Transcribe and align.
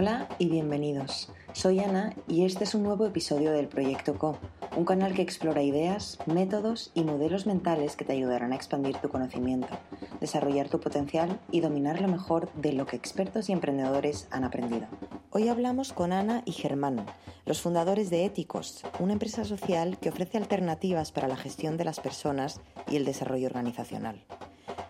Hola 0.00 0.28
y 0.38 0.48
bienvenidos. 0.48 1.28
Soy 1.52 1.80
Ana 1.80 2.14
y 2.28 2.44
este 2.44 2.62
es 2.62 2.76
un 2.76 2.84
nuevo 2.84 3.04
episodio 3.04 3.50
del 3.50 3.66
Proyecto 3.66 4.16
Co, 4.16 4.38
un 4.76 4.84
canal 4.84 5.12
que 5.12 5.22
explora 5.22 5.60
ideas, 5.60 6.20
métodos 6.24 6.92
y 6.94 7.02
modelos 7.02 7.46
mentales 7.48 7.96
que 7.96 8.04
te 8.04 8.12
ayudarán 8.12 8.52
a 8.52 8.54
expandir 8.54 8.96
tu 8.98 9.08
conocimiento, 9.08 9.76
desarrollar 10.20 10.68
tu 10.68 10.78
potencial 10.78 11.40
y 11.50 11.62
dominar 11.62 12.00
lo 12.00 12.06
mejor 12.06 12.48
de 12.52 12.74
lo 12.74 12.86
que 12.86 12.94
expertos 12.94 13.48
y 13.48 13.52
emprendedores 13.52 14.28
han 14.30 14.44
aprendido. 14.44 14.86
Hoy 15.32 15.48
hablamos 15.48 15.92
con 15.92 16.12
Ana 16.12 16.42
y 16.44 16.52
Germán, 16.52 17.04
los 17.44 17.60
fundadores 17.60 18.08
de 18.08 18.24
Éticos, 18.24 18.84
una 19.00 19.14
empresa 19.14 19.44
social 19.44 19.98
que 19.98 20.10
ofrece 20.10 20.38
alternativas 20.38 21.10
para 21.10 21.26
la 21.26 21.36
gestión 21.36 21.76
de 21.76 21.86
las 21.86 21.98
personas 21.98 22.60
y 22.88 22.94
el 22.94 23.04
desarrollo 23.04 23.48
organizacional. 23.48 24.24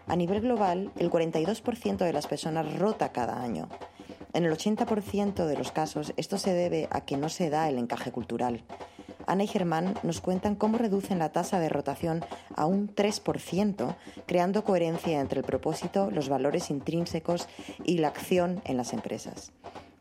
A 0.06 0.16
nivel 0.16 0.42
global, 0.42 0.92
el 0.98 1.10
42% 1.10 1.96
de 1.96 2.12
las 2.12 2.26
personas 2.26 2.78
rota 2.78 3.10
cada 3.10 3.40
año 3.40 3.70
en 4.32 4.44
el 4.44 4.52
80% 4.52 5.46
de 5.46 5.56
los 5.56 5.72
casos 5.72 6.12
esto 6.16 6.38
se 6.38 6.52
debe 6.52 6.88
a 6.90 7.02
que 7.02 7.16
no 7.16 7.28
se 7.28 7.50
da 7.50 7.68
el 7.68 7.78
encaje 7.78 8.12
cultural. 8.12 8.62
Ana 9.26 9.44
y 9.44 9.46
Germán 9.46 9.94
nos 10.02 10.22
cuentan 10.22 10.54
cómo 10.54 10.78
reducen 10.78 11.18
la 11.18 11.32
tasa 11.32 11.60
de 11.60 11.68
rotación 11.68 12.24
a 12.56 12.64
un 12.64 12.94
3%, 12.94 13.94
creando 14.26 14.64
coherencia 14.64 15.20
entre 15.20 15.40
el 15.40 15.46
propósito, 15.46 16.10
los 16.10 16.30
valores 16.30 16.70
intrínsecos 16.70 17.46
y 17.84 17.98
la 17.98 18.08
acción 18.08 18.62
en 18.64 18.78
las 18.78 18.94
empresas. 18.94 19.52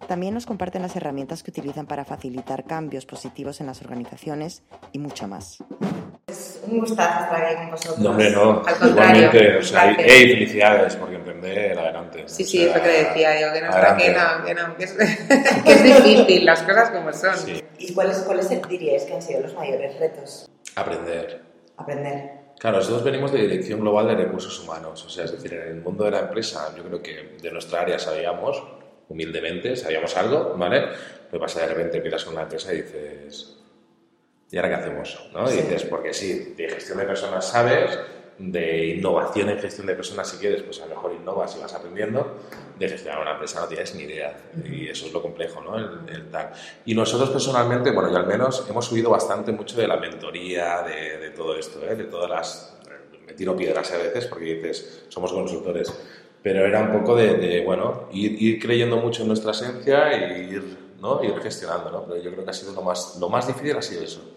También 0.07 0.33
nos 0.33 0.45
comparten 0.45 0.81
las 0.81 0.95
herramientas 0.95 1.43
que 1.43 1.51
utilizan 1.51 1.87
para 1.87 2.05
facilitar 2.05 2.63
cambios 2.63 3.05
positivos 3.05 3.59
en 3.59 3.67
las 3.67 3.81
organizaciones 3.81 4.63
y 4.93 4.99
mucho 4.99 5.27
más. 5.27 5.57
Un 6.69 6.79
gustazo 6.79 7.23
estar 7.23 7.45
aquí 7.45 7.55
con 7.55 7.71
vosotros. 7.71 7.99
No, 7.99 8.09
hombre, 8.11 8.29
no. 8.31 8.63
Al 8.65 8.75
contrario. 8.75 9.27
Igualmente, 9.27 9.57
o 9.57 9.63
sea, 9.63 9.85
gracias. 9.85 10.07
hey, 10.09 10.29
felicidades, 10.33 10.95
porque 10.97 11.15
emprender, 11.15 11.79
adelante. 11.79 12.23
Sí, 12.27 12.43
O 12.43 12.45
sí, 12.45 12.57
sea, 12.57 12.67
es 12.67 12.75
lo 12.75 12.83
que 12.83 12.89
decía 12.89 13.41
yo, 13.41 13.53
que 13.53 13.61
no, 13.61 13.69
está, 13.69 13.97
que 13.97 14.09
no, 14.09 14.45
que 14.45 14.53
no, 14.53 14.77
que 14.77 14.83
es, 14.83 14.91
que 15.65 15.71
es 15.73 15.83
difícil, 15.83 16.45
las 16.45 16.61
cosas 16.63 16.89
como 16.91 17.13
son. 17.13 17.37
Sí, 17.37 17.63
¿Y 17.79 17.93
cuáles, 17.93 18.17
cuáles 18.19 18.49
diríais 18.67 19.03
que 19.03 19.13
han 19.13 19.21
sido 19.21 19.41
los 19.41 19.53
mayores 19.53 19.97
retos? 19.99 20.49
aprender. 20.75 21.41
Aprender. 21.77 22.31
Claro, 22.59 22.77
nosotros 22.77 23.03
venimos 23.03 23.31
de 23.31 23.39
Dirección 23.39 23.79
Global 23.81 24.07
de 24.07 24.15
Recursos 24.15 24.59
Humanos, 24.59 25.05
o 25.05 25.09
sea, 25.09 25.25
es 25.25 25.31
decir, 25.31 25.53
en 25.53 25.67
el 25.67 25.81
mundo 25.81 26.05
de 26.05 26.11
la 26.11 26.19
empresa, 26.21 26.73
yo 26.75 26.83
creo 26.83 27.01
que 27.01 27.37
de 27.41 27.51
nuestra 27.51 27.81
área 27.81 27.99
sabíamos, 27.99 28.63
humildemente, 29.09 29.75
sabíamos 29.75 30.17
algo, 30.17 30.55
¿vale? 30.57 30.81
Lo 30.81 31.31
que 31.31 31.39
pasa 31.39 31.61
de 31.61 31.67
repente 31.67 32.01
miras 32.01 32.25
a 32.25 32.31
una 32.31 32.41
empresa 32.43 32.73
y 32.73 32.77
dices, 32.81 33.57
¿y 34.51 34.57
ahora 34.57 34.69
qué 34.69 34.75
hacemos? 34.75 35.29
¿no? 35.33 35.45
Y 35.49 35.53
Sí. 35.53 35.57
dices, 35.61 35.83
porque 35.83 36.13
sí, 36.13 36.53
de 36.57 36.69
gestión 36.69 36.97
de 36.99 37.05
personas 37.05 37.47
sabes, 37.49 37.97
de 38.39 38.85
innovación 38.89 39.49
en 39.49 39.57
gestión 39.57 39.87
de 39.87 39.95
personas 39.95 40.29
si 40.29 40.37
quieres, 40.37 40.61
pues 40.61 40.79
a 40.79 40.85
lo 40.85 40.89
mejor 40.95 41.11
innovas 41.13 41.55
y 41.57 41.59
vas 41.61 41.73
aprendiendo, 41.73 42.35
de 42.77 42.87
gestionar 42.87 43.19
una 43.21 43.31
empresa 43.31 43.61
no 43.61 43.67
tienes 43.67 43.95
ni 43.95 44.03
idea, 44.03 44.37
y 44.63 44.87
eso 44.87 45.07
es 45.07 45.13
lo 45.13 45.23
complejo, 45.23 45.59
¿no? 45.61 45.75
El, 45.75 45.89
el 46.07 46.27
tal. 46.29 46.51
Y 46.85 46.93
nosotros 46.93 47.31
personalmente, 47.31 47.89
bueno, 47.89 48.11
yo 48.11 48.17
al 48.17 48.27
menos 48.27 48.63
hemos 48.69 48.85
subido 48.85 49.09
bastante 49.09 49.51
mucho 49.51 49.75
de 49.81 49.87
la 49.87 49.97
mentoría, 49.97 50.83
de, 50.83 51.17
de 51.17 51.29
todo 51.31 51.55
esto, 51.57 51.83
¿eh? 51.83 51.95
de 51.95 52.03
todas 52.03 52.29
las... 52.29 52.77
Me 53.25 53.33
tiro 53.33 53.55
piedras 53.57 53.91
a 53.91 53.97
veces 53.97 54.27
porque 54.27 54.45
dices, 54.53 55.05
somos 55.09 55.33
consultores, 55.33 55.91
pero 56.43 56.63
era 56.63 56.81
un 56.81 56.91
poco 56.93 57.15
de, 57.15 57.33
de, 57.37 57.61
bueno, 57.65 58.07
ir, 58.13 58.39
ir 58.41 58.59
creyendo 58.61 58.97
mucho 58.97 59.23
en 59.23 59.29
nuestra 59.29 59.49
esencia 59.51 60.11
e 60.13 60.43
ir, 60.43 60.63
¿no? 60.99 61.23
ir 61.23 61.37
gestionando, 61.39 61.91
¿no? 61.91 62.05
Pero 62.05 62.21
yo 62.21 62.31
creo 62.31 62.43
que 62.43 62.49
ha 62.49 62.53
sido 62.53 62.73
lo 62.73 62.81
más, 62.81 63.17
lo 63.19 63.29
más 63.29 63.47
difícil 63.47 63.75
ha 63.77 63.81
sido 63.81 64.03
eso. 64.03 64.33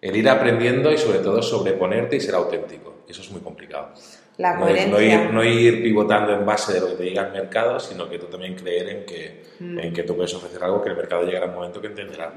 El 0.00 0.14
ir 0.16 0.28
aprendiendo 0.28 0.92
y 0.92 0.98
sobre 0.98 1.18
todo 1.18 1.42
sobreponerte 1.42 2.16
y 2.16 2.20
ser 2.20 2.34
auténtico. 2.34 2.94
Eso 3.08 3.20
es 3.22 3.30
muy 3.30 3.40
complicado. 3.40 3.88
La 4.36 4.54
No, 4.54 4.68
es- 4.68 4.86
no 4.86 4.92
coherencia. 4.92 5.24
ir, 5.24 5.32
no 5.34 5.42
ir 5.44 5.82
pivotando 5.82 6.32
en 6.32 6.46
base 6.46 6.74
de 6.74 6.80
lo 6.80 6.86
que 6.88 6.94
te 6.94 7.02
diga 7.04 7.26
el 7.26 7.32
mercado, 7.32 7.80
sino 7.80 8.08
que 8.08 8.18
tú 8.20 8.26
también 8.26 8.54
creer 8.54 8.88
en 8.90 9.04
que, 9.06 9.42
Mm. 9.58 9.78
en 9.80 9.92
que 9.92 10.04
tú 10.04 10.14
puedes 10.14 10.32
ofrecer 10.34 10.62
algo 10.62 10.80
que 10.82 10.90
el 10.90 10.96
mercado 10.96 11.24
llegará 11.24 11.46
un 11.46 11.54
momento 11.54 11.80
que 11.80 11.88
entenderá. 11.88 12.32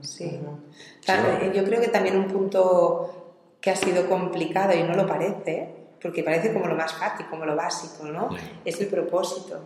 Sí. 0.00 0.40
Claro, 1.04 1.38
eh, 1.42 1.52
yo 1.54 1.62
creo 1.64 1.80
que 1.80 1.88
también 1.88 2.16
un 2.16 2.28
punto 2.28 3.34
que 3.60 3.70
ha 3.70 3.76
sido 3.76 4.08
complicado 4.08 4.72
y 4.74 4.82
no 4.82 4.94
lo 4.94 5.06
parece, 5.06 5.74
porque 6.00 6.22
parece 6.22 6.52
como 6.54 6.66
lo 6.68 6.74
más 6.76 6.94
fácil, 6.94 7.26
como 7.28 7.44
lo 7.44 7.54
básico, 7.54 8.06
¿no? 8.06 8.30
Sí. 8.30 8.36
Es 8.64 8.80
el 8.80 8.86
propósito. 8.86 9.60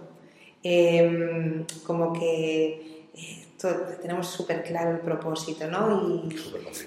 Eh, 0.64 1.64
como 1.87 2.12
que 2.12 3.00
eh, 3.15 3.47
to- 3.60 3.69
tenemos 4.00 4.26
súper 4.28 4.62
claro 4.62 4.91
el 4.91 4.98
propósito, 5.00 5.66
¿no? 5.66 6.00
Y, 6.09 6.37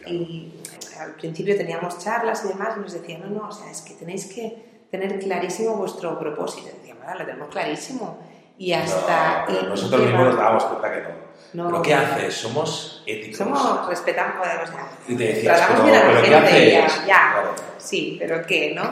y 0.07 0.63
al 0.99 1.13
principio 1.15 1.55
teníamos 1.57 1.99
charlas 1.99 2.43
y 2.45 2.49
demás 2.49 2.75
y 2.77 2.79
nos 2.81 2.93
decían, 2.93 3.21
no, 3.21 3.41
no, 3.41 3.47
o 3.49 3.51
sea, 3.51 3.69
es 3.71 3.81
que 3.81 3.93
tenéis 3.95 4.25
que 4.33 4.85
tener 4.91 5.19
clarísimo 5.19 5.75
vuestro 5.75 6.17
propósito. 6.19 6.69
Y 6.73 6.79
decíamos, 6.79 7.03
ahora 7.05 7.19
lo 7.19 7.25
tenemos 7.25 7.49
clarísimo. 7.49 8.19
Y 8.57 8.71
hasta... 8.73 9.45
No, 9.49 9.59
y- 9.61 9.65
nosotros 9.65 10.01
y 10.01 10.05
mismos 10.05 10.25
nos 10.27 10.37
dábamos 10.37 10.63
cuenta 10.65 10.93
que 10.93 11.01
no. 11.01 11.23
No. 11.53 11.67
¿Pero 11.69 11.81
qué 11.83 11.93
haces? 11.93 12.33
Somos 12.35 13.03
éticos. 13.05 13.37
Somos, 13.37 13.87
respetamos, 13.87 14.35
o 14.39 14.67
sea, 14.67 14.89
Y 15.07 15.15
te 15.15 15.23
decías, 15.23 15.57
tratamos 15.57 15.85
bien 15.85 15.95
a 15.97 15.99
la 15.99 16.21
¿pero 16.21 16.21
qué 16.21 16.27
gente 16.51 16.71
ya, 16.71 17.05
ya. 17.05 17.43
Sí, 17.77 18.15
pero 18.19 18.45
¿qué, 18.45 18.73
no? 18.73 18.83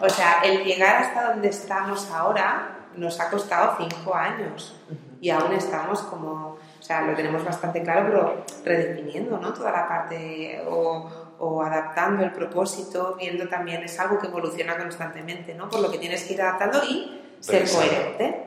O 0.00 0.08
sea, 0.08 0.40
el 0.42 0.64
llegar 0.64 0.96
hasta 1.02 1.32
donde 1.32 1.48
estamos 1.48 2.08
ahora 2.10 2.86
nos 2.96 3.20
ha 3.20 3.30
costado 3.30 3.76
cinco 3.78 4.14
años 4.14 4.74
y 5.20 5.30
aún 5.30 5.52
estamos 5.52 6.00
como, 6.02 6.58
o 6.82 6.84
sea, 6.84 7.02
lo 7.02 7.14
tenemos 7.14 7.44
bastante 7.44 7.80
claro, 7.80 8.06
pero 8.08 8.44
redefiniendo, 8.64 9.38
¿no? 9.38 9.54
Toda 9.54 9.70
la 9.70 9.86
parte 9.86 10.60
o, 10.66 11.36
o 11.38 11.62
adaptando 11.62 12.24
el 12.24 12.32
propósito, 12.32 13.14
viendo 13.16 13.46
también, 13.48 13.84
es 13.84 14.00
algo 14.00 14.18
que 14.18 14.26
evoluciona 14.26 14.76
constantemente, 14.76 15.54
¿no? 15.54 15.70
Por 15.70 15.78
lo 15.78 15.92
que 15.92 15.98
tienes 15.98 16.24
que 16.24 16.34
ir 16.34 16.42
adaptando 16.42 16.82
y 16.82 17.20
ser 17.38 17.70
coherente, 17.70 18.46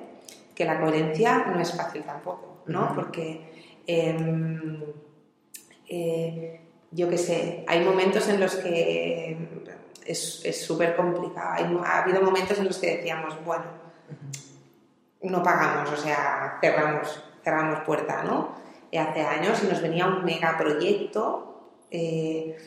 que 0.53 0.65
la 0.65 0.81
coherencia 0.81 1.45
no 1.45 1.61
es 1.61 1.73
fácil 1.73 2.03
tampoco, 2.03 2.63
¿no? 2.65 2.93
Porque... 2.93 3.79
em, 3.87 4.83
eh, 5.87 6.61
yo 6.91 7.09
qué 7.09 7.17
sé, 7.17 7.65
hay 7.67 7.83
momentos 7.83 8.27
en 8.29 8.39
los 8.39 8.55
que 8.55 9.37
es 10.05 10.65
súper 10.65 10.95
complicado. 10.95 11.49
Hay 11.51 11.79
ha 11.83 12.03
habido 12.03 12.21
momentos 12.21 12.57
en 12.59 12.65
los 12.65 12.77
que 12.77 12.97
decíamos, 12.97 13.43
bueno, 13.43 13.65
no 15.21 15.43
pagamos, 15.43 15.91
o 15.91 15.97
sea, 15.97 16.57
cerramos, 16.61 17.21
cerramos 17.45 17.79
puerta, 17.81 18.23
¿no? 18.23 18.55
Y 18.91 18.97
hace 18.97 19.21
años 19.21 19.63
y 19.63 19.67
nos 19.67 19.81
venía 19.81 20.07
un 20.07 20.25
megaproyecto 20.25 21.71
eh, 21.91 22.57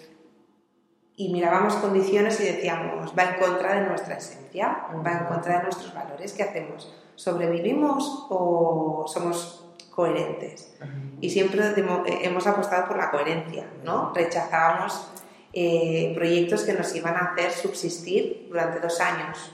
y 1.17 1.33
mirábamos 1.33 1.75
condiciones 1.75 2.41
y 2.41 2.45
decíamos, 2.45 3.13
va 3.19 3.25
en 3.25 3.41
contra 3.41 3.75
de 3.75 3.89
nuestra 3.89 4.17
esencia, 4.17 4.87
va 5.05 5.13
en 5.13 5.25
contra 5.27 5.59
de 5.59 5.65
nuestros 5.65 5.93
valores, 5.93 6.33
¿qué 6.33 6.45
hacemos? 6.45 6.95
¿Sobrevivimos 7.17 8.27
o 8.31 9.05
somos 9.09 9.67
coherentes? 9.91 10.77
Y 11.21 11.29
siempre 11.31 11.61
eh, 11.67 12.19
hemos 12.23 12.47
apostado 12.47 12.87
por 12.87 12.97
la 12.97 13.11
coherencia, 13.11 13.69
¿no? 13.83 14.13
Rechazábamos 14.15 15.11
eh, 15.53 16.13
proyectos 16.15 16.63
que 16.63 16.75
nos 16.75 16.95
iban 16.95 17.17
a 17.17 17.33
hacer 17.33 17.51
subsistir 17.51 18.47
durante 18.49 18.79
dos 18.79 19.01
años. 19.01 19.53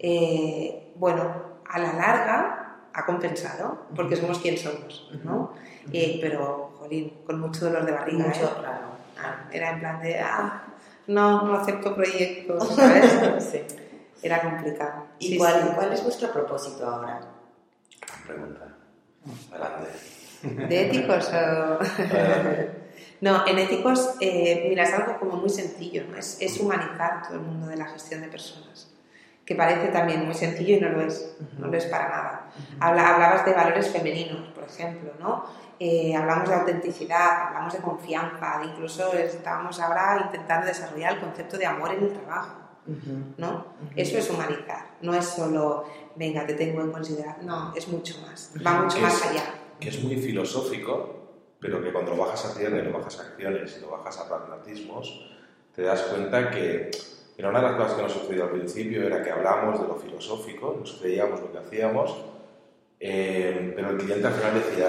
Eh, 0.00 0.92
bueno, 0.96 1.60
a 1.68 1.78
la 1.78 1.92
larga 1.92 2.57
ha 2.98 3.06
compensado, 3.06 3.86
porque 3.94 4.16
somos 4.16 4.38
quien 4.38 4.56
somos, 4.58 5.10
¿no? 5.24 5.52
Eh, 5.92 6.18
pero, 6.20 6.72
jolín, 6.78 7.12
con 7.24 7.40
mucho 7.40 7.64
dolor 7.66 7.84
de 7.86 7.92
barriga, 7.92 8.24
¿eh? 8.24 8.28
Mucho, 8.28 8.56
claro. 8.58 8.88
Ah, 9.18 9.48
Era 9.52 9.70
en 9.70 9.80
plan 9.80 10.00
de, 10.02 10.18
ah, 10.20 10.64
no, 11.06 11.42
no 11.42 11.54
acepto 11.54 11.94
proyectos, 11.94 12.68
¿sabes? 12.74 13.42
Sí. 13.52 13.62
Era 14.22 14.42
complicado. 14.42 15.06
¿Y 15.20 15.28
Sí, 15.28 15.38
cuál, 15.38 15.62
sí. 15.62 15.68
cuál 15.76 15.92
es 15.92 16.02
vuestro 16.02 16.32
propósito 16.32 16.86
ahora? 16.88 17.20
Gran 18.00 18.22
pregunta. 18.26 18.76
Adelante. 19.52 20.66
¿De 20.68 20.86
éticos 20.86 21.30
o...? 21.32 21.78
No, 23.20 23.44
en 23.48 23.58
éticos, 23.58 24.14
eh, 24.20 24.66
mira, 24.68 24.84
es 24.84 24.92
algo 24.94 25.18
como 25.18 25.38
muy 25.38 25.48
sencillo, 25.50 26.04
¿no? 26.08 26.16
es, 26.16 26.38
es 26.40 26.60
humanizar 26.60 27.22
todo 27.26 27.34
el 27.34 27.40
mundo 27.40 27.66
de 27.66 27.76
la 27.76 27.86
gestión 27.86 28.20
de 28.20 28.28
personas, 28.28 28.92
que 29.48 29.54
parece 29.54 29.88
también 29.88 30.26
muy 30.26 30.34
sencillo 30.34 30.76
y 30.76 30.80
no 30.80 30.90
lo 30.90 31.00
es, 31.00 31.34
no 31.56 31.68
lo 31.68 31.74
es 31.78 31.86
para 31.86 32.08
nada. 32.10 32.50
Habla- 32.80 33.14
hablabas 33.14 33.46
de 33.46 33.54
valores 33.54 33.88
femeninos, 33.90 34.46
por 34.48 34.64
ejemplo, 34.64 35.10
¿no? 35.18 35.46
Eh, 35.80 36.14
hablamos 36.14 36.46
de 36.50 36.54
autenticidad, 36.54 37.46
hablamos 37.46 37.72
de 37.72 37.78
confianza, 37.78 38.58
de 38.60 38.66
incluso 38.66 39.10
estábamos 39.14 39.80
ahora 39.80 40.20
intentando 40.26 40.66
desarrollar 40.66 41.14
el 41.14 41.20
concepto 41.20 41.56
de 41.56 41.64
amor 41.64 41.94
en 41.94 42.02
el 42.04 42.12
trabajo, 42.12 42.56
¿no? 43.38 43.64
Eso 43.96 44.18
es 44.18 44.28
humanizar, 44.28 44.84
no 45.00 45.14
es 45.14 45.24
solo, 45.24 45.84
venga, 46.16 46.44
te 46.46 46.52
tengo 46.52 46.82
en 46.82 46.92
consideración, 46.92 47.46
no, 47.46 47.72
es 47.74 47.88
mucho 47.88 48.16
más, 48.26 48.52
va 48.66 48.82
mucho 48.82 48.96
Que 48.96 49.02
más 49.02 49.14
es- 49.14 49.30
allá. 49.30 49.44
Que 49.80 49.88
es 49.88 50.04
muy 50.04 50.16
filosófico, 50.16 51.54
pero 51.58 51.82
que 51.82 51.90
cuando 51.90 52.10
lo 52.14 52.18
bajas 52.24 52.44
a 52.44 52.54
tierra 52.58 52.76
y 52.80 52.82
lo 52.82 52.98
bajas 52.98 53.18
a 53.18 53.22
acciones 53.22 53.76
y 53.78 53.80
lo 53.80 53.92
bajas 53.92 54.18
a 54.18 54.28
pragmatismos, 54.28 55.26
te 55.74 55.82
das 55.82 56.02
cuenta 56.02 56.50
que 56.50 56.90
era 57.38 57.50
una 57.50 57.60
de 57.60 57.68
las 57.68 57.76
cosas 57.76 57.94
que 57.94 58.02
nos 58.02 58.12
sucedió 58.12 58.44
al 58.44 58.50
principio, 58.50 59.06
era 59.06 59.22
que 59.22 59.30
hablábamos 59.30 59.80
de 59.80 59.86
lo 59.86 59.94
filosófico, 59.94 60.76
nos 60.80 60.94
creíamos 60.94 61.40
lo 61.40 61.52
que 61.52 61.58
hacíamos, 61.58 62.16
eh, 62.98 63.72
pero 63.76 63.90
el 63.90 63.96
cliente 63.96 64.26
al 64.26 64.32
final 64.32 64.54
decía, 64.54 64.88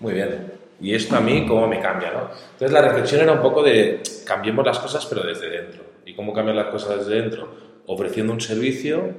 muy 0.00 0.14
bien, 0.14 0.52
y 0.80 0.94
esto 0.94 1.14
a 1.14 1.20
mí, 1.20 1.46
¿cómo 1.46 1.68
me 1.68 1.80
cambia? 1.80 2.12
¿no? 2.12 2.30
Entonces 2.52 2.72
la 2.72 2.80
reflexión 2.80 3.20
era 3.20 3.32
un 3.32 3.42
poco 3.42 3.62
de 3.62 4.02
cambiemos 4.26 4.64
las 4.64 4.78
cosas, 4.78 5.04
pero 5.04 5.22
desde 5.22 5.50
dentro. 5.50 5.82
¿Y 6.06 6.14
cómo 6.14 6.32
cambian 6.32 6.56
las 6.56 6.68
cosas 6.68 7.00
desde 7.00 7.20
dentro? 7.20 7.48
Ofreciendo 7.86 8.32
un 8.32 8.40
servicio 8.40 9.14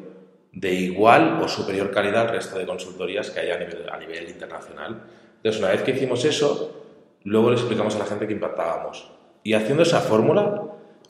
de 0.51 0.73
igual 0.73 1.39
o 1.41 1.47
superior 1.47 1.91
calidad 1.91 2.23
al 2.23 2.29
resto 2.29 2.57
de 2.57 2.65
consultorías 2.65 3.29
que 3.29 3.39
hay 3.39 3.51
a 3.51 3.59
nivel, 3.59 3.87
a 3.89 3.97
nivel 3.97 4.29
internacional. 4.29 5.03
Entonces, 5.37 5.61
una 5.61 5.71
vez 5.71 5.83
que 5.83 5.91
hicimos 5.91 6.25
eso, 6.25 6.83
luego 7.23 7.51
le 7.51 7.55
explicamos 7.55 7.95
a 7.95 7.99
la 7.99 8.05
gente 8.05 8.27
que 8.27 8.33
impactábamos. 8.33 9.11
Y 9.43 9.53
haciendo 9.53 9.83
esa 9.83 10.01
fórmula, 10.01 10.63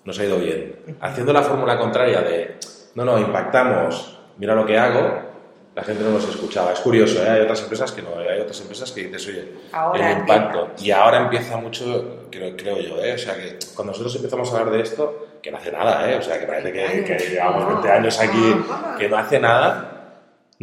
nos 0.05 0.19
ha 0.19 0.25
ido 0.25 0.37
bien. 0.37 0.75
Haciendo 1.01 1.33
la 1.33 1.41
fórmula 1.41 1.77
contraria 1.77 2.21
de, 2.21 2.57
no, 2.95 3.05
no, 3.05 3.19
impactamos, 3.19 4.19
mira 4.37 4.55
lo 4.55 4.65
que 4.65 4.77
hago, 4.77 5.33
la 5.75 5.83
gente 5.83 6.03
no 6.03 6.11
nos 6.11 6.27
escuchaba. 6.29 6.73
Es 6.73 6.79
curioso, 6.79 7.23
¿eh? 7.23 7.29
hay 7.29 7.41
otras 7.41 7.61
empresas 7.63 7.91
que 7.91 8.01
no, 8.01 8.17
hay 8.17 8.39
otras 8.39 8.61
empresas 8.61 8.91
que 8.91 9.07
dices, 9.07 9.27
oye, 9.27 9.47
el 9.95 10.19
impacto. 10.19 10.71
Y 10.79 10.91
ahora 10.91 11.17
empieza 11.17 11.57
mucho, 11.57 12.27
creo, 12.29 12.55
creo 12.55 12.79
yo, 12.79 13.03
¿eh? 13.03 13.13
o 13.13 13.17
sea 13.17 13.35
que 13.35 13.57
cuando 13.75 13.91
nosotros 13.91 14.15
empezamos 14.15 14.53
a 14.53 14.59
hablar 14.59 14.73
de 14.73 14.81
esto, 14.81 15.27
que 15.41 15.51
no 15.51 15.57
hace 15.57 15.71
nada, 15.71 16.09
¿eh? 16.11 16.17
o 16.17 16.21
sea 16.21 16.39
que 16.39 16.45
parece 16.45 16.71
que, 16.71 17.03
que 17.03 17.29
llevamos 17.29 17.67
20 17.67 17.91
años 17.91 18.19
aquí, 18.19 18.55
que 18.99 19.09
no 19.09 19.17
hace 19.17 19.39
nada, 19.39 19.92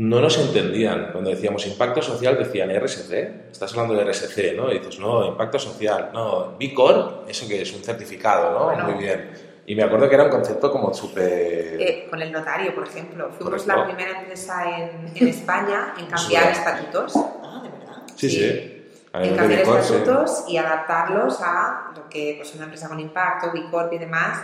no 0.01 0.19
nos 0.19 0.39
entendían. 0.39 1.11
Cuando 1.13 1.29
decíamos 1.29 1.67
impacto 1.67 2.01
social, 2.01 2.39
decían 2.39 2.71
RSC, 2.71 3.51
estás 3.53 3.71
hablando 3.73 3.95
de 3.95 4.11
RSC, 4.11 4.57
¿no? 4.57 4.73
Y 4.73 4.79
dices, 4.79 4.99
no, 4.99 5.27
impacto 5.27 5.59
social, 5.59 6.09
no, 6.15 6.57
B 6.59 6.73
Corp, 6.73 7.29
eso 7.29 7.47
que 7.47 7.61
es 7.61 7.73
un 7.75 7.83
certificado, 7.83 8.75
¿no? 8.75 8.85
Muy 8.89 8.95
bien. 8.95 9.31
Y 9.67 9.75
me 9.75 9.83
acuerdo 9.83 10.09
que 10.09 10.15
era 10.15 10.25
un 10.25 10.31
concepto 10.31 10.73
como 10.73 10.95
súper... 10.95 11.77
Eh, 11.79 12.07
con 12.09 12.21
el 12.23 12.33
notario, 12.33 12.75
por 12.75 12.89
ejemplo. 12.89 13.31
Fuimos 13.31 13.67
la 13.67 13.85
primera 13.85 14.21
empresa 14.21 14.65
en, 14.75 15.13
en 15.15 15.29
España 15.29 15.95
en 15.99 16.07
cambiar 16.07 16.51
estatutos. 16.51 17.13
Ah, 17.17 17.61
¿de 17.63 17.69
verdad? 17.69 18.03
Sí, 18.17 18.31
sí. 18.31 18.87
En 19.13 19.37
cambiar 19.37 19.61
estatutos 19.61 20.45
y 20.49 20.57
adaptarlos 20.57 21.43
a 21.43 21.93
lo 21.95 22.09
que 22.09 22.37
pues, 22.39 22.55
una 22.55 22.65
empresa 22.65 22.89
con 22.89 22.99
impacto, 22.99 23.53
B 23.53 23.67
Corp 23.71 23.93
y 23.93 23.99
demás 23.99 24.39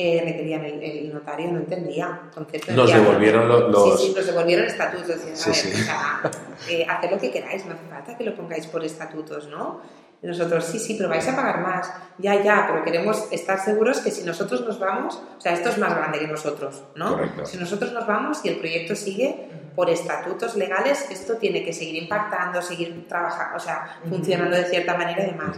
eh, 0.00 0.22
requerían 0.24 0.64
el, 0.64 0.80
el, 0.80 1.12
notario, 1.12 1.50
no 1.50 1.58
entendía. 1.58 2.20
Concepto 2.32 2.70
nos 2.70 2.92
devolvieron 2.92 3.48
los, 3.48 4.00
Sí, 4.00 4.06
sí, 4.06 4.14
nos 4.14 4.26
devolvieron 4.26 4.66
estatutos. 4.66 5.08
Decían, 5.08 5.36
sí, 5.36 5.52
sí. 5.52 5.72
O 5.72 5.84
sea, 5.84 6.22
eh, 6.70 6.86
haced 6.88 7.10
lo 7.10 7.18
que 7.18 7.32
queráis, 7.32 7.66
no 7.66 7.74
hace 7.74 7.84
falta 7.90 8.16
que 8.16 8.22
lo 8.22 8.36
pongáis 8.36 8.68
por 8.68 8.84
estatutos, 8.84 9.48
¿no? 9.48 9.82
Y 10.22 10.28
nosotros, 10.28 10.64
sí, 10.66 10.78
sí, 10.78 10.94
pero 10.96 11.08
vais 11.08 11.26
a 11.26 11.34
pagar 11.34 11.62
más. 11.62 11.92
Ya, 12.18 12.40
ya, 12.40 12.66
pero 12.68 12.84
queremos 12.84 13.26
estar 13.32 13.58
seguros 13.58 13.98
que 13.98 14.12
si 14.12 14.22
nosotros 14.22 14.60
nos 14.60 14.78
vamos, 14.78 15.20
o 15.36 15.40
sea, 15.40 15.52
esto 15.52 15.70
es 15.70 15.78
más 15.78 15.92
grande 15.92 16.20
que 16.20 16.28
nosotros, 16.28 16.84
¿no? 16.94 17.14
Correcto. 17.14 17.44
Si 17.44 17.56
nosotros 17.58 17.92
nos 17.92 18.06
vamos 18.06 18.38
y 18.44 18.50
el 18.50 18.58
proyecto 18.58 18.94
sigue 18.94 19.47
por 19.78 19.88
estatutos 19.88 20.56
legales, 20.56 21.06
esto 21.08 21.36
tiene 21.36 21.62
que 21.62 21.72
seguir 21.72 22.02
impactando, 22.02 22.60
seguir 22.60 23.06
trabajando, 23.06 23.58
o 23.58 23.60
sea, 23.60 23.96
funcionando 24.08 24.56
de 24.56 24.64
cierta 24.64 24.96
manera 24.96 25.22
y 25.22 25.26
demás. 25.26 25.56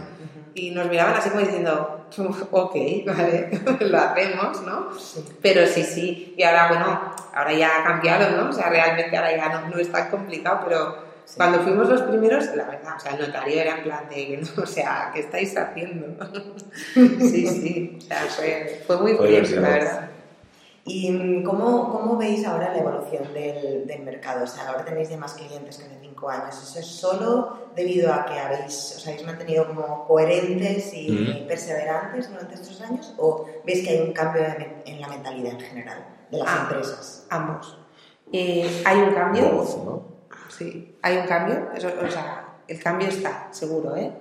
Y 0.53 0.69
nos 0.69 0.87
miraban 0.89 1.15
así 1.15 1.31
como 1.31 1.41
diciendo, 1.41 2.05
ok, 2.51 2.75
vale, 3.07 3.49
lo 3.79 3.97
hacemos, 3.97 4.61
¿no? 4.61 4.89
Pero 5.41 5.65
sí, 5.65 5.81
sí, 5.81 6.35
y 6.37 6.43
ahora, 6.43 6.67
bueno, 6.67 7.13
ahora 7.33 7.53
ya 7.53 7.79
ha 7.79 7.83
cambiado, 7.83 8.37
¿no? 8.37 8.49
O 8.51 8.53
sea, 8.53 8.69
realmente 8.69 9.17
ahora 9.17 9.35
ya 9.35 9.49
no, 9.49 9.69
no 9.69 9.79
es 9.79 9.91
tan 9.91 10.11
complicado, 10.11 10.59
pero 10.65 11.11
Sí. 11.23 11.37
Cuando 11.37 11.59
fuimos 11.61 11.87
los 11.87 12.01
primeros, 12.01 12.45
la 12.55 12.65
verdad, 12.65 12.97
o 12.97 12.99
sea, 12.99 13.13
el 13.13 13.21
notario 13.21 13.61
era 13.61 13.77
en 13.77 13.83
plan 13.83 14.09
de, 14.09 14.43
o 14.61 14.65
sea, 14.65 15.11
¿qué 15.13 15.21
estáis 15.21 15.55
haciendo? 15.57 16.17
sí, 16.93 17.47
sí, 17.47 17.99
o 17.99 18.01
sea, 18.01 18.21
fue, 18.23 18.83
fue 18.85 18.97
muy 18.97 19.15
curioso, 19.15 19.55
la 19.61 19.69
verdad. 19.69 20.10
¿Y 20.93 21.43
cómo, 21.43 21.89
cómo, 21.89 22.17
veis 22.17 22.45
ahora 22.45 22.73
la 22.73 22.79
evolución 22.79 23.33
del, 23.33 23.87
del, 23.87 24.01
mercado? 24.03 24.43
O 24.43 24.47
sea, 24.47 24.67
ahora 24.67 24.83
tenéis 24.83 25.09
ya 25.09 25.17
más 25.17 25.33
clientes 25.33 25.77
que 25.77 25.85
hace 25.85 25.97
cinco 26.01 26.29
años. 26.29 26.61
¿Eso 26.61 26.79
es 26.79 26.85
solo 26.85 27.57
debido 27.75 28.13
a 28.13 28.25
que 28.25 28.37
habéis, 28.37 28.95
os 28.97 29.07
habéis 29.07 29.25
mantenido 29.25 29.67
como 29.67 30.05
coherentes 30.05 30.93
y 30.93 31.09
mm. 31.11 31.47
perseverantes 31.47 32.29
durante 32.29 32.55
estos 32.55 32.81
años? 32.81 33.13
¿O 33.17 33.45
veis 33.65 33.85
que 33.85 33.91
hay 33.91 34.01
un 34.01 34.11
cambio 34.11 34.43
en 34.85 34.99
la 34.99 35.07
mentalidad 35.07 35.53
en 35.53 35.61
general 35.61 36.05
de 36.29 36.37
las 36.37 36.47
ah, 36.49 36.59
empresas? 36.63 37.25
Ambos. 37.29 37.77
Eh, 38.33 38.83
hay 38.85 38.97
un 38.99 39.13
cambio. 39.13 39.51
Voz, 39.51 39.77
¿no? 39.77 40.03
Sí, 40.49 40.97
hay 41.01 41.17
un 41.17 41.27
cambio, 41.27 41.71
Eso, 41.73 41.87
o 41.87 42.11
sea, 42.11 42.57
el 42.67 42.81
cambio 42.81 43.07
está, 43.07 43.47
seguro, 43.51 43.95
¿eh? 43.95 44.11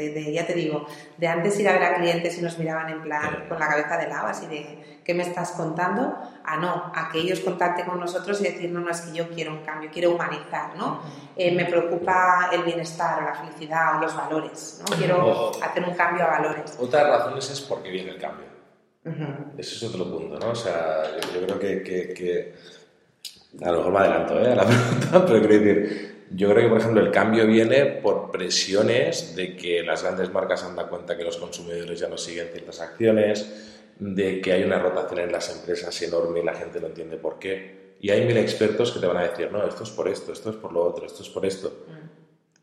De, 0.00 0.10
de, 0.14 0.32
ya 0.32 0.46
te 0.46 0.54
digo, 0.54 0.86
de 1.18 1.26
antes 1.28 1.58
ir 1.60 1.68
a 1.68 1.72
ver 1.72 1.82
a 1.84 1.94
clientes 1.96 2.38
y 2.38 2.42
nos 2.42 2.56
miraban 2.58 2.88
en 2.88 3.02
plan 3.02 3.44
con 3.48 3.58
la 3.60 3.68
cabeza 3.68 3.98
de 3.98 4.08
lava, 4.08 4.30
así 4.30 4.46
de, 4.46 5.00
¿qué 5.04 5.12
me 5.12 5.22
estás 5.22 5.50
contando? 5.52 6.16
A 6.44 6.56
no, 6.56 6.90
a 6.94 7.10
que 7.12 7.18
ellos 7.18 7.40
contacten 7.40 7.84
con 7.86 8.00
nosotros 8.00 8.40
y 8.40 8.44
decir, 8.44 8.70
no, 8.70 8.80
no, 8.80 8.90
es 8.90 9.02
que 9.02 9.12
yo 9.16 9.28
quiero 9.28 9.52
un 9.52 9.62
cambio, 9.62 9.90
quiero 9.92 10.12
humanizar, 10.14 10.74
¿no? 10.76 11.02
Eh, 11.36 11.52
me 11.54 11.66
preocupa 11.66 12.48
el 12.52 12.62
bienestar 12.62 13.22
o 13.22 13.26
la 13.26 13.34
felicidad 13.34 13.96
o 13.96 14.00
los 14.00 14.16
valores, 14.16 14.82
¿no? 14.88 14.96
Quiero 14.96 15.26
O- 15.26 15.62
hacer 15.62 15.84
un 15.84 15.94
cambio 15.94 16.24
a 16.24 16.28
valores. 16.28 16.76
Otras 16.80 17.06
razones 17.06 17.50
es 17.50 17.60
porque 17.60 17.90
viene 17.90 18.10
el 18.12 18.18
cambio. 18.18 18.46
Ese 19.58 19.74
es 19.76 19.82
otro 19.82 20.10
punto, 20.10 20.38
¿no? 20.38 20.52
O 20.52 20.54
sea, 20.54 21.02
yo, 21.20 21.40
yo 21.40 21.46
creo 21.46 21.58
que, 21.58 21.82
que, 21.82 22.14
que- 22.14 22.54
A 23.64 23.70
lo 23.70 23.78
mejor 23.78 23.92
me 23.92 23.98
adelanto, 24.00 24.40
¿eh? 24.40 24.52
A 24.52 24.54
la 24.54 24.64
pregunta, 24.66 25.26
pero 25.26 25.40
quiero 25.40 25.54
decir... 25.64 26.19
Yo 26.32 26.48
creo 26.50 26.62
que, 26.62 26.68
por 26.68 26.78
ejemplo, 26.78 27.00
el 27.00 27.10
cambio 27.10 27.46
viene 27.46 27.84
por 27.86 28.30
presiones 28.30 29.34
de 29.34 29.56
que 29.56 29.82
las 29.82 30.02
grandes 30.02 30.32
marcas 30.32 30.60
se 30.60 30.66
han 30.66 30.76
dado 30.76 30.88
cuenta 30.88 31.16
que 31.16 31.24
los 31.24 31.36
consumidores 31.36 31.98
ya 31.98 32.08
no 32.08 32.16
siguen 32.16 32.48
ciertas 32.52 32.80
acciones, 32.80 33.68
de 33.98 34.40
que 34.40 34.52
hay 34.52 34.62
una 34.62 34.78
rotación 34.78 35.20
en 35.20 35.32
las 35.32 35.54
empresas 35.54 36.00
enorme 36.02 36.40
y 36.40 36.44
la 36.44 36.54
gente 36.54 36.80
no 36.80 36.86
entiende 36.86 37.16
por 37.16 37.38
qué. 37.38 37.96
Y 38.00 38.10
hay 38.10 38.24
mil 38.24 38.36
expertos 38.36 38.92
que 38.92 39.00
te 39.00 39.06
van 39.06 39.18
a 39.18 39.22
decir, 39.22 39.50
no, 39.52 39.66
esto 39.66 39.82
es 39.82 39.90
por 39.90 40.08
esto, 40.08 40.32
esto 40.32 40.50
es 40.50 40.56
por 40.56 40.72
lo 40.72 40.84
otro, 40.84 41.04
esto 41.04 41.22
es 41.22 41.28
por 41.28 41.44
esto. 41.44 41.84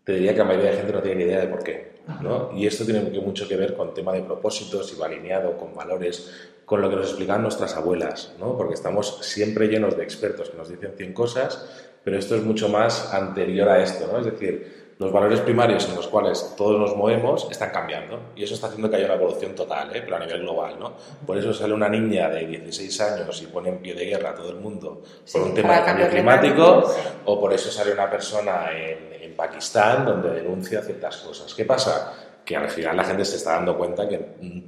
Te 0.03 0.13
diría 0.13 0.31
que 0.31 0.39
la 0.39 0.45
mayoría 0.45 0.71
de 0.71 0.77
gente 0.77 0.93
no 0.93 1.01
tiene 1.01 1.17
ni 1.17 1.23
idea 1.25 1.41
de 1.41 1.47
por 1.47 1.63
qué. 1.63 1.97
¿no? 2.21 2.51
Y 2.55 2.65
esto 2.65 2.85
tiene 2.85 3.01
mucho 3.19 3.47
que 3.47 3.55
ver 3.55 3.75
con 3.75 3.93
tema 3.93 4.13
de 4.13 4.21
propósitos 4.21 4.93
y 4.93 4.99
va 4.99 5.07
alineado 5.07 5.57
con 5.57 5.75
valores, 5.75 6.31
con 6.65 6.81
lo 6.81 6.89
que 6.89 6.95
nos 6.95 7.07
explican 7.07 7.41
nuestras 7.41 7.75
abuelas, 7.75 8.33
¿no? 8.39 8.57
porque 8.57 8.73
estamos 8.73 9.19
siempre 9.21 9.67
llenos 9.67 9.97
de 9.97 10.03
expertos 10.03 10.49
que 10.49 10.57
nos 10.57 10.69
dicen 10.69 10.93
100 10.97 11.13
cosas, 11.13 11.86
pero 12.07 12.19
esto 12.19 12.37
es 12.37 12.43
mucho 12.43 12.69
más 12.69 13.13
anterior 13.13 13.67
a 13.67 13.83
esto, 13.83 14.07
¿no? 14.09 14.19
es 14.19 14.25
decir, 14.27 14.93
los 14.97 15.11
valores 15.11 15.41
primarios 15.41 15.89
en 15.89 15.95
los 15.95 16.07
cuales 16.07 16.53
todos 16.55 16.79
nos 16.79 16.95
movemos 16.95 17.45
están 17.51 17.69
cambiando 17.71 18.31
y 18.33 18.45
eso 18.45 18.53
está 18.53 18.67
haciendo 18.67 18.89
que 18.89 18.95
haya 18.95 19.07
una 19.07 19.15
evolución 19.15 19.53
total, 19.53 19.93
¿eh? 19.93 20.03
pero 20.05 20.15
a 20.15 20.19
nivel 20.19 20.39
global. 20.39 20.79
¿no? 20.79 20.93
Por 21.25 21.37
eso 21.37 21.53
sale 21.53 21.73
una 21.73 21.89
niña 21.89 22.29
de 22.29 22.47
16 22.47 23.01
años 23.01 23.41
y 23.41 23.47
pone 23.47 23.67
en 23.67 23.79
pie 23.79 23.93
de 23.93 24.05
guerra 24.05 24.29
a 24.29 24.35
todo 24.35 24.51
el 24.51 24.55
mundo 24.55 25.01
por 25.33 25.41
un 25.41 25.53
tema 25.53 25.79
de 25.79 25.83
cambio 25.83 26.09
climático, 26.09 26.83
sí. 26.87 27.01
o 27.25 27.41
por 27.41 27.51
eso 27.51 27.69
sale 27.69 27.91
una 27.91 28.09
persona 28.09 28.69
en, 28.71 29.21
en 29.21 29.35
Pakistán 29.35 30.05
donde 30.05 30.29
denuncia 30.29 30.81
ciertas 30.83 31.17
cosas. 31.17 31.53
¿Qué 31.53 31.65
pasa? 31.65 32.13
Que 32.45 32.55
al 32.55 32.69
final 32.69 32.95
la 32.95 33.03
gente 33.03 33.25
se 33.25 33.35
está 33.35 33.55
dando 33.55 33.77
cuenta 33.77 34.07
que 34.07 34.17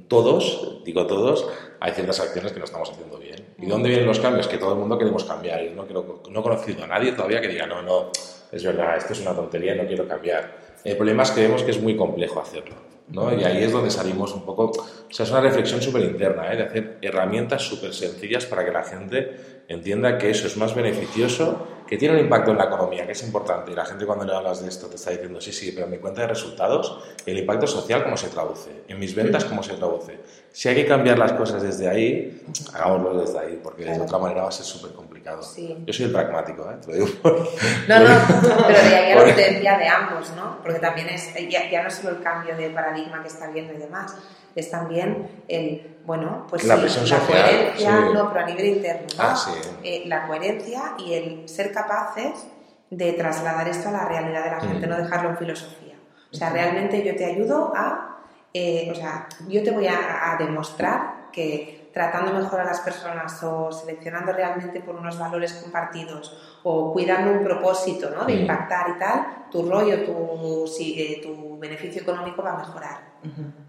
todos, 0.08 0.82
digo 0.84 1.06
todos, 1.06 1.48
hay 1.80 1.92
ciertas 1.92 2.20
acciones 2.20 2.52
que 2.52 2.58
no 2.58 2.66
estamos 2.66 2.90
haciendo 2.90 3.16
bien. 3.16 3.29
¿Y 3.60 3.66
dónde 3.66 3.88
vienen 3.88 4.06
los 4.06 4.18
cambios? 4.20 4.48
Que 4.48 4.58
todo 4.58 4.72
el 4.72 4.78
mundo 4.78 4.96
queremos 4.98 5.24
cambiar. 5.24 5.62
Y 5.64 5.70
no, 5.70 5.84
quiero- 5.84 6.22
no 6.30 6.40
he 6.40 6.42
conocido 6.42 6.84
a 6.84 6.86
nadie 6.86 7.12
todavía 7.12 7.40
que 7.40 7.48
diga, 7.48 7.66
no, 7.66 7.82
no, 7.82 8.10
es 8.50 8.64
verdad, 8.64 8.96
esto 8.96 9.12
es 9.12 9.20
una 9.20 9.34
tontería, 9.34 9.74
no 9.74 9.86
quiero 9.86 10.06
cambiar. 10.08 10.70
El 10.84 10.96
problema 10.96 11.22
es 11.24 11.30
que 11.32 11.42
vemos 11.42 11.62
que 11.62 11.70
es 11.72 11.80
muy 11.80 11.96
complejo 11.96 12.40
hacerlo. 12.40 12.74
¿no? 13.08 13.34
Y 13.34 13.42
ahí 13.42 13.64
es 13.64 13.72
donde 13.72 13.90
salimos 13.90 14.32
un 14.34 14.44
poco, 14.46 14.70
o 14.70 15.12
sea, 15.12 15.24
es 15.24 15.32
una 15.32 15.40
reflexión 15.40 15.82
súper 15.82 16.02
interna, 16.02 16.52
¿eh? 16.52 16.56
de 16.56 16.62
hacer 16.62 16.98
herramientas 17.02 17.60
súper 17.62 17.92
sencillas 17.92 18.46
para 18.46 18.64
que 18.64 18.70
la 18.70 18.84
gente 18.84 19.64
entienda 19.66 20.16
que 20.16 20.30
eso 20.30 20.46
es 20.46 20.56
más 20.56 20.76
beneficioso, 20.76 21.66
que 21.90 21.96
tiene 21.98 22.14
un 22.14 22.20
impacto 22.20 22.52
en 22.52 22.58
la 22.58 22.64
economía, 22.66 23.04
que 23.04 23.12
es 23.12 23.22
importante. 23.24 23.72
Y 23.72 23.74
la 23.74 23.84
gente 23.84 24.06
cuando 24.06 24.24
le 24.24 24.32
hablas 24.32 24.62
de 24.62 24.68
esto 24.68 24.86
te 24.86 24.94
está 24.94 25.10
diciendo, 25.10 25.40
sí, 25.40 25.52
sí, 25.52 25.72
pero 25.72 25.86
en 25.86 25.90
mi 25.90 25.98
cuenta 25.98 26.20
de 26.22 26.28
resultados, 26.28 27.00
el 27.26 27.36
impacto 27.36 27.66
social, 27.66 28.04
¿cómo 28.04 28.16
se 28.16 28.28
traduce? 28.28 28.70
En 28.86 28.98
mis 29.00 29.12
ventas, 29.14 29.44
¿cómo 29.44 29.60
se 29.62 29.74
traduce? 29.74 30.20
Si 30.52 30.68
hay 30.68 30.76
que 30.76 30.86
cambiar 30.86 31.18
las 31.18 31.32
cosas 31.32 31.60
desde 31.62 31.88
ahí, 31.88 32.42
hagámoslo 32.72 33.20
desde 33.20 33.38
ahí, 33.40 33.60
porque 33.62 33.82
de 33.82 33.88
Claro. 33.90 34.04
otra 34.04 34.18
manera 34.18 34.42
va 34.42 34.48
a 34.48 34.52
ser 34.52 34.64
súper 34.64 34.92
complicado. 34.92 35.42
Sí. 35.42 35.76
Yo 35.84 35.92
soy 35.92 36.06
el 36.06 36.12
pragmático, 36.12 36.62
¿eh? 36.70 36.76
te 36.80 36.86
lo 36.86 36.94
digo. 36.94 37.06
por- 37.22 37.48
No, 37.88 37.98
no, 37.98 38.06
pero 38.68 38.78
de 38.82 38.94
ahí 38.94 39.12
a 39.12 39.16
la 39.16 39.24
potencia 39.24 39.78
de 39.78 39.88
ambos, 39.88 40.30
¿no? 40.36 40.58
Porque 40.62 40.78
también 40.78 41.08
es, 41.08 41.34
ya, 41.50 41.68
ya 41.68 41.82
no 41.82 41.88
es 41.88 41.94
solo 41.94 42.10
el 42.16 42.22
cambio 42.22 42.56
de 42.56 42.70
paradigma 42.70 43.20
que 43.20 43.28
está 43.28 43.50
viendo 43.50 43.72
y 43.74 43.78
demás, 43.78 44.14
es 44.54 44.70
también 44.70 45.28
el, 45.48 45.89
bueno, 46.04 46.46
pues 46.48 46.64
La 46.64 46.74
sí, 46.76 46.80
presión 46.82 47.08
la 47.08 47.18
social, 47.18 47.42
coherencia, 47.44 47.90
sí. 47.90 48.14
no, 48.14 48.28
pero 48.32 48.44
a 48.44 48.46
nivel 48.46 48.66
interno, 48.66 49.06
¿no? 49.16 49.22
Ah, 49.22 49.36
sí. 49.36 49.50
Eh, 49.84 50.02
la 50.06 50.26
coherencia 50.26 50.94
y 50.98 51.12
el 51.14 51.48
ser 51.48 51.72
capaces 51.72 52.46
de 52.90 53.12
trasladar 53.12 53.68
esto 53.68 53.88
a 53.88 53.92
la 53.92 54.04
realidad 54.08 54.44
de 54.44 54.50
la 54.50 54.60
gente, 54.60 54.86
Mm. 54.86 54.90
no 54.90 54.96
dejarlo 54.96 55.30
en 55.30 55.36
filosofía. 55.38 55.94
O 56.32 56.34
sea, 56.36 56.50
realmente 56.50 57.04
yo 57.04 57.14
te 57.16 57.24
ayudo 57.24 57.72
a, 57.76 58.18
eh, 58.54 58.88
o 58.90 58.94
sea, 58.94 59.28
yo 59.48 59.62
te 59.62 59.70
voy 59.70 59.86
a, 59.86 60.32
a 60.32 60.36
demostrar 60.36 61.28
que 61.32 61.90
tratando 61.92 62.32
mejor 62.32 62.60
a 62.60 62.64
las 62.64 62.80
personas 62.80 63.42
o 63.42 63.70
seleccionando 63.72 64.32
realmente 64.32 64.80
por 64.80 64.94
unos 64.94 65.18
valores 65.18 65.52
compartidos 65.54 66.56
o 66.62 66.92
cuidando 66.92 67.32
un 67.32 67.42
propósito 67.44 68.10
¿no? 68.10 68.24
de 68.24 68.34
Mm. 68.36 68.40
impactar 68.42 68.90
y 68.90 68.98
tal, 68.98 69.26
tu 69.50 69.68
rollo, 69.68 70.04
tu, 70.04 70.66
si, 70.68 71.00
eh, 71.00 71.20
tu 71.22 71.58
beneficio 71.58 72.02
económico 72.02 72.42
va 72.44 72.52
a 72.52 72.58
mejorar, 72.58 72.98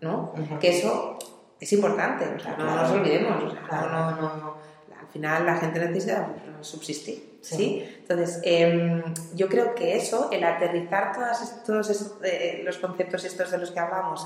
¿no? 0.01 0.33
Que 0.59 0.77
eso 0.79 1.17
es 1.61 1.71
importante, 1.73 2.25
o 2.35 2.39
sea, 2.39 2.57
no 2.57 2.75
nos 2.75 2.91
olvidemos, 2.91 3.43
o 3.43 3.51
sea, 3.51 3.61
Claro. 3.61 3.89
no, 3.91 4.11
no, 4.11 4.37
no, 4.37 4.55
al 4.99 5.07
final 5.13 5.45
la 5.45 5.55
gente 5.57 5.79
necesita 5.79 6.27
subsistir. 6.61 7.31
¿sí? 7.41 7.83
Entonces, 8.01 8.39
em, 8.43 9.03
yo 9.35 9.47
creo 9.47 9.73
que 9.73 9.95
eso, 9.95 10.29
el 10.31 10.43
aterrizar 10.43 11.11
todas, 11.13 11.63
todos 11.63 12.17
eh, 12.23 12.61
los 12.63 12.77
conceptos 12.77 13.23
estos 13.25 13.51
de 13.51 13.57
los 13.57 13.71
que 13.71 13.79
hablamos 13.79 14.25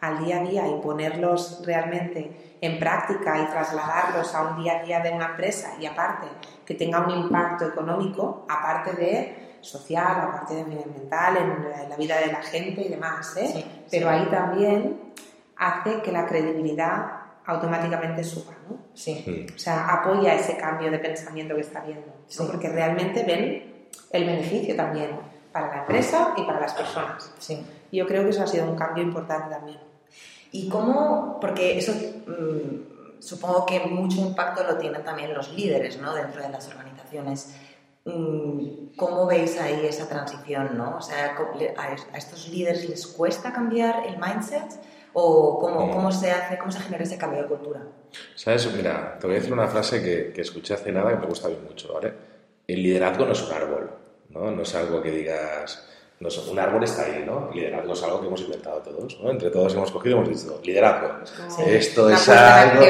al 0.00 0.24
día 0.24 0.40
a 0.40 0.42
día 0.42 0.68
y 0.68 0.80
ponerlos 0.80 1.62
realmente 1.64 2.56
en 2.60 2.78
práctica 2.78 3.38
y 3.38 3.46
trasladarlos 3.46 4.34
a 4.34 4.42
un 4.42 4.62
día 4.62 4.78
a 4.80 4.82
día 4.82 5.00
de 5.00 5.10
una 5.10 5.26
empresa 5.26 5.74
y 5.80 5.86
aparte 5.86 6.28
que 6.64 6.74
tenga 6.74 7.00
un 7.00 7.10
impacto 7.10 7.66
económico, 7.66 8.46
aparte 8.48 8.92
de 8.92 9.56
social, 9.60 10.20
aparte 10.20 10.54
de 10.54 10.64
medioambiental, 10.64 11.36
en 11.36 11.88
la 11.88 11.96
vida 11.96 12.18
de 12.18 12.26
la 12.28 12.42
gente 12.42 12.82
y 12.82 12.88
demás, 12.88 13.36
¿eh? 13.36 13.64
Pero 13.90 14.08
ahí 14.08 14.26
también 14.26 15.12
hace 15.60 16.00
que 16.00 16.10
la 16.10 16.26
credibilidad 16.26 17.20
automáticamente 17.44 18.24
suba, 18.24 18.54
¿no? 18.68 18.78
Sí. 18.94 19.46
O 19.54 19.58
sea, 19.58 19.88
apoya 19.88 20.34
ese 20.34 20.56
cambio 20.56 20.90
de 20.90 20.98
pensamiento 20.98 21.54
que 21.54 21.60
está 21.60 21.80
viendo, 21.80 22.12
porque 22.50 22.68
realmente 22.68 23.22
ven 23.22 23.88
el 24.10 24.24
beneficio 24.24 24.74
también 24.74 25.10
para 25.52 25.68
la 25.68 25.80
empresa 25.82 26.34
y 26.36 26.44
para 26.44 26.60
las 26.60 26.72
personas. 26.72 27.32
Sí. 27.38 27.64
Yo 27.92 28.06
creo 28.06 28.22
que 28.22 28.30
eso 28.30 28.42
ha 28.42 28.46
sido 28.46 28.64
un 28.70 28.76
cambio 28.76 29.02
importante 29.02 29.54
también. 29.54 29.78
¿Y 30.52 30.68
cómo? 30.68 31.38
Porque 31.40 31.78
eso 31.78 31.92
mm, 31.92 33.20
supongo 33.20 33.66
que 33.66 33.80
mucho 33.80 34.20
impacto 34.20 34.64
lo 34.64 34.78
tienen 34.78 35.04
también 35.04 35.34
los 35.34 35.52
líderes, 35.52 36.00
¿no? 36.00 36.14
Dentro 36.14 36.42
de 36.42 36.48
las 36.48 36.66
organizaciones. 36.68 37.54
Mm, 38.04 38.96
¿Cómo 38.96 39.26
veis 39.26 39.60
ahí 39.60 39.84
esa 39.84 40.08
transición, 40.08 40.78
no? 40.78 40.96
O 40.96 41.02
sea, 41.02 41.36
¿a 41.76 42.16
estos 42.16 42.48
líderes 42.48 42.88
les 42.88 43.06
cuesta 43.06 43.52
cambiar 43.52 44.06
el 44.06 44.16
mindset? 44.16 44.80
¿O 45.12 45.58
cómo, 45.58 45.90
cómo, 45.90 46.12
se 46.12 46.30
hace, 46.30 46.56
cómo 46.58 46.70
se 46.70 46.80
genera 46.80 47.02
ese 47.02 47.18
cambio 47.18 47.42
de 47.42 47.48
cultura? 47.48 47.80
¿Sabes? 48.34 48.72
Mira, 48.72 49.16
te 49.18 49.26
voy 49.26 49.36
a 49.36 49.38
decir 49.38 49.52
una 49.52 49.66
frase 49.66 50.02
que, 50.02 50.32
que 50.32 50.40
escuché 50.40 50.74
hace 50.74 50.92
nada 50.92 51.10
que 51.10 51.16
me 51.16 51.26
gusta 51.26 51.48
bien 51.48 51.64
mucho, 51.64 51.92
¿vale? 51.92 52.12
El 52.66 52.82
liderazgo 52.82 53.26
no 53.26 53.32
es 53.32 53.42
un 53.42 53.52
árbol, 53.52 53.90
¿no? 54.30 54.50
No 54.50 54.62
es 54.62 54.74
algo 54.74 55.02
que 55.02 55.10
digas... 55.10 55.86
No 56.20 56.28
un 56.50 56.58
árbol 56.58 56.84
está 56.84 57.04
ahí, 57.04 57.24
¿no? 57.26 57.50
Liderazgo 57.50 57.94
es 57.94 58.02
algo 58.02 58.20
que 58.20 58.26
hemos 58.26 58.42
inventado 58.42 58.78
todos, 58.80 59.18
¿no? 59.22 59.30
Entre 59.30 59.48
todos 59.48 59.72
hemos 59.72 59.90
cogido 59.90 60.16
y 60.16 60.18
hemos 60.18 60.28
dicho, 60.28 60.60
liderazgo. 60.62 61.14
Esto 61.66 62.10
es 62.10 62.28
algo... 62.28 62.84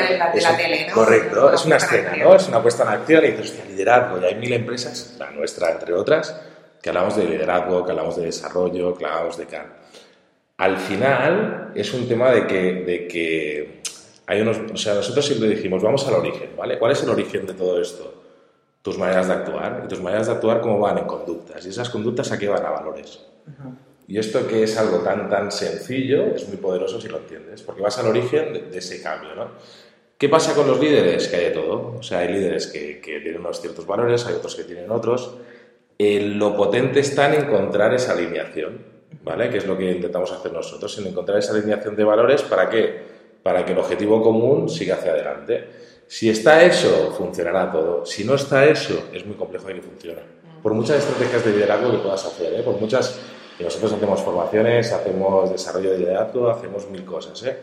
correcto, 0.93 1.55
es 1.55 1.65
una 1.65 1.77
escena, 1.77 2.17
¿no? 2.17 2.35
Es 2.35 2.49
una 2.49 2.61
puesta 2.61 2.83
en 2.83 2.89
acción 2.89 3.25
y 3.25 3.29
dices, 3.29 3.53
hostia, 3.53 3.65
liderazgo. 3.67 4.19
Y 4.21 4.25
hay 4.25 4.35
mil 4.35 4.53
empresas, 4.53 5.15
la 5.17 5.31
nuestra 5.31 5.71
entre 5.71 5.95
otras, 5.95 6.41
que 6.83 6.89
hablamos 6.89 7.15
de 7.15 7.25
liderazgo, 7.25 7.85
que 7.85 7.93
hablamos 7.93 8.17
de 8.17 8.25
desarrollo, 8.25 8.99
que 8.99 9.05
hablamos 9.07 9.37
de 9.37 9.47
CAN 9.47 9.80
al 10.61 10.77
final 10.77 11.73
es 11.75 11.95
un 11.95 12.07
tema 12.07 12.31
de 12.31 12.47
que, 12.47 12.85
de 12.85 13.09
que 13.09 13.81
hay 14.27 14.43
unos, 14.43 14.59
o 14.75 14.77
sea, 14.77 14.93
nosotros 14.93 15.25
siempre 15.25 15.49
dijimos, 15.49 15.83
vamos 15.83 16.07
al 16.07 16.13
origen, 16.13 16.51
¿vale? 16.55 16.79
¿Cuál 16.79 16.93
es 16.93 17.03
el 17.03 17.09
origen 17.09 17.47
de 17.47 17.55
todo 17.55 17.81
esto? 17.81 18.23
Tus 18.83 18.99
maneras 18.99 19.29
de 19.29 19.33
actuar. 19.33 19.81
Y 19.87 19.89
tus 19.89 20.03
maneras 20.03 20.27
de 20.27 20.35
actuar, 20.35 20.61
¿cómo 20.61 20.79
van 20.79 20.99
en 20.99 21.07
conductas? 21.07 21.65
Y 21.65 21.71
esas 21.71 21.89
conductas, 21.89 22.31
¿a 22.31 22.39
qué 22.39 22.47
van? 22.47 22.63
A 22.67 22.73
valores. 22.73 23.25
Y 24.07 24.19
esto 24.19 24.47
que 24.47 24.63
es 24.63 24.77
algo 24.77 24.99
tan, 24.99 25.31
tan 25.31 25.51
sencillo, 25.51 26.35
es 26.35 26.47
muy 26.47 26.59
poderoso 26.59 27.01
si 27.01 27.09
lo 27.09 27.17
entiendes, 27.17 27.63
porque 27.63 27.81
vas 27.81 27.99
al 27.99 28.09
origen 28.09 28.71
de, 28.71 28.77
ese 28.77 29.01
cambio, 29.03 29.35
¿no? 29.35 29.53
¿Qué 30.19 30.29
pasa 30.29 30.55
con 30.55 30.67
los 30.67 30.79
líderes? 30.79 31.27
Que 31.29 31.37
hay 31.37 31.45
de 31.45 31.51
todo. 31.53 31.97
O 31.99 32.03
sea, 32.03 32.19
hay 32.19 32.35
líderes 32.35 32.67
que, 32.67 33.01
que 33.01 33.21
tienen 33.21 33.41
unos 33.41 33.63
ciertos 33.63 33.87
valores, 33.87 34.27
hay 34.27 34.35
otros 34.35 34.55
que 34.57 34.65
tienen 34.65 34.91
otros. 34.91 35.39
lo 35.99 36.55
potente 36.55 37.01
está 37.01 37.33
en 37.33 37.47
encontrar 37.47 37.95
esa 37.95 38.13
alineación. 38.13 39.00
¿Vale? 39.23 39.51
Que 39.51 39.59
es 39.59 39.67
lo 39.67 39.77
que 39.77 39.91
intentamos 39.91 40.33
hacer 40.33 40.53
nosotros, 40.53 40.97
en 40.99 41.09
encontrar 41.09 41.39
esa 41.39 41.53
alineación 41.53 41.97
de 41.97 42.05
valores, 42.05 42.43
¿para 42.43 42.69
qué? 42.69 43.03
Para 43.43 43.65
que 43.65 43.73
el 43.73 43.79
objetivo 43.79 44.23
común 44.23 44.69
siga 44.69 44.97
hacia 44.97 45.13
adelante. 45.13 45.69
Si 46.07 46.29
está 46.29 46.63
eso, 46.65 47.13
funcionará 47.17 47.71
todo. 47.71 48.05
Si 48.05 48.25
no 48.25 48.35
está 48.35 48.65
eso, 48.65 49.09
es 49.13 49.25
muy 49.25 49.37
complejo 49.37 49.69
de 49.69 49.75
que 49.75 49.83
funcione. 49.83 50.21
Por 50.63 50.75
muchas 50.75 50.99
estrategias 50.99 51.45
de 51.45 51.53
liderazgo 51.53 51.93
que 51.93 51.99
puedas 51.99 52.25
hacer, 52.25 52.55
¿eh? 52.55 52.63
por 52.63 52.79
muchas, 52.81 53.19
nosotros 53.59 53.93
hacemos 53.93 54.21
formaciones, 54.21 54.93
hacemos 54.93 55.51
desarrollo 55.51 55.93
de 55.93 55.99
liderazgo, 55.99 56.51
hacemos 56.51 56.89
mil 56.91 57.05
cosas, 57.05 57.43
¿eh? 57.45 57.57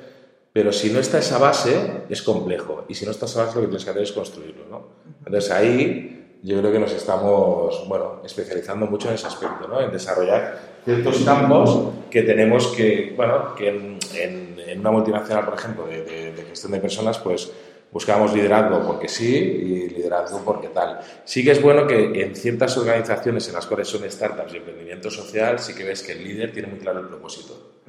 Pero 0.54 0.72
si 0.72 0.90
no 0.90 1.00
está 1.00 1.20
esa 1.20 1.38
base, 1.38 2.04
es 2.10 2.24
complejo. 2.24 2.86
Y 2.88 2.96
si 2.96 3.06
no 3.06 3.12
está 3.12 3.28
esa 3.28 3.46
base, 3.46 3.56
lo 3.56 3.62
que 3.62 3.68
tienes 3.68 3.84
que 3.84 3.92
hacer 3.92 4.02
es 4.02 4.12
construirlo, 4.12 4.66
¿no? 4.68 4.88
Entonces 5.24 5.52
ahí 5.52 6.18
yo 6.44 6.60
creo 6.60 6.72
que 6.72 6.80
nos 6.80 6.94
estamos 6.94 7.88
bueno, 7.88 8.22
especializando 8.24 8.86
mucho 8.86 9.10
en 9.10 9.16
ese 9.16 9.28
aspecto, 9.28 9.68
¿no? 9.68 9.82
en 9.82 9.92
desarrollar 9.92 10.77
ciertos 10.88 11.18
campos 11.26 11.90
que 12.10 12.22
tenemos 12.24 12.68
que, 12.68 13.14
bueno, 13.18 13.54
que 13.56 13.68
en, 13.68 14.00
en, 14.16 14.80
una 14.80 14.92
multinacional, 14.92 15.44
por 15.44 15.56
ejemplo, 15.56 15.86
de, 15.86 16.32
de, 16.32 16.44
gestión 16.44 16.72
de 16.72 16.80
personas, 16.80 17.18
pues 17.20 17.52
buscamos 17.92 18.34
liderazgo 18.34 18.86
porque 18.88 19.10
sí 19.10 19.36
y 19.36 19.90
liderazgo 19.90 20.42
porque 20.46 20.70
tal. 20.70 21.00
Sí 21.26 21.44
que 21.44 21.52
es 21.52 21.62
bueno 21.62 21.88
que 21.88 22.22
en 22.22 22.36
ciertas 22.36 22.78
organizaciones 22.78 23.48
en 23.50 23.56
las 23.56 23.66
cuales 23.66 23.90
son 23.90 24.10
startups 24.10 24.54
y 24.54 24.58
emprendimiento 24.58 25.12
social, 25.12 25.60
sí 25.60 25.76
que 25.76 25.84
ves 25.84 26.04
que 26.04 26.14
el 26.14 26.24
líder 26.24 26.54
tiene 26.54 26.70
muy 26.70 26.80
claro 26.80 27.00
el 27.02 27.08
propósito. 27.08 27.82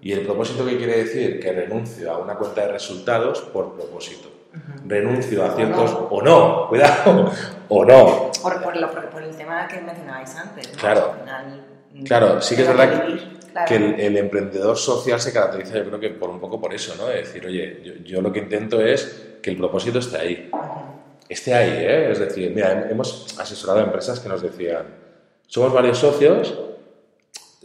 Y 0.00 0.12
el 0.12 0.20
propósito 0.20 0.64
que 0.64 0.76
quiere 0.76 0.98
decir 0.98 1.40
que 1.40 1.50
renuncio 1.50 2.12
a 2.12 2.18
una 2.18 2.36
cuenta 2.36 2.66
de 2.66 2.72
resultados 2.72 3.40
por 3.40 3.74
propósito 3.74 4.30
renuncio 4.86 5.44
a 5.44 5.56
ciertos 5.56 5.98
o 6.10 6.22
no, 6.22 6.68
cuidado, 6.68 7.32
o 7.68 7.84
no. 7.84 8.30
Por, 8.40 8.62
por, 8.62 9.22
el 9.22 9.36
tema 9.36 9.66
que 9.66 9.80
mencionabais 9.80 10.36
antes. 10.36 10.68
Claro. 10.68 11.14
Claro, 12.04 12.40
sí 12.40 12.56
que 12.56 12.62
es 12.62 12.68
verdad 12.68 13.06
que, 13.66 13.76
el, 13.76 14.16
emprendedor 14.16 14.76
social 14.76 15.20
se 15.20 15.32
caracteriza, 15.32 15.76
yo 15.76 15.84
creo 15.84 16.00
que 16.00 16.10
por 16.10 16.30
un 16.30 16.40
poco 16.40 16.60
por 16.60 16.74
eso, 16.74 16.94
¿no? 16.96 17.06
De 17.06 17.16
decir, 17.18 17.46
oye, 17.46 18.00
yo, 18.04 18.20
lo 18.20 18.32
que 18.32 18.40
intento 18.40 18.80
es 18.80 19.36
que 19.40 19.50
el 19.50 19.56
propósito 19.56 19.98
esté 20.00 20.18
ahí. 20.18 20.50
Esté 21.28 21.54
ahí, 21.54 21.70
¿eh? 21.70 22.10
Es 22.10 22.18
decir, 22.18 22.50
mira, 22.54 22.88
hemos 22.90 23.38
asesorado 23.38 23.80
a 23.80 23.84
empresas 23.84 24.18
que 24.18 24.28
nos 24.28 24.42
decían, 24.42 24.86
somos 25.46 25.72
varios 25.72 25.98
socios 25.98 26.54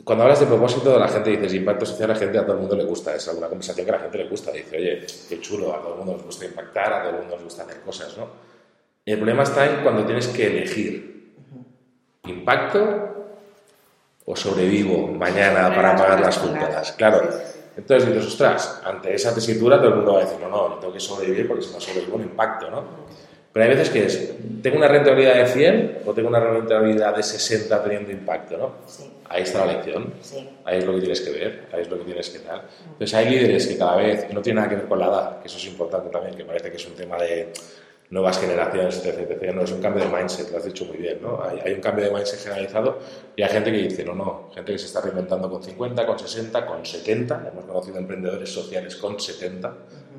cuando 0.04 0.24
hablas 0.24 0.40
de 0.40 0.46
propósito, 0.46 0.98
la 0.98 1.08
gente 1.08 1.36
dice 1.36 1.58
impacto 1.58 1.86
social, 1.86 2.10
a 2.12 2.14
la 2.14 2.20
gente 2.20 2.38
a 2.38 2.44
todo 2.44 2.54
el 2.54 2.62
mundo 2.62 2.76
le 2.76 2.86
gusta. 2.86 3.16
Es 3.16 3.28
alguna 3.28 3.48
conversación 3.48 3.86
que 3.86 3.92
a 3.92 3.96
la 3.96 4.02
gente 4.02 4.18
le 4.18 4.30
gusta. 4.30 4.52
Dice, 4.52 4.78
oye, 4.78 5.06
qué 5.28 5.42
chulo, 5.42 5.76
a 5.76 5.82
todo 5.82 5.94
el 5.94 5.98
mundo 5.98 6.14
nos 6.14 6.26
gusta 6.26 6.46
impactar, 6.46 6.94
a 6.94 7.04
todo 7.04 7.12
el 7.12 7.20
mundo 7.20 7.36
nos 7.36 7.44
gusta 7.44 7.64
hacer 7.64 7.82
cosas, 7.82 8.18
¿no? 8.18 8.50
el 9.06 9.18
problema 9.18 9.42
está 9.42 9.66
en 9.66 9.82
cuando 9.82 10.06
tienes 10.06 10.28
que 10.28 10.46
elegir 10.46 11.34
impacto 12.26 13.19
o 14.30 14.36
sobrevivo 14.36 15.08
mañana 15.08 15.74
para 15.74 15.96
pagar 15.96 16.22
las 16.22 16.38
cuentas. 16.38 16.92
Claro. 16.94 17.28
Entonces 17.76 18.10
dices, 18.10 18.28
ostras, 18.28 18.80
ante 18.86 19.16
esa 19.16 19.34
tesitura 19.34 19.78
todo 19.78 19.90
el 19.90 19.96
mundo 19.96 20.14
va 20.14 20.20
a 20.20 20.26
decir, 20.26 20.38
no, 20.40 20.50
no, 20.50 20.70
yo 20.70 20.76
tengo 20.76 20.94
que 20.94 21.00
sobrevivir 21.00 21.48
porque 21.48 21.64
si 21.64 21.74
no 21.74 21.80
sobrevivo 21.80 22.16
un 22.18 22.24
impacto, 22.24 22.70
¿no? 22.70 22.84
Pero 23.52 23.66
hay 23.66 23.72
veces 23.72 23.90
que 23.90 24.06
es, 24.06 24.32
¿tengo 24.62 24.78
una 24.78 24.88
rentabilidad 24.88 25.34
de 25.34 25.48
100 25.48 26.02
o 26.06 26.14
tengo 26.14 26.30
una 26.30 26.40
rentabilidad 26.40 27.16
de 27.16 27.24
60 27.24 27.84
teniendo 27.84 28.12
impacto? 28.12 28.56
¿no? 28.56 28.72
Ahí 29.28 29.42
está 29.42 29.66
la 29.66 29.74
lección. 29.74 30.14
Ahí 30.64 30.78
es 30.78 30.86
lo 30.86 30.94
que 30.94 31.00
tienes 31.00 31.22
que 31.22 31.32
ver, 31.32 31.68
ahí 31.74 31.82
es 31.82 31.90
lo 31.90 31.98
que 31.98 32.06
tienes 32.06 32.30
que 32.30 32.40
dar. 32.40 32.66
Entonces 32.86 33.14
hay 33.16 33.30
líderes 33.32 33.66
que 33.66 33.78
cada 33.80 33.96
vez, 33.96 34.28
y 34.30 34.34
no 34.36 34.44
tiene 34.44 34.58
nada 34.58 34.70
que 34.70 34.76
ver 34.76 34.86
con 34.86 35.00
la 35.00 35.08
edad, 35.08 35.42
que 35.42 35.48
eso 35.48 35.58
es 35.58 35.66
importante 35.66 36.10
también, 36.10 36.36
que 36.36 36.46
parece 36.46 36.70
que 36.70 36.78
es 36.78 36.86
un 36.86 36.94
tema 36.94 37.18
de 37.18 37.52
nuevas 38.10 38.40
generaciones, 38.40 39.06
etc, 39.06 39.54
No, 39.54 39.62
es 39.62 39.72
un 39.72 39.82
cambio 39.82 40.04
de 40.04 40.16
mindset, 40.16 40.52
lo 40.52 40.58
has 40.58 40.66
dicho 40.66 40.86
muy 40.86 40.98
bien, 40.98 41.20
¿no? 41.22 41.42
Hay, 41.44 41.60
hay, 41.64 41.74
un 41.74 41.82
cambio 41.82 42.06
de 42.06 42.12
mindset 42.12 42.40
generalizado 42.40 43.00
y 43.36 43.44
hay 43.44 43.50
gente 43.50 43.72
que 43.72 43.78
dice, 43.78 44.04
no, 44.04 44.16
no, 44.16 44.50
gente 44.54 44.72
que 44.72 44.80
se 44.80 44.86
está 44.86 45.02
reinventando 45.02 45.50
con 45.50 45.62
50, 45.62 46.06
con 46.06 46.18
60, 46.18 46.66
con 46.66 46.86
70, 46.86 47.50
hemos 47.52 47.66
conocido 47.66 47.98
emprendedores 47.98 48.52
sociales 48.52 48.96
con 48.96 49.20
70, 49.20 49.74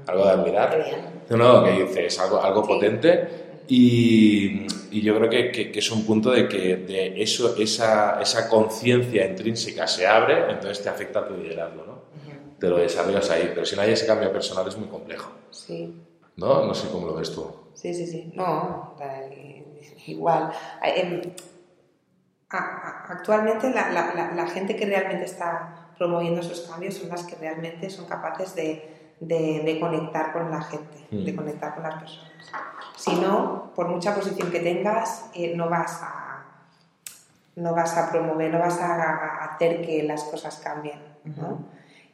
algo 0.07 0.25
de 0.25 0.31
admirar. 0.31 0.87
No, 1.31 1.37
no, 1.37 1.65
que 1.65 1.73
dice, 1.73 2.07
es 2.07 2.19
algo, 2.21 2.41
algo 2.41 2.63
potente 2.63 3.51
y, 3.67 4.67
y, 4.91 5.01
yo 5.01 5.17
creo 5.17 5.31
que, 5.31 5.71
que, 5.71 5.79
es 5.79 5.91
un 5.93 6.05
punto 6.05 6.33
de 6.33 6.49
que 6.49 6.77
de 6.77 7.23
eso, 7.23 7.55
esa, 7.57 8.21
esa 8.21 8.49
conciencia 8.49 9.25
intrínseca 9.25 9.87
se 9.87 10.09
abre, 10.09 10.51
entonces 10.51 10.83
te 10.83 10.89
afecta 10.89 11.21
a 11.21 11.29
tu 11.29 11.37
liderazgo, 11.37 11.85
¿no? 11.87 12.01
Te 12.59 12.69
lo 12.69 12.79
desarrollas 12.79 13.31
ahí, 13.31 13.53
pero 13.55 13.65
si 13.65 13.77
no 13.77 13.83
hay 13.83 13.93
ese 13.93 14.07
cambio 14.07 14.33
personal 14.33 14.67
es 14.67 14.77
muy 14.77 14.89
complejo. 14.89 15.31
Sí. 15.51 15.95
¿No? 16.37 16.67
No 16.67 16.75
sé 16.75 16.89
cómo 16.91 17.07
lo 17.07 17.15
ves 17.15 17.33
tú. 17.33 17.47
Sí, 17.81 17.95
sí, 17.95 18.07
sí. 18.07 18.33
No, 18.37 18.95
igual. 20.07 20.53
Em, 20.83 21.23
actualmente 22.51 23.71
la, 23.71 23.91
la, 23.91 24.33
la, 24.35 24.47
gente 24.49 24.77
que 24.77 24.85
realmente 24.85 25.25
está 25.25 25.93
promoviendo 25.97 26.41
esos 26.41 26.69
cambios 26.69 26.95
son 26.97 27.09
las 27.09 27.25
que 27.25 27.37
realmente 27.37 27.89
son 27.89 28.05
capaces 28.07 28.55
de, 28.55 29.15
de, 29.21 29.63
de 29.65 29.81
conectar 29.81 30.31
con 30.33 30.51
la 30.51 30.61
gente, 30.61 31.07
de 31.11 31.33
mm. 31.33 31.37
conectar 31.37 31.75
con 31.75 31.85
las 31.85 31.95
personas. 31.95 32.53
Si 32.97 33.15
no, 33.15 33.73
por 33.75 33.89
mucha 33.89 34.15
posición 34.15 34.51
que 34.51 34.61
tengas, 34.61 35.31
eh, 35.35 35.55
no 35.57 35.71
vas 35.71 36.03
a 36.03 36.27
no 37.57 37.75
vas 37.75 37.97
a 37.97 38.11
promover, 38.11 38.53
no 38.53 38.59
vas 38.59 38.79
a, 38.81 39.45
hacer 39.45 39.81
que 39.81 40.03
las 40.03 40.25
cosas 40.25 40.57
cambien. 40.57 41.01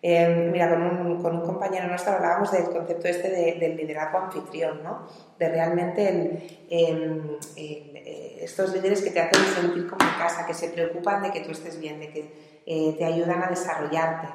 Em, 0.02 0.52
mira, 0.52 0.68
con 0.68 0.82
un, 0.82 1.22
con 1.22 1.36
un, 1.36 1.42
compañero 1.42 1.88
nuestro 1.88 2.12
hablábamos 2.12 2.52
del 2.52 2.64
concepto 2.64 3.08
este 3.08 3.30
del 3.58 3.76
liderazgo 3.76 4.18
anfitrión, 4.18 4.82
¿no? 4.82 5.06
De 5.38 5.48
realmente 5.48 6.08
el, 6.08 6.58
em, 6.68 7.38
eh, 7.56 8.38
estos 8.42 8.74
líderes 8.74 9.02
que 9.02 9.10
te 9.10 9.20
hacen 9.20 9.42
sentir 9.54 9.88
como 9.88 10.04
en 10.04 10.18
casa, 10.18 10.46
que 10.46 10.54
se 10.54 10.68
preocupan 10.68 11.22
de 11.22 11.30
que 11.32 11.40
tú 11.40 11.50
estés 11.50 11.80
bien, 11.80 11.98
de 11.98 12.10
que 12.10 12.32
eh, 12.66 12.94
te 12.98 13.04
ayudan 13.04 13.42
a 13.42 13.48
desarrollarte. 13.48 14.28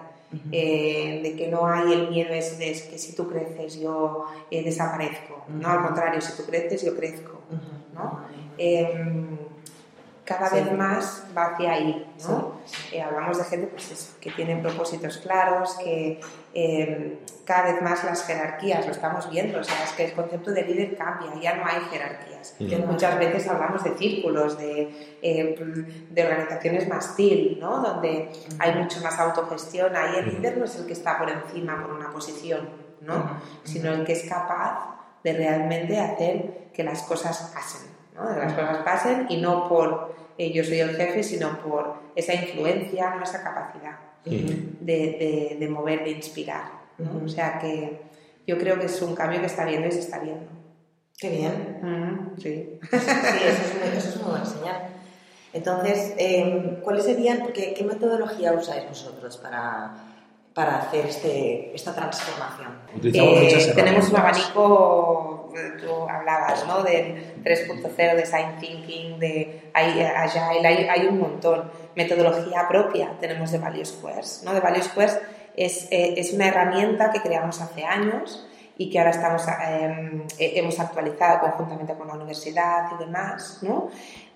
Eh, 0.50 1.20
de 1.22 1.36
que 1.36 1.50
no 1.50 1.68
hay 1.68 1.92
el 1.92 2.10
miedo 2.10 2.30
de 2.34 2.40
que 2.40 2.98
si 2.98 3.14
tú 3.18 3.28
creces 3.28 3.82
yo 3.82 4.28
desaparezco, 4.50 5.44
no, 5.50 5.68
al 5.68 5.82
contrario, 5.82 6.22
si 6.22 6.38
tú 6.38 6.50
creces 6.50 6.86
yo 6.86 6.96
crezco, 6.96 7.42
¿no? 7.94 8.22
Cada 10.24 10.50
vez 10.50 10.72
más 10.72 11.24
va 11.36 11.48
hacia 11.48 11.72
ahí, 11.72 12.14
¿no? 12.28 12.62
Eh, 12.92 13.02
hablamos 13.02 13.38
de 13.40 13.44
gente 13.46 13.68
pues 13.68 14.16
que 14.22 14.32
tiene 14.32 14.56
propósitos 14.58 15.18
claros, 15.18 15.76
que 15.84 16.20
em, 16.54 17.18
cada 17.44 17.72
vez 17.74 17.82
más 17.82 18.04
las 18.04 18.26
jerarquías, 18.26 18.86
lo 18.86 18.92
estamos 18.92 19.30
viendo, 19.30 19.60
o 19.60 19.64
sea, 19.64 19.84
es 19.84 19.92
que 19.94 20.06
el 20.06 20.14
concepto 20.14 20.52
de 20.52 20.64
líder 20.64 20.96
cambia, 20.96 21.34
ya 21.42 21.56
no 21.56 21.66
hay 21.66 21.82
jerarquías. 21.90 22.56
Muchas 22.88 23.18
veces 23.18 23.48
hablamos 23.48 23.84
de 23.84 23.98
círculos, 23.98 24.58
de, 24.58 25.18
de 26.10 26.24
organizaciones 26.24 26.88
más 26.88 27.16
TIL, 27.16 27.58
¿no? 27.60 27.80
Donde 27.80 28.32
hay 28.60 28.76
mucho 28.76 29.02
más 29.02 29.18
autogestión, 29.20 29.96
ahí 29.96 30.20
el 30.20 30.36
líder 30.36 30.58
no 30.58 30.66
es 30.66 30.76
el 30.76 30.86
que 30.86 30.94
está 30.94 31.18
por 31.18 31.30
encima 31.30 31.82
por 31.82 31.94
una 31.94 32.12
posición, 32.12 32.70
¿no? 33.02 33.42
Sino 33.64 33.92
el 33.92 34.06
que 34.06 34.14
es 34.14 34.30
capaz 34.30 34.92
de 35.24 35.34
realmente 35.34 36.00
hacer 36.00 36.70
que 36.74 36.84
las 36.84 37.04
cosas 37.04 37.52
pasen, 37.54 37.92
¿no? 38.22 38.30
De 38.30 38.40
las 38.40 38.54
cosas 38.54 38.78
pasen 38.80 39.28
y 39.30 39.38
no 39.38 39.68
por 39.68 40.14
eh, 40.38 40.52
yo 40.52 40.64
soy 40.64 40.80
el 40.80 40.96
jefe, 40.96 41.24
sino 41.24 41.60
por 41.60 41.96
esa 42.16 42.34
influencia, 42.34 43.16
¿no? 43.16 43.24
esa 43.24 43.44
capacidad 43.44 43.98
de, 44.26 45.58
de, 45.60 45.70
mover, 45.70 46.04
de 46.04 46.12
inspirar. 46.12 46.64
O 47.24 47.28
sea 47.28 47.60
que 47.60 48.02
yo 48.48 48.58
creo 48.58 48.80
que 48.80 48.86
es 48.86 49.02
un 49.02 49.16
cambio 49.16 49.40
que 49.40 49.48
está 49.48 49.66
viendo 49.66 49.88
y 49.88 49.92
se 49.92 50.00
está 50.00 50.20
viendo. 50.20 50.46
Qué 51.18 51.30
bien. 51.30 52.34
sí. 52.38 52.80
sí, 52.82 52.98
eso 52.98 53.62
es, 53.66 53.80
muy, 53.80 53.98
eso 53.98 54.10
es 54.10 54.24
buena 54.24 54.46
señal. 54.46 54.88
Entonces, 55.54 56.14
eh, 56.18 56.80
¿cuáles 56.84 57.06
serían, 57.06 57.40
porque, 57.40 57.74
qué 57.74 57.84
metodología 57.84 58.54
usáis 58.54 58.88
vosotros 58.88 59.38
para, 59.38 59.94
para 60.54 60.78
hacer 60.78 61.06
este, 61.06 61.76
esta 61.76 61.94
transformación? 61.94 62.70
Eh, 63.04 63.72
tenemos 63.76 64.10
un 64.10 64.18
abanico, 64.18 65.41
tú 65.80 66.10
hablabas, 66.10 66.66
¿no? 66.68 66.84
Del 66.84 67.44
3.0, 67.44 68.16
Design 68.16 68.60
Thinking, 68.60 69.20
de 69.20 69.72
Agile, 69.74 70.90
hay, 70.90 71.06
un 71.06 71.20
montón. 71.20 71.72
Metodología 71.96 72.68
propia 72.68 73.18
tenemos 73.20 73.52
de 73.52 73.58
Value 73.58 73.86
Squares, 73.86 74.42
¿no? 74.46 74.54
De 74.54 74.60
Value 74.60 74.82
Squares 74.82 75.20
es, 75.56 75.88
eh, 75.92 76.16
es 76.18 76.34
una 76.34 76.48
herramienta 76.48 77.12
que 77.12 77.22
creamos 77.22 77.62
hace 77.62 77.84
años 77.84 78.48
y 78.78 78.90
que 78.90 78.98
ahora 78.98 79.12
estamos, 79.12 79.46
em, 79.68 80.24
hemos 80.40 80.80
actualizado 80.80 81.40
conjuntamente 81.42 81.94
con 81.96 82.08
la 82.08 82.16
universidad 82.16 82.88
y 82.96 83.04
demás, 83.04 83.60
¿no? 83.62 83.90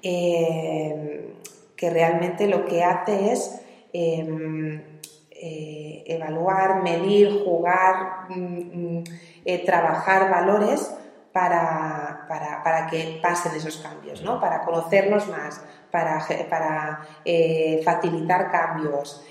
Em, 0.04 1.34
que 1.76 1.90
realmente 1.90 2.48
lo 2.48 2.66
que 2.66 2.84
hace 2.84 3.32
es 3.32 3.62
em, 3.92 4.82
eh, 5.32 6.04
evaluar, 6.06 6.84
medir, 6.84 7.44
jugar, 7.44 8.30
mm, 8.30 9.00
mm, 9.00 9.04
eh, 9.46 9.66
trabajar 9.66 10.30
valores 10.30 10.92
para, 11.36 12.26
para, 12.30 12.64
para, 12.64 12.88
que 12.88 13.20
pasen 13.22 13.54
esos 13.56 13.76
cambios, 13.76 14.22
¿no? 14.22 14.40
para 14.40 14.62
conocernos 14.62 15.28
más, 15.28 15.62
para, 15.92 16.26
para 16.50 17.06
eh, 17.26 17.82
facilitar 17.84 18.50
cambios, 18.50 19.22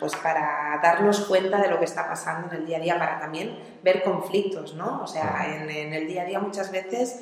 pues 0.00 0.16
para 0.22 0.80
darnos 0.82 1.20
cuenta 1.26 1.60
de 1.60 1.68
lo 1.68 1.78
que 1.78 1.84
está 1.84 2.08
pasando 2.08 2.48
en 2.50 2.62
el 2.62 2.66
día 2.66 2.78
a 2.78 2.80
día, 2.80 2.98
para 2.98 3.20
también 3.20 3.54
ver 3.82 4.02
conflictos, 4.02 4.72
¿no? 4.76 5.02
O 5.02 5.06
sea, 5.06 5.44
en, 5.46 5.92
el 5.92 6.08
día 6.08 6.22
a 6.22 6.24
día 6.24 6.40
muchas 6.40 6.72
veces 6.72 7.20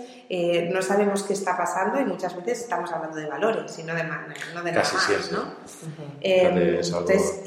no 0.71 0.81
sabemos 0.81 1.25
qué 1.25 1.33
está 1.33 1.57
pasando 1.57 2.01
y 2.01 2.05
muchas 2.05 2.37
veces 2.37 2.61
estamos 2.61 2.93
hablando 2.93 3.17
de 3.17 3.27
valores 3.27 3.77
y 3.81 3.83
no 3.83 3.97
de, 3.97 4.05
no 4.05 4.63
de 4.63 4.73
nada 4.73 4.93
más, 4.95 5.33
¿no? 5.33 5.43
entonces, 6.21 7.43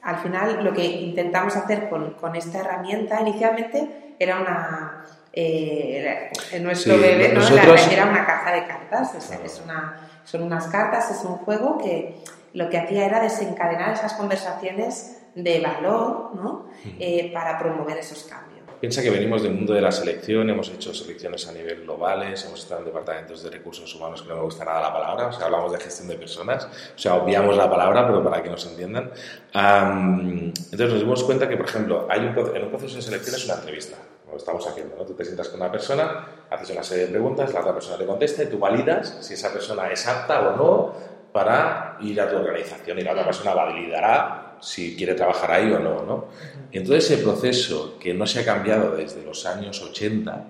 al 0.00 0.16
final 0.20 0.64
lo 0.64 0.72
que 0.72 0.86
intentamos 0.86 1.54
hacer 1.54 1.90
con, 1.90 2.14
con 2.14 2.34
esta 2.34 2.60
herramienta 2.60 3.20
inicialmente 3.20 4.14
era 4.18 4.40
una... 4.40 5.04
Eh, 5.32 6.30
nuestro 6.60 6.98
bebé 6.98 7.32
¿no? 7.32 7.40
era 7.40 8.06
una 8.06 8.26
caja 8.26 8.52
de 8.52 8.66
cartas, 8.66 9.14
es, 9.14 9.62
una, 9.64 10.10
son 10.24 10.42
unas 10.42 10.66
cartas, 10.66 11.10
es 11.10 11.24
un 11.24 11.36
juego 11.36 11.78
que 11.78 12.16
lo 12.52 12.68
que 12.68 12.78
hacía 12.78 13.06
era 13.06 13.22
desencadenar 13.22 13.92
esas 13.92 14.14
conversaciones 14.14 15.18
de 15.36 15.60
valor 15.60 16.34
¿no? 16.34 16.66
Eh, 16.98 17.30
para 17.32 17.58
promover 17.58 17.98
esos 17.98 18.24
cambios. 18.24 18.50
Piensa 18.80 19.02
que 19.02 19.10
venimos 19.10 19.42
del 19.42 19.52
mundo 19.52 19.74
de 19.74 19.82
la 19.82 19.92
selección, 19.92 20.48
hemos 20.48 20.70
hecho 20.70 20.94
selecciones 20.94 21.46
a 21.46 21.52
nivel 21.52 21.82
globales, 21.82 22.46
hemos 22.46 22.60
estado 22.60 22.80
en 22.80 22.86
departamentos 22.86 23.42
de 23.42 23.50
recursos 23.50 23.94
humanos 23.94 24.22
que 24.22 24.28
no 24.30 24.36
me 24.36 24.42
gusta 24.42 24.64
nada 24.64 24.80
la 24.80 24.92
palabra, 24.92 25.26
o 25.26 25.32
sea, 25.32 25.44
hablamos 25.44 25.70
de 25.72 25.78
gestión 25.78 26.08
de 26.08 26.14
personas, 26.14 26.64
o 26.64 26.98
sea, 26.98 27.16
obviamos 27.16 27.58
la 27.58 27.68
palabra, 27.68 28.06
pero 28.06 28.24
para 28.24 28.42
que 28.42 28.48
nos 28.48 28.66
entiendan. 28.66 29.12
entonces 29.52 30.90
nos 30.90 30.98
dimos 30.98 31.22
cuenta 31.24 31.46
que, 31.46 31.58
por 31.58 31.66
ejemplo, 31.66 32.06
hay 32.08 32.20
un, 32.20 32.56
en 32.56 32.64
un 32.64 32.70
proceso 32.70 32.96
de 32.96 33.02
selección 33.02 33.36
es 33.36 33.44
una 33.44 33.56
entrevista, 33.56 33.98
como 34.30 34.38
estamos 34.38 34.64
haciendo, 34.66 34.96
¿no? 34.96 35.04
Tú 35.04 35.14
te 35.14 35.24
sientas 35.24 35.48
con 35.48 35.60
una 35.60 35.72
persona, 35.72 36.44
haces 36.48 36.70
una 36.70 36.84
serie 36.84 37.06
de 37.06 37.10
preguntas, 37.10 37.52
la 37.52 37.60
otra 37.60 37.74
persona 37.74 37.98
te 37.98 38.06
contesta 38.06 38.44
y 38.44 38.46
tú 38.46 38.58
validas 38.58 39.18
si 39.20 39.34
esa 39.34 39.52
persona 39.52 39.90
es 39.90 40.06
apta 40.06 40.48
o 40.48 40.56
no 40.56 40.92
para 41.32 41.96
ir 42.00 42.20
a 42.20 42.30
tu 42.30 42.36
organización 42.36 42.98
y 43.00 43.02
la 43.02 43.12
otra 43.12 43.24
persona 43.24 43.54
validará 43.54 44.56
si 44.60 44.96
quiere 44.96 45.14
trabajar 45.14 45.50
ahí 45.50 45.72
o 45.72 45.80
no, 45.80 46.02
¿no? 46.02 46.26
Entonces 46.70 47.10
ese 47.10 47.22
proceso 47.22 47.98
que 47.98 48.14
no 48.14 48.26
se 48.26 48.40
ha 48.40 48.44
cambiado 48.44 48.96
desde 48.96 49.24
los 49.24 49.44
años 49.46 49.82
80, 49.82 50.44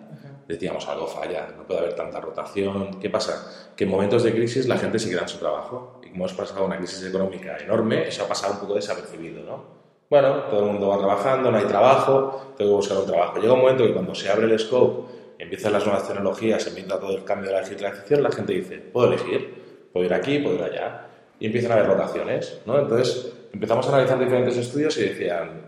decíamos, 0.46 0.86
algo 0.88 1.06
falla, 1.06 1.48
no 1.56 1.64
puede 1.64 1.80
haber 1.80 1.94
tanta 1.94 2.20
rotación. 2.20 3.00
¿Qué 3.00 3.08
pasa? 3.08 3.72
Que 3.74 3.84
en 3.84 3.90
momentos 3.90 4.22
de 4.24 4.32
crisis 4.32 4.68
la 4.68 4.76
gente 4.76 4.98
se 4.98 5.08
queda 5.08 5.22
en 5.22 5.28
su 5.28 5.38
trabajo. 5.38 6.00
Y 6.02 6.10
como 6.10 6.26
hemos 6.26 6.36
pasado 6.36 6.66
una 6.66 6.76
crisis 6.76 7.04
económica 7.04 7.56
enorme, 7.56 8.06
eso 8.08 8.24
ha 8.24 8.28
pasado 8.28 8.54
un 8.54 8.60
poco 8.60 8.74
desapercibido, 8.74 9.42
¿no? 9.42 9.79
Bueno, 10.10 10.42
todo 10.50 10.66
el 10.66 10.72
mundo 10.72 10.88
va 10.88 10.98
trabajando, 10.98 11.52
no 11.52 11.58
hay 11.58 11.66
trabajo, 11.66 12.54
tengo 12.58 12.72
que 12.72 12.76
buscar 12.78 12.98
un 12.98 13.06
trabajo. 13.06 13.38
Llega 13.38 13.52
un 13.52 13.60
momento 13.60 13.84
que 13.84 13.92
cuando 13.92 14.12
se 14.12 14.28
abre 14.28 14.46
el 14.46 14.58
scope, 14.58 15.08
empiezan 15.38 15.72
las 15.72 15.86
nuevas 15.86 16.08
tecnologías, 16.08 16.66
empieza 16.66 16.98
todo 16.98 17.16
el 17.16 17.22
cambio 17.22 17.48
de 17.48 17.54
la 17.54 17.62
digitalización, 17.62 18.24
la 18.24 18.32
gente 18.32 18.52
dice, 18.52 18.78
puedo 18.78 19.06
elegir, 19.06 19.88
puedo 19.92 20.04
ir 20.04 20.12
aquí, 20.12 20.40
puedo 20.40 20.56
ir 20.56 20.64
allá. 20.64 21.06
Y 21.38 21.46
empiezan 21.46 21.70
a 21.70 21.74
haber 21.74 21.86
rotaciones, 21.86 22.60
¿no? 22.66 22.80
Entonces, 22.80 23.32
empezamos 23.52 23.86
a 23.86 23.90
analizar 23.90 24.18
diferentes 24.18 24.56
estudios 24.56 24.98
y 24.98 25.02
decían, 25.02 25.66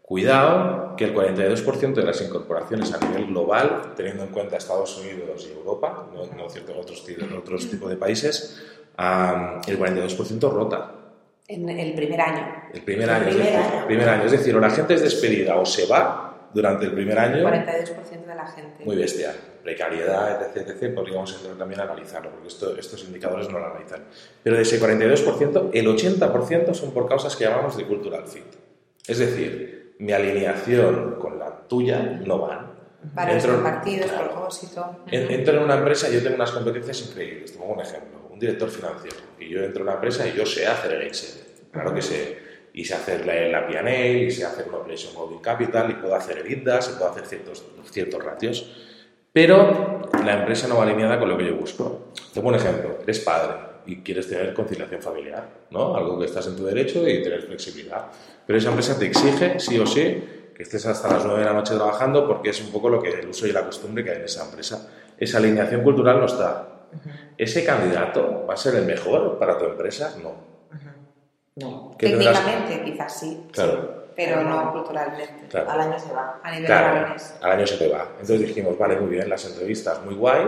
cuidado 0.00 0.94
que 0.96 1.06
el 1.06 1.12
42% 1.12 1.92
de 1.92 2.04
las 2.04 2.22
incorporaciones 2.22 2.94
a 2.94 3.04
nivel 3.04 3.26
global, 3.26 3.94
teniendo 3.96 4.22
en 4.22 4.28
cuenta 4.28 4.58
Estados 4.58 4.96
Unidos 4.98 5.44
y 5.50 5.58
Europa, 5.58 6.06
no, 6.14 6.36
no 6.36 6.48
cierto 6.48 6.72
otros, 6.78 7.04
otros 7.36 7.68
tipos 7.68 7.90
de 7.90 7.96
países, 7.96 8.62
el 8.96 9.76
42% 9.76 10.52
rota. 10.52 11.03
En 11.46 11.68
el 11.68 11.94
primer 11.94 12.20
año. 12.20 12.62
El 12.72 12.82
primer 12.82 13.10
año, 13.10 13.28
es 13.28 13.36
decir, 13.36 13.60
primer 13.86 14.08
año. 14.08 14.24
Es 14.24 14.32
decir, 14.32 14.56
o 14.56 14.60
la 14.60 14.70
gente 14.70 14.94
es 14.94 15.02
despedida 15.02 15.56
o 15.56 15.66
se 15.66 15.86
va 15.86 16.48
durante 16.54 16.86
el 16.86 16.92
primer 16.92 17.18
año. 17.18 17.44
42% 17.44 18.26
de 18.26 18.34
la 18.34 18.46
gente. 18.46 18.84
Muy 18.84 18.96
bestia. 18.96 19.34
Precariedad, 19.62 20.40
etc, 20.42 20.68
etc. 20.68 20.94
Podríamos 20.94 21.38
también 21.58 21.80
analizarlo, 21.80 22.30
porque 22.30 22.48
esto, 22.48 22.76
estos 22.78 23.04
indicadores 23.04 23.50
no 23.50 23.58
lo 23.58 23.66
analizan. 23.66 24.04
Pero 24.42 24.56
de 24.56 24.62
ese 24.62 24.80
42%, 24.80 25.70
el 25.72 25.86
80% 25.86 26.74
son 26.74 26.92
por 26.92 27.08
causas 27.08 27.36
que 27.36 27.44
llamamos 27.44 27.76
de 27.76 27.84
cultural 27.84 28.26
fit. 28.26 28.44
Es 29.06 29.18
decir, 29.18 29.96
mi 29.98 30.12
alineación 30.12 31.16
con 31.18 31.38
la 31.38 31.66
tuya 31.68 32.00
no 32.24 32.38
van. 32.38 32.74
Entro, 33.28 33.62
partidos, 33.62 34.10
propósito. 34.10 35.04
Entro 35.10 35.58
en 35.58 35.62
una 35.62 35.76
empresa 35.76 36.08
y 36.08 36.14
yo 36.14 36.22
tengo 36.22 36.36
unas 36.36 36.52
competencias 36.52 37.02
increíbles. 37.08 37.52
Te 37.52 37.58
pongo 37.58 37.74
un 37.74 37.80
ejemplo. 37.80 38.23
Director 38.44 38.70
financiero. 38.70 39.16
Y 39.38 39.48
yo 39.48 39.62
entro 39.62 39.82
en 39.82 39.88
una 39.88 39.94
empresa 39.94 40.26
y 40.26 40.36
yo 40.36 40.44
sé 40.44 40.66
hacer 40.66 40.92
el 40.92 41.02
Excel. 41.02 41.42
Claro 41.72 41.94
que 41.94 42.02
sé 42.02 42.44
y 42.74 42.84
sé 42.84 42.94
hacer 42.94 43.24
la, 43.24 43.60
la 43.60 44.06
y 44.06 44.30
sé 44.32 44.44
hacer 44.44 44.66
una 44.68 44.78
Operation 44.78 45.12
Holding 45.16 45.38
Capital, 45.38 45.90
y 45.92 45.94
puedo 45.94 46.16
hacer 46.16 46.38
EBITDAS, 46.38 46.90
y 46.90 46.98
puedo 46.98 47.12
hacer 47.12 47.24
ciertos, 47.24 47.64
ciertos 47.90 48.22
ratios. 48.22 48.68
Pero 49.32 50.02
la 50.24 50.40
empresa 50.40 50.66
no 50.66 50.76
va 50.76 50.82
alineada 50.82 51.18
con 51.18 51.28
lo 51.28 51.38
que 51.38 51.46
yo 51.46 51.54
busco. 51.54 52.12
Tengo 52.32 52.48
un 52.48 52.56
ejemplo. 52.56 52.98
Eres 53.02 53.20
padre 53.20 53.54
y 53.86 53.98
quieres 53.98 54.28
tener 54.28 54.52
conciliación 54.54 55.00
familiar, 55.00 55.48
¿no? 55.70 55.96
Algo 55.96 56.18
que 56.18 56.24
estás 56.24 56.48
en 56.48 56.56
tu 56.56 56.64
derecho 56.64 57.06
y 57.08 57.22
tener 57.22 57.42
flexibilidad. 57.42 58.06
Pero 58.44 58.58
esa 58.58 58.70
empresa 58.70 58.98
te 58.98 59.06
exige, 59.06 59.60
sí 59.60 59.78
o 59.78 59.86
sí, 59.86 60.24
que 60.54 60.62
estés 60.62 60.84
hasta 60.86 61.08
las 61.08 61.24
9 61.24 61.40
de 61.40 61.46
la 61.46 61.52
noche 61.52 61.74
trabajando 61.74 62.26
porque 62.26 62.50
es 62.50 62.60
un 62.60 62.72
poco 62.72 62.88
lo 62.88 63.00
que 63.00 63.10
el 63.10 63.28
uso 63.28 63.46
y 63.46 63.52
la 63.52 63.64
costumbre 63.64 64.02
que 64.02 64.10
hay 64.10 64.16
en 64.16 64.24
esa 64.24 64.44
empresa. 64.44 64.88
Esa 65.16 65.38
alineación 65.38 65.82
cultural 65.82 66.18
no 66.18 66.26
está. 66.26 66.73
¿Ese 67.36 67.64
candidato 67.64 68.46
va 68.48 68.54
a 68.54 68.56
ser 68.56 68.76
el 68.76 68.84
mejor 68.84 69.38
para 69.38 69.58
tu 69.58 69.64
empresa? 69.66 70.14
No. 70.22 70.32
No. 71.56 71.94
Técnicamente 71.98 72.82
quizás 72.84 73.20
sí. 73.20 73.46
Claro. 73.52 74.04
pero 74.16 74.42
no 74.42 74.72
culturalmente. 74.72 75.56
Al 75.56 75.80
año 75.80 75.98
se 75.98 76.12
va. 76.12 76.40
A 76.42 76.50
nivel 76.50 76.66
de 76.66 76.74
valores. 76.74 77.36
Al 77.40 77.52
año 77.52 77.66
se 77.66 77.76
te 77.76 77.88
va. 77.88 78.08
Entonces 78.12 78.40
dijimos, 78.40 78.78
vale, 78.78 78.96
muy 78.96 79.10
bien, 79.10 79.28
las 79.28 79.44
entrevistas 79.44 80.04
muy 80.04 80.14
guay, 80.14 80.46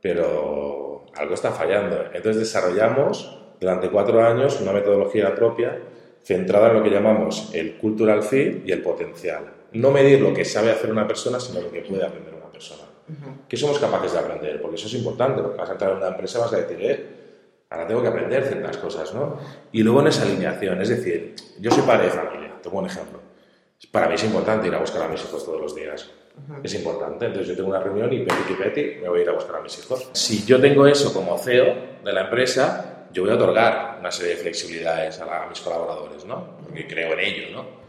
pero 0.00 1.04
algo 1.16 1.34
está 1.34 1.50
fallando. 1.50 2.06
Entonces 2.12 2.38
desarrollamos 2.38 3.38
durante 3.60 3.90
cuatro 3.90 4.24
años 4.24 4.60
una 4.60 4.72
metodología 4.72 5.34
propia 5.34 5.78
centrada 6.22 6.68
en 6.68 6.74
lo 6.74 6.82
que 6.82 6.90
llamamos 6.90 7.50
el 7.54 7.76
cultural 7.78 8.22
fit 8.22 8.66
y 8.66 8.72
el 8.72 8.82
potencial. 8.82 9.44
No 9.72 9.90
medir 9.90 10.20
lo 10.20 10.34
que 10.34 10.44
sabe 10.44 10.70
hacer 10.70 10.90
una 10.90 11.06
persona, 11.06 11.40
sino 11.40 11.60
lo 11.60 11.70
que 11.70 11.80
puede 11.80 12.04
aprender 12.04 12.34
una 12.34 12.50
persona. 12.50 12.82
¿Qué 13.48 13.56
somos 13.56 13.78
capaces 13.78 14.12
de 14.12 14.18
aprender? 14.18 14.60
Porque 14.60 14.76
eso 14.76 14.86
es 14.86 14.94
importante, 14.94 15.42
porque 15.42 15.58
vas 15.58 15.68
a 15.68 15.72
entrar 15.72 15.90
en 15.92 15.96
una 15.98 16.08
empresa 16.08 16.38
vas 16.38 16.52
a 16.52 16.56
decir, 16.56 16.78
eh, 16.80 17.06
ahora 17.70 17.86
tengo 17.86 18.02
que 18.02 18.08
aprender 18.08 18.44
ciertas 18.44 18.76
cosas, 18.76 19.12
¿no? 19.14 19.38
Y 19.72 19.82
luego 19.82 20.00
en 20.00 20.08
esa 20.08 20.22
alineación, 20.22 20.80
es 20.80 20.88
decir, 20.88 21.34
yo 21.58 21.70
soy 21.70 21.82
padre 21.82 22.04
de 22.06 22.10
familia, 22.10 22.54
tengo 22.62 22.78
un 22.78 22.86
ejemplo. 22.86 23.20
Para 23.90 24.08
mí 24.08 24.14
es 24.14 24.24
importante 24.24 24.68
ir 24.68 24.74
a 24.74 24.78
buscar 24.78 25.02
a 25.02 25.08
mis 25.08 25.22
hijos 25.22 25.44
todos 25.44 25.60
los 25.60 25.74
días. 25.74 26.08
Es 26.62 26.74
importante. 26.74 27.26
Entonces 27.26 27.48
yo 27.48 27.56
tengo 27.56 27.70
una 27.70 27.80
reunión 27.80 28.12
y 28.12 28.20
peti 28.20 28.54
peti 28.54 29.00
me 29.02 29.08
voy 29.08 29.20
a 29.20 29.22
ir 29.22 29.28
a 29.28 29.32
buscar 29.32 29.56
a 29.56 29.60
mis 29.60 29.78
hijos. 29.78 30.08
Si 30.12 30.44
yo 30.44 30.60
tengo 30.60 30.86
eso 30.86 31.12
como 31.12 31.36
CEO 31.36 31.74
de 32.02 32.12
la 32.12 32.22
empresa, 32.22 33.08
yo 33.12 33.22
voy 33.22 33.32
a 33.32 33.34
otorgar 33.34 33.96
una 34.00 34.10
serie 34.10 34.36
de 34.36 34.40
flexibilidades 34.40 35.20
a, 35.20 35.44
a 35.44 35.48
mis 35.48 35.60
colaboradores, 35.60 36.24
¿no? 36.24 36.56
Porque 36.62 36.86
creo 36.86 37.12
en 37.12 37.20
ello, 37.20 37.46
¿no? 37.52 37.81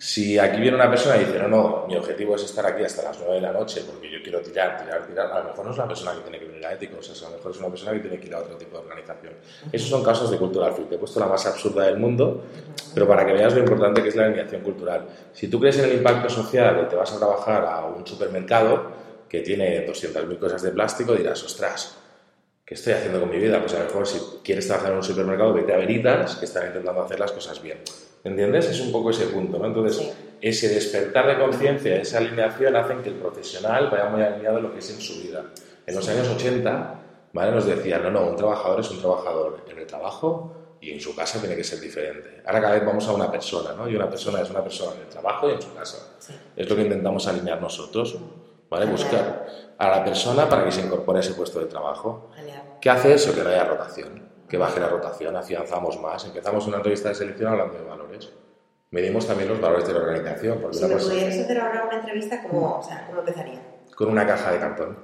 Si 0.00 0.38
aquí 0.38 0.60
viene 0.60 0.76
una 0.76 0.88
persona 0.88 1.16
y 1.16 1.24
dice, 1.24 1.40
no, 1.40 1.48
no, 1.48 1.84
mi 1.88 1.96
objetivo 1.96 2.36
es 2.36 2.44
estar 2.44 2.64
aquí 2.64 2.84
hasta 2.84 3.02
las 3.02 3.18
9 3.18 3.34
de 3.34 3.40
la 3.40 3.52
noche 3.52 3.82
porque 3.84 4.08
yo 4.08 4.22
quiero 4.22 4.40
tirar, 4.40 4.80
tirar, 4.80 5.04
tirar, 5.04 5.32
a 5.32 5.40
lo 5.40 5.44
mejor 5.46 5.64
no 5.64 5.72
es 5.72 5.76
la 5.76 5.88
persona 5.88 6.12
que 6.14 6.20
tiene 6.20 6.38
que 6.38 6.44
venir 6.44 6.64
a 6.66 6.72
éticos, 6.72 7.22
a 7.22 7.30
lo 7.30 7.36
mejor 7.36 7.50
es 7.50 7.58
una 7.58 7.68
persona 7.68 7.92
que 7.92 7.98
tiene 7.98 8.20
que 8.20 8.28
ir 8.28 8.34
a 8.34 8.38
otro 8.38 8.56
tipo 8.56 8.78
de 8.78 8.84
organización. 8.84 9.32
Esos 9.72 9.88
son 9.88 10.04
casos 10.04 10.30
de 10.30 10.38
cultural 10.38 10.72
fit. 10.74 10.88
Te 10.88 10.94
he 10.94 10.98
puesto 10.98 11.18
la 11.18 11.26
más 11.26 11.44
absurda 11.46 11.84
del 11.86 11.98
mundo, 11.98 12.44
pero 12.94 13.08
para 13.08 13.26
que 13.26 13.32
veas 13.32 13.52
lo 13.54 13.58
importante 13.58 14.00
que 14.00 14.10
es 14.10 14.14
la 14.14 14.26
alineación 14.26 14.62
cultural. 14.62 15.04
Si 15.32 15.48
tú 15.48 15.58
crees 15.58 15.78
en 15.80 15.86
el 15.86 15.94
impacto 15.94 16.28
social 16.28 16.80
y 16.84 16.88
te 16.88 16.94
vas 16.94 17.12
a 17.12 17.18
trabajar 17.18 17.64
a 17.64 17.86
un 17.86 18.06
supermercado 18.06 18.92
que 19.28 19.40
tiene 19.40 19.84
200.000 19.84 20.38
cosas 20.38 20.62
de 20.62 20.70
plástico, 20.70 21.14
dirás, 21.14 21.42
ostras, 21.42 21.96
¿qué 22.64 22.74
estoy 22.74 22.92
haciendo 22.92 23.18
con 23.18 23.30
mi 23.30 23.38
vida? 23.38 23.58
Pues 23.58 23.74
a 23.74 23.80
lo 23.80 23.86
mejor 23.86 24.06
si 24.06 24.20
quieres 24.44 24.68
trabajar 24.68 24.92
en 24.92 24.98
un 24.98 25.02
supermercado, 25.02 25.52
vete 25.52 25.74
a 25.74 25.76
Veritas, 25.76 26.36
que 26.36 26.44
están 26.44 26.68
intentando 26.68 27.02
hacer 27.02 27.18
las 27.18 27.32
cosas 27.32 27.60
bien. 27.60 27.78
¿Entiendes? 28.24 28.66
Es 28.66 28.80
un 28.80 28.92
poco 28.92 29.10
ese 29.10 29.26
punto, 29.26 29.58
¿no? 29.58 29.66
Entonces, 29.66 30.12
ese 30.40 30.68
despertar 30.68 31.26
de 31.26 31.38
conciencia, 31.38 31.96
esa 31.96 32.18
alineación, 32.18 32.76
hacen 32.76 33.02
que 33.02 33.10
el 33.10 33.16
profesional 33.16 33.88
vaya 33.90 34.06
muy 34.06 34.22
alineado 34.22 34.58
a 34.58 34.60
lo 34.60 34.72
que 34.72 34.78
es 34.78 34.90
en 34.90 35.00
su 35.00 35.22
vida. 35.22 35.44
En 35.86 35.94
los 35.94 36.08
años 36.08 36.28
80, 36.28 36.94
¿vale? 37.32 37.52
Nos 37.52 37.66
decían, 37.66 38.02
no, 38.02 38.10
no, 38.10 38.26
un 38.28 38.36
trabajador 38.36 38.80
es 38.80 38.90
un 38.90 38.98
trabajador 38.98 39.64
en 39.68 39.78
el 39.78 39.86
trabajo 39.86 40.52
y 40.80 40.92
en 40.92 41.00
su 41.00 41.14
casa 41.14 41.40
tiene 41.40 41.56
que 41.56 41.64
ser 41.64 41.80
diferente. 41.80 42.42
Ahora 42.46 42.60
cada 42.60 42.74
vez 42.74 42.86
vamos 42.86 43.06
a 43.08 43.12
una 43.12 43.30
persona, 43.30 43.72
¿no? 43.72 43.88
Y 43.88 43.96
una 43.96 44.08
persona 44.08 44.40
es 44.40 44.50
una 44.50 44.62
persona 44.62 44.94
en 44.96 45.02
el 45.02 45.08
trabajo 45.08 45.48
y 45.48 45.52
en 45.54 45.62
su 45.62 45.74
casa. 45.74 46.16
Es 46.54 46.68
lo 46.68 46.76
que 46.76 46.82
intentamos 46.82 47.26
alinear 47.26 47.60
nosotros, 47.60 48.16
¿vale? 48.68 48.86
Buscar 48.86 49.46
a 49.78 49.88
la 49.88 50.04
persona 50.04 50.48
para 50.48 50.64
que 50.64 50.72
se 50.72 50.82
incorpore 50.82 51.18
a 51.18 51.22
ese 51.22 51.34
puesto 51.34 51.58
de 51.58 51.66
trabajo. 51.66 52.30
¿Qué 52.80 52.90
hace 52.90 53.14
eso? 53.14 53.34
Que 53.34 53.42
no 53.42 53.48
haya 53.48 53.64
rotación 53.64 54.27
que 54.48 54.56
baje 54.56 54.80
la 54.80 54.88
rotación, 54.88 55.36
afianzamos 55.36 56.00
más. 56.00 56.24
Empezamos 56.24 56.66
una 56.66 56.78
entrevista 56.78 57.10
de 57.10 57.14
selección 57.14 57.52
hablando 57.52 57.78
de 57.78 57.84
valores. 57.84 58.30
Medimos 58.90 59.26
también 59.26 59.50
los 59.50 59.60
valores 59.60 59.86
de 59.86 59.92
la 59.92 60.00
organización. 60.00 60.58
Porque 60.60 60.78
si 60.78 60.84
me 60.86 60.96
pudieras 60.96 61.38
hacer 61.38 61.60
ahora 61.60 61.84
una 61.84 61.98
entrevista, 61.98 62.42
¿cómo, 62.42 62.78
o 62.78 62.82
sea, 62.82 63.06
¿cómo 63.06 63.20
empezaría? 63.20 63.60
Con 63.94 64.08
una 64.08 64.26
caja 64.26 64.52
de 64.52 64.58
cartón. 64.58 64.96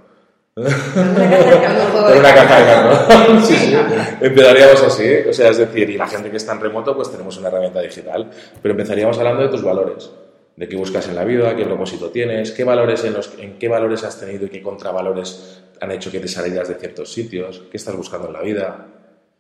Con 0.54 0.64
una 0.64 1.28
caja 1.28 1.50
de 1.50 1.60
cartón. 1.60 2.02
Con 2.02 2.18
una 2.18 2.34
caja 2.34 2.60
de 2.60 2.66
cartón. 2.66 3.44
sí, 3.44 3.56
sí. 3.56 3.76
Empezaríamos 4.20 4.82
así. 4.82 5.16
O 5.28 5.32
sea, 5.34 5.50
es 5.50 5.58
decir, 5.58 5.90
y 5.90 5.98
la 5.98 6.06
gente 6.06 6.30
que 6.30 6.38
está 6.38 6.52
en 6.52 6.60
remoto, 6.60 6.96
pues 6.96 7.10
tenemos 7.10 7.36
una 7.36 7.48
herramienta 7.48 7.80
digital. 7.82 8.30
Pero 8.62 8.72
empezaríamos 8.72 9.18
hablando 9.18 9.42
de 9.42 9.48
tus 9.48 9.62
valores. 9.62 10.10
De 10.56 10.68
qué 10.68 10.76
buscas 10.76 11.08
en 11.08 11.16
la 11.16 11.24
vida, 11.24 11.54
qué 11.56 11.64
propósito 11.64 12.10
tienes, 12.10 12.52
qué 12.52 12.62
valores 12.62 13.02
en, 13.04 13.12
los, 13.12 13.34
en 13.38 13.58
qué 13.58 13.68
valores 13.68 14.04
has 14.04 14.20
tenido 14.20 14.46
y 14.46 14.48
qué 14.48 14.62
contravalores 14.62 15.64
han 15.80 15.90
hecho 15.90 16.12
que 16.12 16.20
te 16.20 16.28
salieras 16.28 16.68
de 16.68 16.76
ciertos 16.76 17.12
sitios, 17.12 17.64
qué 17.72 17.76
estás 17.76 17.96
buscando 17.96 18.28
en 18.28 18.34
la 18.34 18.40
vida, 18.40 18.86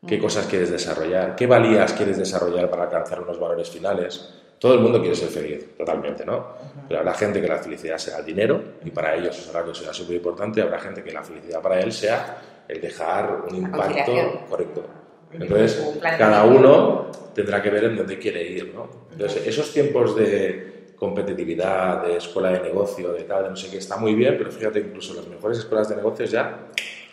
qué 0.06 0.18
cosas 0.18 0.46
quieres 0.46 0.70
desarrollar, 0.70 1.34
qué 1.36 1.46
valías 1.46 1.92
quieres 1.92 2.18
desarrollar 2.18 2.70
para 2.70 2.84
alcanzar 2.84 3.20
unos 3.20 3.38
valores 3.38 3.70
finales. 3.70 4.34
Todo 4.58 4.74
el 4.74 4.80
mundo 4.80 5.00
quiere 5.00 5.16
ser 5.16 5.28
feliz, 5.28 5.76
totalmente, 5.76 6.24
¿no? 6.24 6.46
Pero 6.88 7.00
habrá 7.00 7.14
gente 7.14 7.40
que 7.40 7.48
la 7.48 7.58
felicidad 7.58 7.98
sea 7.98 8.18
el 8.18 8.24
dinero 8.24 8.62
y 8.84 8.90
para 8.90 9.14
ellos 9.14 9.36
eso 9.36 9.74
será 9.74 9.92
súper 9.92 10.16
importante. 10.16 10.62
Habrá 10.62 10.78
gente 10.78 11.02
que 11.02 11.12
la 11.12 11.22
felicidad 11.22 11.60
para 11.60 11.80
él 11.80 11.92
sea 11.92 12.38
el 12.66 12.80
dejar 12.80 13.42
un 13.48 13.56
impacto 13.56 14.46
correcto. 14.48 14.84
Entonces, 15.32 15.98
cada 16.00 16.44
uno 16.44 17.10
tendrá 17.34 17.60
que 17.60 17.70
ver 17.70 17.84
en 17.84 17.96
dónde 17.96 18.18
quiere 18.18 18.42
ir, 18.44 18.72
¿no? 18.74 18.88
Entonces, 19.10 19.46
esos 19.46 19.72
tiempos 19.72 20.16
de 20.16 20.94
competitividad, 20.96 22.04
de 22.04 22.16
escuela 22.16 22.50
de 22.50 22.60
negocio, 22.60 23.12
de 23.12 23.24
tal, 23.24 23.44
de 23.44 23.50
no 23.50 23.56
sé 23.56 23.68
qué, 23.70 23.78
está 23.78 23.96
muy 23.96 24.14
bien, 24.14 24.36
pero 24.38 24.50
fíjate, 24.50 24.78
incluso 24.78 25.12
las 25.14 25.26
mejores 25.26 25.58
escuelas 25.58 25.88
de 25.88 25.96
negocios 25.96 26.30
ya 26.30 26.68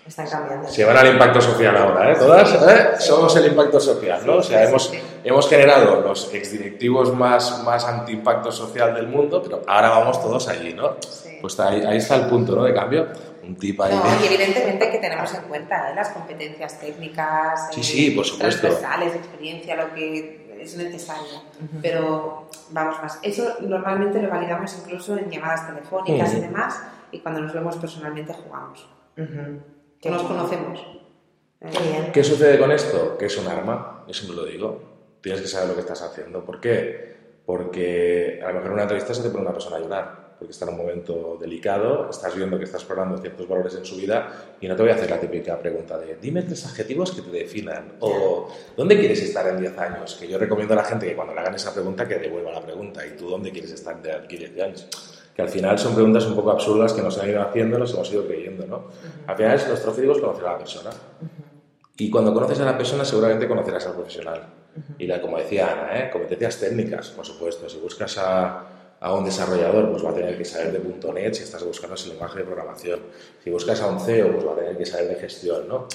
están 0.06 0.28
cambiando. 0.28 0.68
Se 0.68 0.84
van 0.84 0.98
al 0.98 1.08
impacto 1.08 1.42
social 1.42 1.78
ahora, 1.78 2.12
¿eh? 2.12 2.16
Todas 2.18 2.54
¿eh? 2.54 3.00
somos 3.00 3.36
el 3.36 3.48
impacto 3.48 3.80
social, 3.80 4.22
¿no? 4.26 4.38
O 4.38 4.44
sea, 4.44 4.64
hemos, 4.64 4.92
hemos 5.24 5.48
generado 5.48 6.02
los 6.02 6.34
exdirectivos 6.34 7.14
más, 7.16 7.64
más 7.64 7.86
anti-impacto 7.86 8.52
social 8.52 8.96
del 8.96 9.08
mundo, 9.08 9.42
pero 9.44 9.62
ahora 9.68 9.90
vamos 9.90 10.22
todos 10.22 10.48
allí, 10.48 10.74
¿no? 10.74 10.96
Pues 11.40 11.60
ahí, 11.60 11.84
ahí, 11.84 11.98
está 11.98 12.16
el 12.16 12.26
punto, 12.28 12.56
¿no? 12.56 12.64
De 12.64 12.74
cambio. 12.74 13.08
Un 13.44 13.56
tip 13.58 13.80
ahí. 13.82 13.94
No, 13.94 14.04
y 14.24 14.28
evidentemente 14.28 14.92
que 14.92 14.98
tenemos 15.00 15.34
en 15.34 15.42
cuenta 15.44 15.92
¿eh? 15.92 15.96
las 15.96 16.10
competencias 16.10 16.80
técnicas, 16.80 17.70
sí, 17.74 17.84
sí, 17.84 18.12
por 18.12 18.26
supuesto. 18.26 18.68
transversales, 18.68 19.16
experiencia, 19.16 19.76
lo 19.76 19.94
que 19.94 20.60
es 20.62 20.78
necesario. 20.78 21.42
Pero 21.82 22.48
vamos 22.70 23.02
más. 23.02 23.20
Eso 23.24 23.56
normalmente 23.62 24.22
lo 24.22 24.30
validamos 24.30 24.76
incluso 24.84 25.18
en 25.18 25.30
llamadas 25.30 25.68
telefónicas 25.68 26.34
y 26.34 26.40
demás, 26.40 26.80
y 27.12 27.20
cuando 27.20 27.42
nos 27.42 27.54
vemos 27.54 27.78
personalmente 27.78 28.34
jugamos 28.34 28.88
que 30.02 30.10
nos 30.10 30.24
conocemos. 30.24 30.84
¿Qué 32.12 32.24
sucede 32.24 32.58
con 32.58 32.72
esto? 32.72 33.18
Que 33.18 33.28
es 33.28 33.38
un 33.38 33.48
arma, 33.48 34.04
yo 34.08 34.14
siempre 34.14 34.36
lo 34.36 34.46
digo. 34.46 34.82
Tienes 35.22 35.42
que 35.42 35.48
saber 35.48 35.70
lo 35.70 35.76
que 35.76 35.82
estás 35.82 36.02
haciendo. 36.02 36.44
¿Por 36.44 36.60
qué? 36.60 37.16
Porque 37.46 38.42
a 38.44 38.48
lo 38.48 38.56
mejor 38.56 38.68
en 38.68 38.74
una 38.74 38.82
entrevista 38.84 39.14
se 39.14 39.22
te 39.22 39.30
pone 39.30 39.44
una 39.44 39.54
persona 39.54 39.78
a 39.78 39.80
llorar, 39.80 40.36
porque 40.40 40.54
está 40.54 40.66
en 40.66 40.72
un 40.72 40.78
momento 40.78 41.38
delicado, 41.40 42.10
estás 42.10 42.36
viendo 42.36 42.58
que 42.58 42.64
estás 42.64 42.82
explorando 42.82 43.20
ciertos 43.20 43.48
valores 43.48 43.76
en 43.76 43.86
su 43.86 43.96
vida 43.98 44.56
y 44.60 44.68
no 44.68 44.76
te 44.76 44.82
voy 44.82 44.92
a 44.92 44.96
hacer 44.96 45.12
la 45.12 45.20
típica 45.20 45.60
pregunta 45.60 46.00
de 46.00 46.16
dime 46.16 46.42
tres 46.42 46.66
adjetivos 46.66 47.12
que 47.12 47.22
te 47.22 47.30
definan 47.30 47.98
o 48.00 48.52
¿dónde 48.76 48.98
quieres 48.98 49.22
estar 49.22 49.48
en 49.48 49.60
10 49.60 49.78
años? 49.78 50.16
Que 50.16 50.28
yo 50.28 50.40
recomiendo 50.40 50.74
a 50.74 50.78
la 50.78 50.84
gente 50.84 51.06
que 51.06 51.16
cuando 51.16 51.36
le 51.36 51.42
hagan 51.42 51.54
esa 51.54 51.72
pregunta 51.72 52.08
que 52.08 52.16
devuelva 52.16 52.52
la 52.52 52.62
pregunta 52.62 53.06
¿y 53.06 53.12
tú 53.12 53.30
dónde 53.30 53.52
quieres 53.52 53.72
estar 53.72 54.02
de 54.02 54.14
aquí 54.14 54.38
10 54.38 54.60
años? 54.62 54.88
Que 55.42 55.48
al 55.48 55.50
final 55.50 55.80
son 55.80 55.96
preguntas 55.96 56.26
un 56.28 56.36
poco 56.36 56.52
absurdas 56.52 56.94
que 56.94 57.02
nos 57.02 57.18
han 57.18 57.30
ido 57.30 57.42
haciendo, 57.42 57.80
nos 57.80 57.94
hemos 57.94 58.12
ido 58.12 58.26
creyendo, 58.28 58.66
¿no? 58.68 58.84
Al 59.26 59.36
final 59.36 59.56
es 59.56 59.68
nuestro 59.68 59.90
objetivo 59.90 60.14
es 60.14 60.22
conocer 60.22 60.46
a 60.46 60.52
la 60.52 60.58
persona. 60.60 60.90
Y 61.98 62.10
cuando 62.10 62.34
conoces 62.34 62.60
a 62.60 62.66
la 62.66 62.78
persona 62.78 63.04
seguramente 63.04 63.48
conocerás 63.48 63.88
al 63.88 63.94
profesional. 63.94 64.46
Y 64.98 65.08
la, 65.08 65.20
como 65.20 65.38
decía 65.38 65.72
Ana, 65.72 66.00
¿eh? 66.00 66.10
competencias 66.12 66.60
técnicas, 66.60 67.10
por 67.10 67.26
supuesto. 67.26 67.68
Si 67.68 67.80
buscas 67.80 68.18
a, 68.20 68.66
a, 69.00 69.14
un 69.14 69.26
desarrollador, 69.26 69.90
pues 69.92 70.06
va 70.06 70.12
a 70.12 70.14
tener 70.14 70.38
que 70.38 70.46
saber 70.46 70.72
de 70.72 71.12
.NET 71.14 71.34
si 71.34 71.44
estás 71.44 71.64
buscando 71.64 71.96
ese 71.96 72.10
lenguaje 72.10 72.40
de 72.40 72.46
programación. 72.46 73.00
Si 73.44 73.50
buscas 73.50 73.82
a 73.82 73.88
un 73.88 74.00
CEO, 74.00 74.32
pues 74.32 74.48
va 74.48 74.54
a 74.54 74.56
tener 74.56 74.78
que 74.78 74.86
saber 74.86 75.10
de 75.10 75.16
gestión, 75.16 75.68
¿no? 75.68 75.88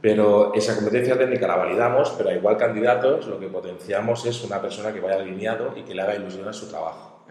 Pero 0.00 0.52
esa 0.54 0.74
competencia 0.74 1.16
técnica 1.16 1.46
la 1.46 1.56
validamos, 1.56 2.10
pero 2.16 2.30
a 2.30 2.34
igual 2.34 2.56
candidatos 2.56 3.26
lo 3.26 3.38
que 3.38 3.48
potenciamos 3.48 4.24
es 4.26 4.42
una 4.44 4.60
persona 4.60 4.92
que 4.92 5.00
vaya 5.00 5.16
alineado 5.16 5.74
y 5.76 5.82
que 5.82 5.94
le 5.94 6.02
haga 6.02 6.16
ilusión 6.16 6.48
a 6.48 6.52
su 6.52 6.68
trabajo. 6.68 7.24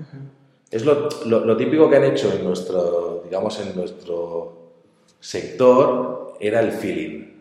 Es 0.73 0.83
lo, 0.83 1.07
lo, 1.25 1.55
típico 1.55 1.87
que 1.87 1.97
han 1.97 2.03
hecho 2.05 2.33
en 2.33 2.43
nuestro, 2.43 3.21
digamos, 3.23 3.59
en 3.59 3.75
nuestro 3.75 4.71
sector 5.19 6.33
era 6.39 6.61
el 6.61 6.71
feeling. 6.71 7.31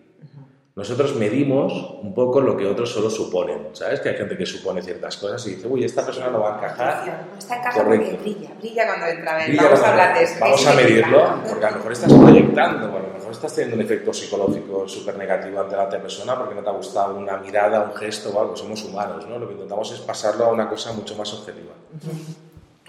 Nosotros 0.77 1.17
medimos 1.17 1.73
un 2.03 2.13
poco 2.13 2.43
lo 2.43 2.55
que 2.59 2.67
otros 2.67 2.93
solo 2.93 3.09
suponen. 3.09 3.69
¿Sabes? 3.73 4.01
Que 4.01 4.11
hay 4.11 4.17
gente 4.17 4.37
que 4.37 4.45
supone 4.45 4.83
ciertas 4.83 5.17
cosas 5.17 5.47
y 5.47 5.55
dice, 5.55 5.67
uy, 5.67 5.83
esta 5.83 6.05
persona 6.05 6.29
no 6.29 6.41
va 6.41 6.53
a 6.53 6.57
encajar. 6.59 7.27
No 7.33 7.39
está 7.39 7.57
en 7.57 7.87
porque 7.87 8.19
brilla, 8.21 8.51
brilla 8.61 8.87
cuando 8.87 9.07
entra. 9.07 9.39
vamos 9.63 9.83
a 9.83 9.91
hablar 9.91 10.19
de 10.19 10.25
eso. 10.25 10.35
Vamos 10.39 10.67
a 10.67 10.75
medirlo, 10.75 11.43
porque 11.49 11.65
a 11.65 11.71
lo 11.71 11.77
mejor 11.77 11.93
estás 11.93 12.13
proyectando, 12.13 12.87
a 12.87 13.01
lo 13.01 13.15
mejor 13.15 13.33
estás 13.33 13.55
teniendo 13.55 13.77
un 13.77 13.83
efecto 13.83 14.13
psicológico 14.13 14.87
súper 14.87 15.17
negativo 15.17 15.59
ante 15.59 15.75
la 15.75 15.85
otra 15.85 16.03
persona 16.03 16.37
porque 16.37 16.55
no 16.55 16.63
te 16.63 16.69
ha 16.69 16.73
gustado 16.73 17.17
una 17.17 17.39
mirada, 17.39 17.81
un 17.81 17.97
gesto 17.97 18.29
o 18.29 18.41
algo. 18.43 18.55
Somos 18.57 18.85
humanos, 18.85 19.27
¿no? 19.27 19.39
Lo 19.39 19.47
que 19.49 19.55
intentamos 19.55 19.91
es 19.91 20.01
pasarlo 20.01 20.45
a 20.45 20.49
una 20.53 20.69
cosa 20.69 20.93
mucho 20.93 21.17
más 21.17 21.33
objetiva. 21.33 21.73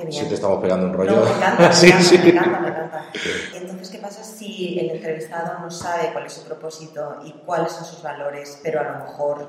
Si 0.09 0.25
te 0.25 0.33
estamos 0.33 0.61
pegando 0.61 0.87
un 0.87 0.93
rollo. 0.93 1.17
No, 1.17 1.23
me 1.23 1.31
encanta, 1.31 1.67
me, 1.67 1.73
sí, 1.73 1.87
encanta, 1.87 2.03
sí. 2.03 2.17
me 2.17 2.29
encanta, 2.29 2.59
me 2.59 2.67
encanta. 2.67 3.05
Entonces, 3.53 3.89
¿qué 3.89 3.97
pasa 3.99 4.23
si 4.23 4.79
el 4.79 4.89
entrevistado 4.89 5.59
no 5.59 5.69
sabe 5.69 6.11
cuál 6.11 6.25
es 6.25 6.33
su 6.33 6.41
propósito 6.43 7.17
y 7.23 7.31
cuáles 7.45 7.71
son 7.71 7.85
sus 7.85 8.01
valores, 8.01 8.59
pero 8.63 8.79
a 8.79 8.83
lo 8.83 9.05
mejor 9.05 9.47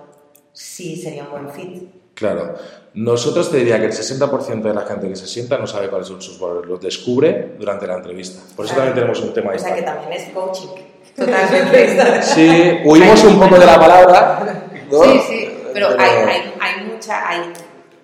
sí 0.53 0.97
sería 0.97 1.25
un 1.25 1.31
buen 1.31 1.51
fit? 1.51 1.89
Claro. 2.15 2.55
Nosotros 2.93 3.51
te 3.51 3.57
diría 3.57 3.79
que 3.79 3.87
el 3.87 3.93
60% 3.93 4.63
de 4.63 4.75
la 4.75 4.83
gente 4.83 5.09
que 5.09 5.17
se 5.17 5.27
sienta 5.27 5.57
no 5.59 5.67
sabe 5.67 5.89
cuáles 5.89 6.09
son 6.09 6.21
sus 6.21 6.39
valores, 6.39 6.69
los 6.69 6.81
descubre 6.81 7.57
durante 7.59 7.87
la 7.87 7.95
entrevista. 7.95 8.41
Por 8.55 8.67
eso 8.67 8.75
también 8.75 8.95
tenemos 8.95 9.21
un 9.21 9.33
tema 9.33 9.53
ahí. 9.53 9.57
O 9.57 9.61
sea 9.61 9.75
que 9.75 9.83
también 9.83 10.13
es 10.13 10.29
coaching. 10.29 10.69
Totalmente. 11.17 12.23
sí, 12.23 12.81
huimos 12.85 13.25
un 13.25 13.41
poco 13.41 13.59
de 13.59 13.67
la 13.67 13.79
palabra. 13.79 14.67
Sí, 14.91 15.21
sí, 15.27 15.49
pero, 15.73 15.89
Hay, 15.99 16.11
hay, 16.11 16.55
hay, 16.61 16.85
mucha, 16.85 17.29
hay, 17.29 17.53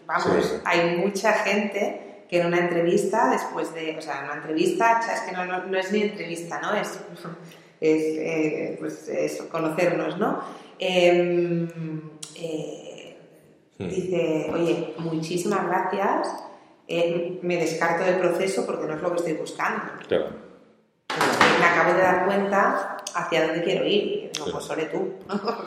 vamos, 0.07 0.27
hay 0.65 0.97
mucha 0.97 1.33
gente 1.35 2.10
que 2.31 2.41
en 2.41 2.47
una 2.47 2.59
entrevista, 2.59 3.29
después 3.29 3.75
de, 3.75 3.99
o 3.99 4.01
sea, 4.01 4.21
en 4.21 4.25
una 4.27 4.35
entrevista, 4.35 5.01
es 5.13 5.21
que 5.23 5.33
no, 5.33 5.45
no, 5.45 5.77
es 5.79 5.91
ni 5.91 6.03
entrevista, 6.03 6.61
¿no? 6.61 6.73
Es, 6.75 7.01
es, 7.81 8.03
eh, 8.03 8.77
pues 8.79 9.09
es 9.09 9.43
conocernos, 9.51 10.17
¿no? 10.17 10.41
Em, 10.79 11.69
eh, 12.37 13.17
dice, 13.79 14.49
oye, 14.55 14.95
muchísimas 14.99 15.67
gracias, 15.67 16.29
eh, 16.87 17.41
me 17.43 17.57
descarto 17.57 18.05
del 18.05 18.21
proceso 18.21 18.65
porque 18.65 18.87
no 18.87 18.95
es 18.95 19.03
lo 19.03 19.11
que 19.11 19.17
estoy 19.17 19.33
buscando. 19.33 19.93
Claro. 20.07 20.29
Me 21.59 21.67
acabo 21.67 21.95
de 21.95 22.01
dar 22.01 22.27
cuenta 22.27 22.97
hacia 23.13 23.47
dónde 23.49 23.65
quiero 23.65 23.85
ir. 23.85 24.31
No, 24.39 24.53
pues 24.53 24.65
sobre 24.65 24.85
tú. 24.87 25.15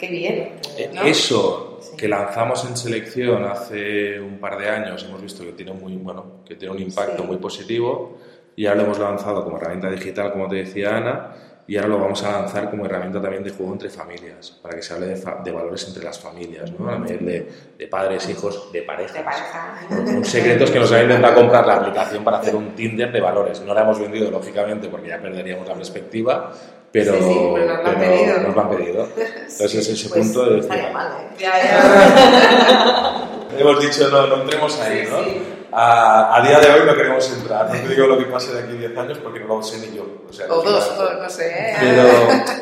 qué 0.00 0.08
bien. 0.08 0.60
Eso 1.04 1.75
que 1.96 2.08
lanzamos 2.08 2.64
en 2.68 2.76
selección 2.76 3.44
hace 3.44 4.20
un 4.20 4.38
par 4.38 4.58
de 4.58 4.68
años, 4.68 5.04
hemos 5.04 5.22
visto 5.22 5.44
que 5.44 5.52
tiene, 5.52 5.72
muy, 5.72 5.96
bueno, 5.96 6.42
que 6.44 6.54
tiene 6.54 6.74
un 6.74 6.82
impacto 6.82 7.24
muy 7.24 7.36
positivo 7.36 8.18
y 8.56 8.66
ahora 8.66 8.80
lo 8.80 8.86
hemos 8.86 8.98
lanzado 8.98 9.44
como 9.44 9.58
herramienta 9.58 9.90
digital, 9.90 10.32
como 10.32 10.48
te 10.48 10.56
decía 10.56 10.96
Ana, 10.96 11.32
y 11.68 11.76
ahora 11.76 11.88
lo 11.88 11.98
vamos 11.98 12.22
a 12.22 12.30
lanzar 12.30 12.70
como 12.70 12.86
herramienta 12.86 13.20
también 13.20 13.42
de 13.42 13.50
juego 13.50 13.72
entre 13.72 13.90
familias, 13.90 14.50
para 14.62 14.76
que 14.76 14.82
se 14.82 14.94
hable 14.94 15.08
de, 15.08 15.52
valores 15.52 15.86
entre 15.88 16.04
las 16.04 16.18
familias, 16.18 16.70
¿no? 16.78 16.88
A 16.88 16.98
nivel 16.98 17.26
de, 17.26 17.48
de, 17.76 17.86
padres, 17.88 18.28
hijos, 18.28 18.72
de 18.72 18.82
parejas. 18.82 19.16
De 19.16 19.22
pareja. 19.22 19.86
Un 19.90 20.24
secreto 20.24 20.64
es 20.64 20.70
que 20.70 20.78
nos 20.78 20.92
han 20.92 21.02
intentado 21.02 21.34
comprar 21.34 21.66
la 21.66 21.76
aplicación 21.76 22.22
para 22.22 22.38
hacer 22.38 22.54
un 22.54 22.76
Tinder 22.76 23.10
de 23.10 23.20
valores. 23.20 23.60
No 23.62 23.74
la 23.74 23.82
hemos 23.82 23.98
vendido, 23.98 24.30
lógicamente, 24.30 24.88
porque 24.88 25.08
ya 25.08 25.20
perderíamos 25.20 25.66
la 25.66 25.74
perspectiva, 25.74 26.52
pero, 26.92 27.12
sí, 27.14 27.22
sí, 27.22 27.50
pero, 27.54 27.66
nos, 27.66 27.84
lo 27.84 27.90
han 27.90 27.98
pedido. 27.98 28.40
nos 28.40 28.54
lo 28.54 28.60
han 28.60 28.70
pedido. 28.70 29.08
Entonces 29.16 29.74
es 29.74 29.88
ese 29.88 30.08
pues, 30.08 30.26
punto 30.26 30.44
de 30.44 30.56
decir... 30.56 30.92
Mal, 30.92 31.12
¿eh? 31.12 31.34
ya, 31.38 31.62
ya. 31.62 33.30
hemos 33.58 33.80
dicho, 33.80 34.08
no, 34.08 34.26
no 34.26 34.42
entremos 34.42 34.80
ahí, 34.80 35.06
¿no? 35.10 35.56
A, 35.72 36.36
a, 36.36 36.40
día 36.42 36.58
de 36.58 36.70
hoy 36.70 36.86
no 36.86 36.94
queremos 36.94 37.30
entrar. 37.30 37.66
No 37.66 37.72
te 37.72 37.88
digo 37.88 38.06
lo 38.06 38.18
que 38.18 38.24
pase 38.26 38.54
de 38.54 38.60
aquí 38.60 38.78
10 38.78 38.96
años 38.96 39.18
porque 39.18 39.40
no 39.40 39.46
lo 39.48 39.62
sé 39.62 39.86
ni 39.86 39.94
yo. 39.94 40.06
O, 40.26 40.32
sea, 40.32 40.46
o 40.50 40.62
dos, 40.62 40.92
no 41.20 41.28
sé. 41.28 41.48
¿eh? 41.48 41.76
Pero, 41.78 42.02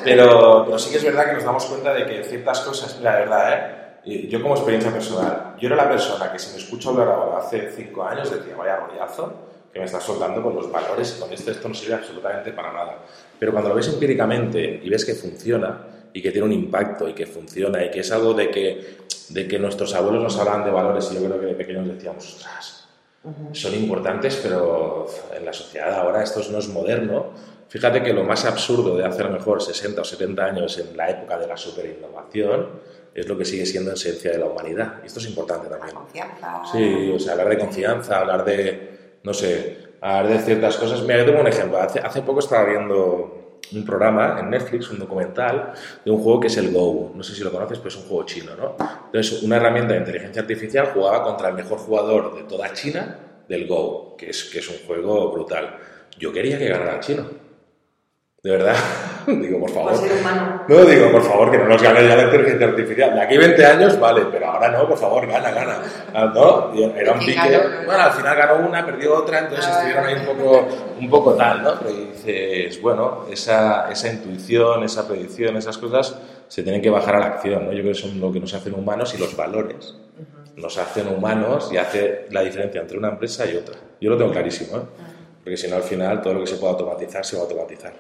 pero, 0.05 0.65
pero, 0.67 0.79
sí 0.79 0.91
que 0.91 0.97
es 0.97 1.05
verdad 1.05 1.27
que 1.27 1.35
nos 1.35 1.45
damos 1.45 1.65
cuenta 1.67 1.95
de 1.95 2.07
que 2.07 2.25
ciertas 2.25 2.61
cosas, 2.61 2.99
la 3.01 3.13
verdad, 3.13 3.53
¿eh? 4.05 4.29
yo 4.29 4.43
como 4.43 4.55
experiencia 4.55 4.93
personal, 4.93 5.55
yo 5.59 5.69
era 5.69 5.77
la 5.77 5.89
persona 5.89 6.33
que 6.33 6.39
si 6.39 6.53
me 6.53 6.59
escucho 6.59 6.91
hablar 6.91 7.09
ahora 7.09 7.39
hace 7.39 7.71
5 7.71 8.05
años 8.05 8.31
decía, 8.31 8.57
vaya 8.57 8.77
rollazo, 8.77 9.33
que 9.75 9.81
me 9.81 9.87
estás 9.87 10.05
soltando 10.05 10.41
con 10.41 10.55
los 10.55 10.71
valores 10.71 11.13
con 11.15 11.33
esto, 11.33 11.51
esto 11.51 11.69
no 11.69 11.75
sirve 11.75 11.95
absolutamente 11.95 12.53
para 12.53 12.73
nada. 12.73 12.99
Pero 13.37 13.51
cuando 13.51 13.71
lo 13.71 13.75
ves 13.75 13.89
empíricamente 13.89 14.81
y 14.81 14.89
ves 14.89 15.05
que 15.05 15.15
funciona 15.15 15.87
y 16.13 16.23
que 16.23 16.31
tiene 16.31 16.47
un 16.47 16.53
impacto 16.53 17.09
y 17.09 17.13
que 17.13 17.27
funciona 17.27 17.85
y 17.85 17.91
que 17.91 18.01
es 18.01 18.13
algo 18.13 18.35
de 18.35 18.53
que, 18.53 18.99
de 19.31 19.49
que 19.49 19.59
nuestros 19.59 19.93
abuelos 19.95 20.23
nos 20.23 20.39
hablaban 20.39 20.65
de 20.65 20.71
valores 20.71 21.11
y 21.11 21.17
yo 21.17 21.25
creo 21.25 21.41
que 21.41 21.47
de 21.47 21.55
pequeños 21.55 21.89
decíamos, 21.89 22.25
ostras, 22.25 22.89
son 23.51 23.75
importantes, 23.75 24.39
pero 24.41 25.09
en 25.37 25.45
la 25.45 25.53
sociedad 25.53 25.93
ahora 25.93 26.23
esto 26.23 26.41
no 26.53 26.59
es 26.59 26.69
moderno. 26.69 27.33
Fíjate 27.69 28.01
que 28.01 28.13
lo 28.13 28.23
más 28.23 28.45
absurdo 28.45 28.97
de 28.97 29.05
hacer 29.05 29.29
mejor 29.29 29.61
60 29.61 30.01
o 30.01 30.05
70 30.05 30.45
años 30.45 30.79
en 30.79 30.97
la 30.97 31.11
época 31.11 31.37
de 31.37 31.49
la 31.49 31.57
superinnovación 31.57 32.69
es 33.13 33.27
lo 33.27 33.37
que 33.37 33.45
sigue 33.45 33.67
siendo 33.67 33.93
esencia 33.93 34.31
de 34.31 34.39
la 34.39 34.47
humanidad. 34.47 35.01
Y 35.03 35.07
esto 35.07 35.19
es 35.19 35.27
importante 35.27 35.67
también. 35.67 35.97
confianza. 35.97 36.63
Sí, 36.71 37.11
o 37.13 37.19
sea, 37.19 37.33
hablar 37.33 37.49
de 37.49 37.59
confianza, 37.59 38.21
hablar 38.21 38.45
de, 38.45 38.95
no 39.25 39.35
sé, 39.35 39.79
hablar 40.01 40.35
de 40.35 40.39
ciertas 40.39 40.77
cosas. 40.77 41.03
Mira, 41.03 41.19
yo 41.19 41.27
tengo 41.27 41.41
un 41.41 41.49
ejemplo. 41.49 41.79
Hace, 41.79 41.99
hace 41.99 42.23
poco 42.23 42.41
estaba 42.41 42.65
viendo 42.69 43.59
un 43.73 43.85
programa 43.85 44.37
en 44.39 44.51
Netflix, 44.51 44.91
un 44.91 44.99
documental 44.99 45.73
de 46.05 46.11
un 46.11 46.23
juego 46.23 46.41
que 46.41 46.47
es 46.49 46.57
el 46.59 46.73
Go. 46.73 47.13
No 47.15 47.23
sé 47.23 47.35
si 47.35 47.43
lo 47.43 47.51
conoces, 47.51 47.79
pero 47.79 47.89
es 47.89 47.97
un 47.97 48.03
juego 48.03 48.25
chino, 48.25 48.53
¿no? 48.57 48.77
Entonces, 49.07 49.43
una 49.43 49.57
herramienta 49.57 49.95
de 49.95 50.01
inteligencia 50.01 50.43
artificial 50.43 50.91
jugaba 50.93 51.23
contra 51.25 51.49
el 51.49 51.55
mejor 51.55 51.79
jugador 51.79 52.37
de 52.37 52.43
toda 52.45 52.73
China 52.73 53.19
del 53.49 53.67
Go, 53.67 54.15
que 54.17 54.31
es, 54.31 54.45
que 54.45 54.59
es 54.59 54.69
un 54.69 54.87
juego 54.87 55.33
brutal. 55.33 55.79
Yo 56.19 56.33
quería 56.33 56.59
que 56.59 56.69
ganara 56.69 56.97
el 56.97 57.01
chino 57.01 57.44
de 58.45 58.51
verdad, 58.51 58.77
digo, 59.27 59.59
por 59.59 59.71
favor. 59.71 59.95
No, 60.69 60.85
digo, 60.85 61.11
por 61.13 61.23
favor, 61.23 61.51
que 61.51 61.57
no 61.57 61.65
nos 61.67 61.83
gane 61.83 62.07
ya 62.07 62.15
la 62.15 62.25
inteligencia 62.25 62.67
artificial. 62.67 63.15
De 63.15 63.23
aquí 63.23 63.39
20 63.39 63.65
años, 63.65 63.99
vale, 63.99 64.27
pero 64.31 64.51
ahora 64.51 64.69
no, 64.69 64.87
por 64.87 64.99
favor, 64.99 65.27
gana, 65.27 65.51
gana. 65.51 65.79
Ah, 66.13 66.31
¿No? 66.35 66.75
Era 66.75 67.13
un 67.13 67.21
pique. 67.21 67.59
Bueno, 67.87 68.03
al 68.03 68.13
final 68.13 68.37
ganó 68.37 68.69
una, 68.69 68.85
perdió 68.85 69.17
otra, 69.17 69.39
entonces 69.39 69.67
estuvieron 69.67 70.05
ahí 70.05 70.15
un 70.17 70.27
poco, 70.27 70.69
un 71.01 71.09
poco 71.09 71.33
tal, 71.33 71.63
¿no? 71.63 71.79
Pero 71.79 71.95
dices, 71.95 72.83
bueno, 72.83 73.25
esa, 73.31 73.91
esa 73.91 74.13
intuición, 74.13 74.85
esa 74.85 75.09
predicción, 75.09 75.57
esas 75.57 75.79
cosas 75.79 76.15
se 76.47 76.63
tienen 76.63 76.83
que 76.83 76.91
bajar 76.91 77.17
a 77.17 77.21
la 77.21 77.27
acción, 77.27 77.65
¿no? 77.65 77.73
Yo 77.73 77.81
creo 77.81 77.95
que 77.95 77.99
son 77.99 78.21
lo 78.21 78.31
que 78.31 78.41
nos 78.41 78.53
hacen 78.53 78.75
humanos 78.75 79.15
y 79.15 79.19
los 79.19 79.35
valores 79.35 79.97
nos 80.57 80.79
hacen 80.79 81.09
humanos 81.09 81.71
y 81.73 81.79
hace 81.79 82.27
la 82.31 82.43
diferencia 82.43 82.81
entre 82.81 82.97
una 82.97 83.09
empresa 83.09 83.45
y 83.47 83.57
otra. 83.57 83.75
Yo 84.01 84.11
lo 84.11 84.17
tengo 84.17 84.31
clarísimo, 84.31 84.77
¿eh? 84.77 84.81
Porque 85.45 85.57
si 85.59 85.69
no 85.69 85.77
al 85.77 85.83
final 85.83 86.23
todo 86.23 86.35
lo 86.35 86.41
que 86.41 86.47
se 86.47 86.57
pueda 86.57 86.73
automatizar 86.73 87.25
se 87.25 87.37
va 87.37 87.43
a 87.43 87.45
automatizar. 87.45 87.93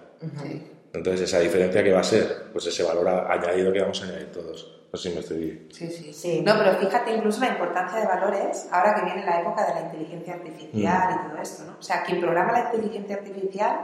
Entonces 0.92 1.22
esa 1.22 1.40
diferencia 1.40 1.84
que 1.84 1.92
va 1.92 2.00
a 2.00 2.04
ser, 2.04 2.50
pues 2.52 2.66
ese 2.66 2.82
valor 2.82 3.06
añadido 3.08 3.72
que 3.72 3.80
vamos 3.80 4.00
a 4.00 4.04
añadir 4.04 4.32
todos. 4.32 4.80
No 4.90 4.98
sé 4.98 5.08
si 5.08 5.14
me 5.14 5.20
estoy... 5.20 5.68
Sí, 5.72 5.90
sí, 5.90 6.12
sí. 6.12 6.42
No, 6.42 6.54
pero 6.56 6.76
fíjate 6.78 7.12
incluso 7.12 7.40
la 7.40 7.48
importancia 7.48 7.98
de 7.98 8.06
valores 8.06 8.68
ahora 8.70 8.94
que 8.94 9.04
viene 9.04 9.24
la 9.24 9.40
época 9.40 9.66
de 9.66 9.74
la 9.74 9.80
inteligencia 9.86 10.34
artificial 10.34 11.14
y 11.14 11.28
todo 11.28 11.42
esto, 11.42 11.64
¿no? 11.64 11.76
O 11.78 11.82
sea, 11.82 12.02
quien 12.04 12.20
programa 12.20 12.52
la 12.52 12.70
inteligencia 12.72 13.16
artificial 13.16 13.80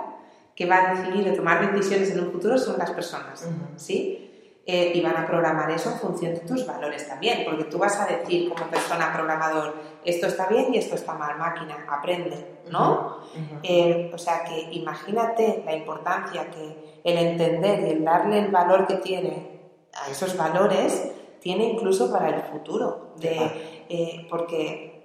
que 0.54 0.66
va 0.66 0.90
a 0.90 0.94
decidir 0.94 1.28
o 1.28 1.34
tomar 1.34 1.72
decisiones 1.72 2.10
en 2.12 2.20
un 2.20 2.32
futuro 2.32 2.56
son 2.56 2.78
las 2.78 2.92
personas, 2.92 3.44
¿sí? 3.76 4.30
Eh, 4.66 4.92
y 4.94 5.00
van 5.00 5.16
a 5.16 5.26
programar 5.26 5.68
eso 5.70 5.90
en 5.90 5.98
función 5.98 6.34
de 6.34 6.40
tus 6.40 6.64
valores 6.64 7.08
también, 7.08 7.44
porque 7.44 7.64
tú 7.64 7.78
vas 7.78 7.98
a 7.98 8.06
decir 8.06 8.48
como 8.48 8.70
persona 8.70 9.12
programador, 9.12 9.74
esto 10.04 10.26
está 10.26 10.46
bien 10.46 10.72
y 10.74 10.78
esto 10.78 10.94
está 10.94 11.14
mal, 11.14 11.36
máquina, 11.38 11.86
aprende, 11.88 12.60
¿no? 12.70 13.18
Eh, 13.62 14.10
o 14.12 14.18
sea 14.18 14.44
que 14.44 14.68
imagínate 14.72 15.62
la 15.64 15.74
importancia 15.74 16.50
que 16.50 17.00
el 17.04 17.18
entender 17.18 17.80
y 17.80 17.90
el 17.90 18.04
darle 18.04 18.38
el 18.38 18.50
valor 18.50 18.86
que 18.86 18.94
tiene 18.96 19.60
a 19.92 20.10
esos 20.10 20.36
valores 20.36 21.12
tiene 21.40 21.64
incluso 21.64 22.12
para 22.12 22.28
el 22.28 22.42
futuro, 22.42 23.14
de, 23.16 23.86
eh, 23.88 24.26
porque 24.28 25.02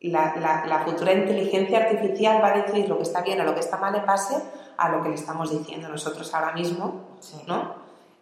la, 0.00 0.34
la, 0.66 0.84
futura 0.84 1.12
inteligencia 1.12 1.78
artificial 1.78 2.42
va 2.42 2.48
a 2.48 2.62
decir 2.62 2.88
lo 2.88 2.96
que 2.96 3.02
está 3.02 3.22
bien 3.22 3.40
o 3.40 3.44
lo 3.44 3.54
que 3.54 3.60
está 3.60 3.76
mal 3.76 3.94
en 3.94 4.04
base 4.04 4.36
a 4.76 4.88
lo 4.88 5.02
que 5.02 5.10
le 5.10 5.14
estamos 5.14 5.50
diciendo 5.50 5.88
nosotros 5.88 6.32
ahora 6.34 6.52
mismo, 6.52 7.16
¿no? 7.46 7.74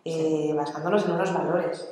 Eh, 0.05 0.53
basándonos 0.55 1.05
en 1.05 1.13
unos 1.13 1.33
valores. 1.33 1.89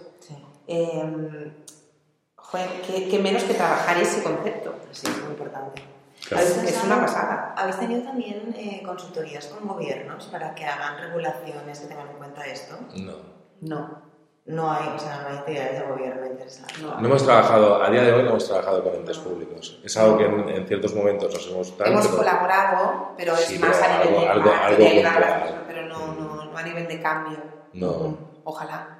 Eh, 2.52 3.08
que, 3.08 3.18
menos 3.18 3.44
que 3.44 3.54
trabajar 3.54 3.96
ese 3.98 4.22
concepto, 4.22 4.74
sí, 4.90 5.06
es 5.06 5.22
muy 5.22 5.32
importante. 5.32 5.82
Es 6.30 6.82
una 6.84 7.00
pasada. 7.00 7.54
¿Habéis 7.56 7.78
tenido 7.78 8.02
también 8.02 8.54
eh, 8.56 8.82
consultorías 8.84 9.46
con 9.46 9.66
gobiernos 9.66 10.26
para 10.26 10.54
que 10.54 10.64
hagan 10.64 10.98
regulaciones 10.98 11.80
que 11.80 11.86
tengan 11.86 12.08
en 12.08 12.16
cuenta 12.16 12.44
esto? 12.44 12.76
No. 12.96 13.14
No. 13.60 14.10
No 14.46 14.72
hay, 14.72 14.88
o 14.88 14.98
sea, 14.98 15.20
no 15.22 15.28
hay 15.28 15.36
entidades 15.36 15.80
de 15.80 15.86
gobierno 15.86 16.26
interesadas. 16.26 16.72
No. 16.82 16.98
hemos 16.98 17.24
trabajado, 17.24 17.82
a 17.82 17.90
día 17.90 18.02
de 18.02 18.12
hoy 18.12 18.22
no 18.24 18.30
hemos 18.30 18.46
trabajado 18.46 18.82
con 18.82 18.94
entes 18.94 19.18
públicos. 19.18 19.80
Es 19.84 19.96
algo 19.96 20.18
que 20.18 20.24
en, 20.24 20.66
ciertos 20.66 20.94
momentos 20.94 21.32
nos 21.32 21.46
hemos... 21.46 21.74
hemos 21.84 22.08
colaborado, 22.08 23.14
pero 23.16 23.34
es 23.34 23.60
más 23.60 23.80
a 23.80 24.04
nivel 24.04 24.28
algo, 24.28 24.50
de, 24.50 24.56
algo, 24.56 24.80
algo 24.82 25.64
pero 25.68 25.86
no, 25.86 26.14
no, 26.14 26.44
no 26.46 26.58
a 26.58 26.62
nivel 26.62 26.88
de 26.88 27.00
cambio. 27.00 27.38
No. 27.74 28.18
Ojalá. 28.44 28.99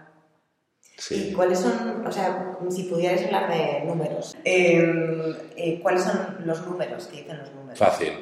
¿Y 1.09 1.33
cuáles 1.33 1.61
son, 1.61 2.07
o 2.07 2.13
sea, 2.13 2.57
si 2.69 2.85
pudierais 2.85 3.25
hablar 3.25 3.51
de 3.51 3.85
números, 3.87 4.37
em, 4.45 5.35
eh, 5.57 5.81
¿cuáles 5.83 6.03
son 6.03 6.37
los 6.45 6.67
números 6.67 7.07
que 7.07 7.23
dicen 7.23 7.39
los 7.39 7.53
números? 7.53 7.79
Fácil. 7.79 8.13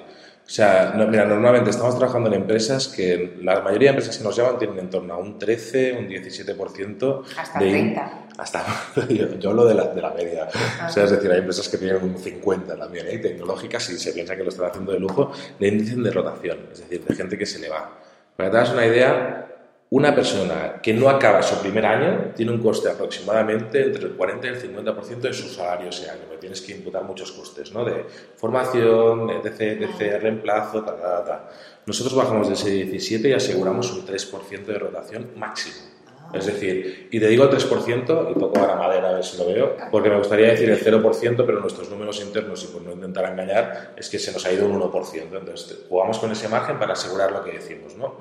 O 0.48 0.50
sea, 0.50 0.94
mira, 0.96 1.26
normalmente 1.26 1.68
estamos 1.68 1.98
trabajando 1.98 2.30
en 2.30 2.36
empresas 2.36 2.88
que 2.88 3.36
la 3.42 3.60
mayoría 3.60 3.90
de 3.90 3.98
empresas 3.98 4.16
que 4.16 4.24
nos 4.24 4.34
llaman 4.34 4.58
tienen 4.58 4.78
en 4.78 4.88
torno 4.88 5.12
a 5.12 5.18
un 5.18 5.38
13, 5.38 5.92
un 5.92 6.08
17%. 6.08 7.22
Hasta 7.36 7.58
de 7.58 7.70
30. 7.70 8.12
Hasta, 8.38 8.64
yo, 9.38 9.50
hablo 9.50 9.66
de 9.66 9.74
la, 9.74 9.88
de 9.88 10.00
la 10.00 10.10
media. 10.10 10.48
Ah. 10.54 10.86
O 10.88 10.92
sea, 10.92 11.04
es 11.04 11.10
decir, 11.10 11.30
hay 11.30 11.40
empresas 11.40 11.68
que 11.68 11.76
tienen 11.76 12.02
un 12.02 12.16
50 12.16 12.78
también, 12.78 13.08
¿eh? 13.08 13.18
tecnológicas, 13.18 13.90
y 13.90 13.98
se 13.98 14.12
piensa 14.12 14.36
que 14.36 14.42
lo 14.44 14.48
están 14.48 14.70
haciendo 14.70 14.92
de 14.92 15.00
lujo, 15.00 15.32
de 15.60 15.68
índice 15.68 15.96
de 15.96 16.10
rotación, 16.10 16.60
es 16.72 16.78
decir, 16.80 17.04
de 17.04 17.14
gente 17.14 17.36
que 17.36 17.44
se 17.44 17.58
le 17.58 17.68
va. 17.68 17.98
Para 18.34 18.48
que 18.48 18.52
te 18.52 18.56
hagas 18.56 18.72
una 18.72 18.86
idea, 18.86 19.48
una 19.90 20.14
persona 20.14 20.80
que 20.82 20.92
no 20.92 21.08
acaba 21.08 21.42
su 21.42 21.56
primer 21.60 21.86
año 21.86 22.32
tiene 22.36 22.52
un 22.52 22.58
coste 22.58 22.90
aproximadamente 22.90 23.86
entre 23.86 24.04
el 24.04 24.12
40 24.12 24.46
y 24.46 24.50
el 24.50 24.60
50% 24.60 25.20
de 25.20 25.32
su 25.32 25.48
salario 25.48 25.88
ese 25.88 26.10
año. 26.10 26.22
Me 26.30 26.36
tienes 26.36 26.60
que 26.60 26.72
imputar 26.72 27.04
muchos 27.04 27.32
costes, 27.32 27.72
¿no? 27.72 27.86
De 27.86 28.04
formación, 28.36 29.30
etc, 29.30 29.82
etc, 29.82 30.20
reemplazo, 30.20 30.84
tal, 30.84 31.00
tal, 31.00 31.24
tal. 31.24 31.48
Nosotros 31.86 32.14
bajamos 32.14 32.48
de 32.48 32.54
ese 32.54 32.68
17 32.68 33.30
y 33.30 33.32
aseguramos 33.32 33.90
un 33.92 34.06
3% 34.06 34.66
de 34.66 34.78
rotación 34.78 35.30
máximo. 35.36 35.87
Es 36.32 36.46
decir, 36.46 37.08
y 37.10 37.18
te 37.18 37.26
digo 37.26 37.44
el 37.44 37.50
3%, 37.50 38.30
y 38.30 38.38
toco 38.38 38.62
a 38.62 38.66
la 38.66 38.76
madera 38.76 39.10
a 39.10 39.12
ver 39.14 39.24
si 39.24 39.38
lo 39.38 39.46
veo, 39.46 39.76
porque 39.90 40.10
me 40.10 40.18
gustaría 40.18 40.48
decir 40.48 40.68
el 40.68 40.78
0%, 40.78 41.44
pero 41.46 41.60
nuestros 41.60 41.88
números 41.90 42.20
internos, 42.20 42.62
y 42.64 42.66
por 42.66 42.82
no 42.82 42.92
intentar 42.92 43.30
engañar, 43.30 43.94
es 43.96 44.08
que 44.10 44.18
se 44.18 44.32
nos 44.32 44.44
ha 44.44 44.52
ido 44.52 44.66
un 44.66 44.80
1%. 44.80 45.38
Entonces, 45.38 45.86
jugamos 45.88 46.18
con 46.18 46.30
ese 46.30 46.48
margen 46.48 46.78
para 46.78 46.92
asegurar 46.92 47.32
lo 47.32 47.42
que 47.42 47.52
decimos, 47.52 47.96
¿no? 47.96 48.16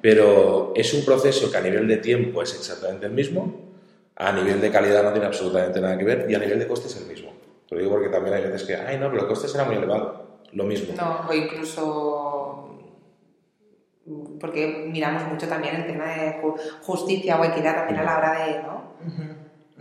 Pero 0.00 0.72
es 0.76 0.94
un 0.94 1.04
proceso 1.04 1.50
que 1.50 1.56
a 1.56 1.60
nivel 1.60 1.88
de 1.88 1.96
tiempo 1.96 2.42
es 2.42 2.54
exactamente 2.54 3.06
el 3.06 3.12
mismo, 3.12 3.68
a 4.14 4.32
nivel 4.32 4.60
de 4.60 4.70
calidad 4.70 5.02
no 5.02 5.12
tiene 5.12 5.26
absolutamente 5.26 5.80
nada 5.80 5.98
que 5.98 6.04
ver, 6.04 6.26
y 6.28 6.34
a 6.34 6.38
nivel 6.38 6.58
de 6.58 6.66
coste 6.66 6.86
es 6.86 6.96
el 6.96 7.06
mismo. 7.06 7.32
Te 7.68 7.74
lo 7.74 7.80
digo 7.80 7.92
porque 7.92 8.08
también 8.08 8.36
hay 8.36 8.42
veces 8.44 8.64
que, 8.64 8.76
ay, 8.76 8.98
no, 8.98 9.10
pero 9.10 9.22
el 9.22 9.28
coste 9.28 9.48
será 9.48 9.64
muy 9.64 9.76
elevado. 9.76 10.28
Lo 10.52 10.64
mismo. 10.64 10.94
No, 10.96 11.28
o 11.28 11.34
incluso 11.34 12.37
porque 14.40 14.86
miramos 14.90 15.24
mucho 15.24 15.48
también 15.48 15.76
el 15.76 15.86
tema 15.86 16.06
de 16.06 16.40
justicia 16.82 17.40
o 17.40 17.44
equidad 17.44 17.76
también 17.76 18.00
a 18.00 18.04
la 18.04 18.18
hora 18.18 18.46
de, 18.46 18.62
¿no? 18.62 18.94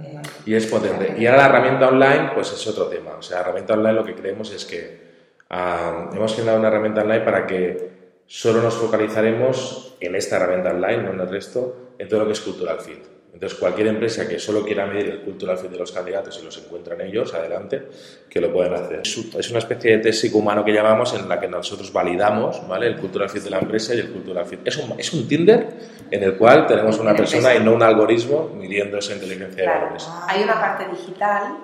Eh, 0.04 0.22
y 0.46 0.54
es 0.54 0.68
potente. 0.68 1.16
Y 1.18 1.26
ahora 1.26 1.44
la 1.44 1.50
herramienta 1.50 1.88
online, 1.88 2.32
pues 2.34 2.52
es 2.52 2.68
otro 2.68 2.88
tema. 2.88 3.12
O 3.18 3.22
sea, 3.22 3.38
la 3.38 3.44
herramienta 3.44 3.74
online 3.74 3.94
lo 3.94 4.06
que 4.06 4.16
creemos 4.16 4.52
es 4.52 4.66
que 4.66 5.02
ah, 5.50 6.10
hemos 6.13 6.36
generado 6.36 6.60
una 6.60 6.68
herramienta 6.68 7.02
online 7.02 7.22
para 7.22 7.48
que 7.48 7.90
solo 8.26 8.62
nos 8.62 8.76
focalizaremos 8.76 9.96
en 10.00 10.16
esta 10.16 10.38
herramienta 10.38 10.72
online, 10.72 11.04
no 11.04 11.12
en 11.12 11.20
el 11.20 11.30
resto, 11.30 11.94
en 11.98 12.08
todo 12.08 12.22
lo 12.22 12.26
que 12.28 12.34
es 12.34 12.42
cultural 12.42 12.80
fit. 12.80 13.17
Entonces, 13.38 13.60
cualquier 13.60 13.86
empresa 13.86 14.28
que 14.28 14.39
solo 14.39 14.63
quiera 14.65 14.88
medir 14.88 15.10
el 15.10 15.21
cultural 15.21 15.60
fit 15.60 15.69
de 15.69 15.78
los 15.78 15.91
candidatos 15.91 16.39
y 16.41 16.43
los 16.43 16.58
encuentran 16.58 17.00
ellos, 17.02 17.36
adelante, 17.36 17.84
que 18.28 18.41
lo 18.41 18.52
pueden 18.52 18.73
hacer. 18.73 19.02
Es 19.04 19.50
una 19.52 19.60
especie 19.60 19.91
de 19.91 19.97
test 20.00 20.21
psicohumano 20.21 20.65
que 20.65 20.73
llamamos 20.73 21.13
en 21.13 21.30
la 21.30 21.39
que 21.39 21.47
nosotros 21.47 21.93
validamos 21.93 22.67
¿vale? 22.67 22.88
el 22.88 22.97
cultural 22.97 23.30
fit 23.30 23.43
de 23.43 23.52
la 23.52 23.60
empresa 23.60 23.93
y 23.93 24.00
el 24.00 24.12
cultural 24.12 24.43
fit. 24.47 24.62
Es 24.65 24.78
un, 24.78 25.00
es 25.00 25.13
un 25.13 25.28
Tinder 25.28 25.67
en 26.10 26.23
el 26.23 26.36
cual 26.36 26.65
tenemos 26.65 26.97
una 26.97 27.15
persona 27.15 27.54
y 27.54 27.60
no 27.60 27.76
un 27.76 27.84
algoritmo 27.84 28.50
midiendo 28.56 28.97
esa 28.97 29.13
inteligencia 29.13 29.62
de 29.62 29.69
valores. 29.69 30.10
Hay 30.28 30.41
una 30.41 30.60
parte 30.60 30.88
digital, 30.89 31.60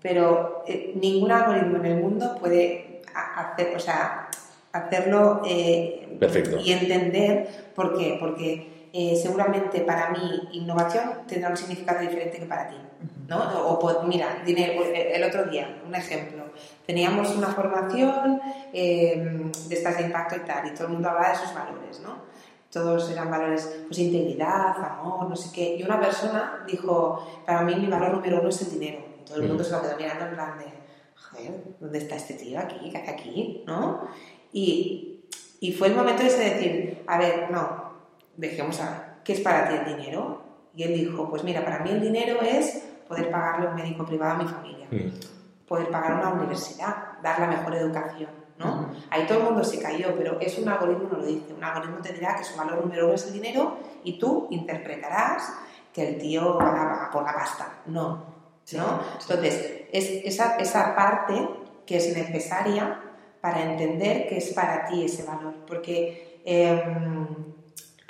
pero 0.00 0.62
eh, 0.68 0.92
ningún 0.94 1.32
algoritmo 1.32 1.78
en 1.78 1.86
el 1.86 1.96
mundo 1.96 2.36
puede 2.38 3.02
hacer, 3.12 3.74
o 3.74 3.80
sea, 3.80 4.28
hacerlo 4.70 5.42
eh, 5.48 6.16
Perfecto. 6.20 6.60
y 6.60 6.70
entender 6.70 7.48
por 7.74 7.98
qué. 7.98 8.18
Porque 8.20 8.71
eh, 8.92 9.18
seguramente 9.20 9.80
para 9.80 10.10
mí 10.10 10.48
innovación 10.52 11.26
tendrá 11.26 11.50
un 11.50 11.56
significado 11.56 12.00
diferente 12.00 12.38
que 12.38 12.46
para 12.46 12.68
ti. 12.68 12.76
¿no? 13.28 13.68
O, 13.68 13.78
pues, 13.78 13.96
mira, 14.04 14.42
eh, 14.46 15.12
el 15.14 15.24
otro 15.24 15.44
día, 15.44 15.80
un 15.86 15.94
ejemplo, 15.94 16.44
teníamos 16.86 17.34
una 17.34 17.48
formación 17.48 18.40
eh, 18.72 19.50
de 19.68 19.74
estas 19.74 19.96
de 19.96 20.04
impacto 20.04 20.36
y 20.36 20.40
tal, 20.40 20.66
y 20.66 20.74
todo 20.74 20.88
el 20.88 20.92
mundo 20.94 21.08
hablaba 21.08 21.30
de 21.30 21.36
sus 21.36 21.54
valores, 21.54 22.00
¿no? 22.00 22.32
Todos 22.70 23.10
eran 23.10 23.30
valores, 23.30 23.84
pues 23.86 23.98
integridad, 23.98 24.74
amor, 24.82 25.28
no 25.28 25.36
sé 25.36 25.50
qué. 25.54 25.76
Y 25.76 25.82
una 25.82 26.00
persona 26.00 26.64
dijo, 26.66 27.42
para 27.44 27.62
mí 27.62 27.74
mi 27.76 27.86
valor 27.86 28.12
número 28.12 28.40
uno 28.40 28.48
es 28.48 28.62
el 28.62 28.70
dinero. 28.70 29.04
Y 29.20 29.24
todo 29.24 29.36
el 29.36 29.48
mundo 29.48 29.62
se 29.62 29.72
lo 29.72 29.82
quedó 29.82 29.96
mirando 29.96 30.24
en 30.24 30.34
plan 30.34 30.58
de, 30.58 30.64
joder, 31.14 31.64
¿dónde 31.80 31.98
está 31.98 32.16
este 32.16 32.34
tío 32.34 32.58
aquí? 32.58 32.90
¿Qué 32.90 32.96
hace 32.96 33.10
aquí? 33.10 33.64
¿No? 33.66 34.08
Y, 34.54 35.20
y 35.60 35.72
fue 35.72 35.88
el 35.88 35.94
momento 35.94 36.22
de 36.22 36.30
decir, 36.30 37.04
a 37.06 37.18
ver, 37.18 37.50
no, 37.50 37.81
dejemos 38.36 38.80
a 38.80 39.12
¿qué 39.24 39.34
es 39.34 39.40
para 39.40 39.68
ti 39.68 39.74
el 39.74 39.96
dinero? 39.96 40.42
Y 40.74 40.84
él 40.84 40.94
dijo, 40.94 41.28
pues 41.28 41.44
mira, 41.44 41.64
para 41.64 41.80
mí 41.80 41.90
el 41.90 42.00
dinero 42.00 42.40
es 42.40 42.84
poder 43.06 43.30
pagarle 43.30 43.68
un 43.68 43.74
médico 43.74 44.06
privado 44.06 44.32
a 44.32 44.42
mi 44.42 44.48
familia, 44.48 44.86
mm. 44.90 45.66
poder 45.66 45.90
pagar 45.90 46.14
una 46.14 46.30
universidad, 46.30 47.20
dar 47.22 47.40
la 47.40 47.46
mejor 47.46 47.74
educación, 47.74 48.30
¿no? 48.58 48.90
Ahí 49.10 49.26
todo 49.26 49.38
el 49.38 49.44
mundo 49.44 49.64
se 49.64 49.80
cayó, 49.80 50.16
pero 50.16 50.40
es 50.40 50.58
un 50.58 50.68
algoritmo 50.68 51.08
no 51.10 51.18
lo 51.18 51.26
dice. 51.26 51.52
Un 51.52 51.62
algoritmo 51.62 51.98
te 52.00 52.12
dirá 52.12 52.36
que 52.36 52.44
su 52.44 52.56
valor 52.56 52.80
número 52.80 53.06
uno 53.06 53.14
es 53.14 53.26
el 53.26 53.34
dinero 53.34 53.76
y 54.02 54.18
tú 54.18 54.48
interpretarás 54.50 55.52
que 55.92 56.08
el 56.08 56.18
tío 56.18 56.56
va 56.56 57.10
por 57.12 57.24
la 57.24 57.34
pasta. 57.34 57.80
No, 57.86 58.24
¿no? 58.72 59.00
Entonces, 59.20 59.84
es 59.92 60.08
esa, 60.24 60.56
esa 60.56 60.96
parte 60.96 61.48
que 61.84 61.98
es 61.98 62.16
necesaria 62.16 62.98
para 63.42 63.60
entender 63.62 64.28
que 64.28 64.38
es 64.38 64.52
para 64.54 64.86
ti 64.86 65.04
ese 65.04 65.24
valor, 65.24 65.54
porque... 65.66 66.40
Em, 66.44 67.51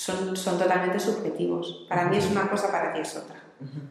son, 0.02 0.36
son 0.36 0.58
totalmente 0.58 0.98
subjetivos. 0.98 1.86
Para 1.88 2.06
mí 2.06 2.16
es 2.16 2.28
una 2.28 2.48
cosa, 2.50 2.72
para 2.72 2.92
ti 2.92 3.00
es 3.00 3.16
otra. 3.16 3.36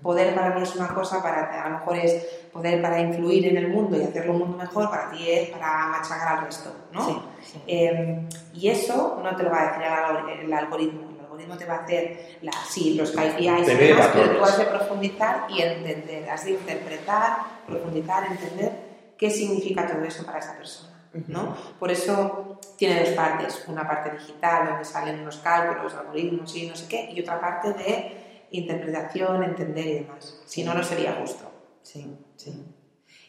Poder 0.01 0.35
para 0.35 0.53
mí 0.53 0.63
es 0.63 0.75
una 0.75 0.89
cosa, 0.89 1.23
para 1.23 1.63
a 1.63 1.69
lo 1.69 1.77
mejor 1.77 1.95
es 1.95 2.25
poder 2.51 2.81
para 2.81 2.99
influir 2.99 3.47
en 3.47 3.55
el 3.55 3.69
mundo 3.69 3.95
y 3.95 4.03
hacerlo 4.03 4.33
un 4.33 4.39
mundo 4.39 4.57
mejor, 4.57 4.89
para 4.89 5.09
ti 5.11 5.29
es 5.29 5.49
para 5.49 5.87
machacar 5.87 6.39
al 6.39 6.45
resto, 6.45 6.75
¿no? 6.91 7.23
Em, 7.65 8.27
y 8.53 8.67
eso 8.67 9.21
no 9.23 9.33
te 9.33 9.43
lo 9.43 9.49
va 9.49 9.61
a 9.61 9.65
decir 9.67 10.43
el, 10.43 10.53
algoritmo. 10.53 11.11
El 11.11 11.19
algoritmo 11.21 11.55
te 11.55 11.65
va 11.65 11.75
a 11.75 11.83
hacer 11.83 12.37
la, 12.41 12.51
sí, 12.67 12.95
los 12.95 13.11
KPIs, 13.11 13.69
pero 14.13 14.37
tú 14.37 14.43
has 14.43 14.57
de 14.57 14.65
profundizar 14.65 15.45
y 15.47 15.61
entender, 15.61 16.29
has 16.29 16.43
de 16.43 16.51
interpretar, 16.51 17.37
profundizar, 17.65 18.25
entender 18.29 18.73
qué 19.17 19.29
significa 19.29 19.87
todo 19.87 20.03
eso 20.03 20.25
para 20.25 20.39
esa 20.39 20.57
persona. 20.57 20.90
¿No? 21.27 21.55
Por 21.79 21.91
eso 21.91 22.59
tiene 22.77 23.01
dos 23.01 23.09
partes, 23.09 23.63
una 23.67 23.87
parte 23.87 24.11
digital 24.11 24.69
donde 24.69 24.85
salen 24.85 25.19
unos 25.19 25.37
cálculos, 25.37 25.93
algoritmos 25.93 26.55
y 26.55 26.67
no 26.67 26.75
sé 26.75 26.87
qué, 26.87 27.11
y 27.11 27.21
otra 27.21 27.39
parte 27.39 27.73
de 27.73 28.47
interpretación, 28.51 29.43
entender 29.43 29.85
y 29.85 29.93
demás. 29.95 30.41
Si 30.45 30.63
no, 30.63 30.73
no 30.73 30.83
sería 30.83 31.13
justo. 31.13 31.49
Sí, 31.81 32.17
sí. 32.35 32.65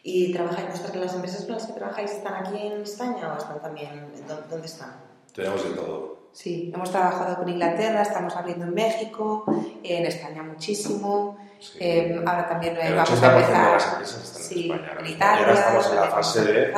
¿Y 0.03 0.33
trabajáis, 0.33 0.81
las 0.95 1.15
empresas 1.15 1.45
con 1.45 1.55
las 1.55 1.65
que 1.65 1.73
trabajáis 1.73 2.11
están 2.11 2.45
aquí 2.45 2.67
en 2.67 2.81
España 2.81 3.33
o 3.33 3.37
están 3.37 3.61
también, 3.61 4.11
dónde 4.49 4.65
están? 4.67 5.01
Tenemos 5.33 5.63
de 5.63 5.75
todo. 5.75 6.23
Sí, 6.33 6.71
hemos 6.73 6.91
trabajado 6.91 7.37
con 7.37 7.47
Inglaterra, 7.47 8.01
estamos 8.01 8.35
abriendo 8.35 8.65
en 8.65 8.73
México, 8.73 9.45
en 9.83 10.05
España 10.05 10.41
muchísimo. 10.41 11.37
Eh, 11.79 12.21
ahora 12.25 12.49
también 12.49 12.75
vamos 12.95 13.23
a 13.23 13.37
empezar. 13.37 14.05
sí, 14.05 14.71
en, 14.71 15.05
Italia. 15.05 15.53
estamos 15.53 15.89
en 15.89 15.95
la 15.95 16.07
fase 16.07 16.43
de 16.43 16.73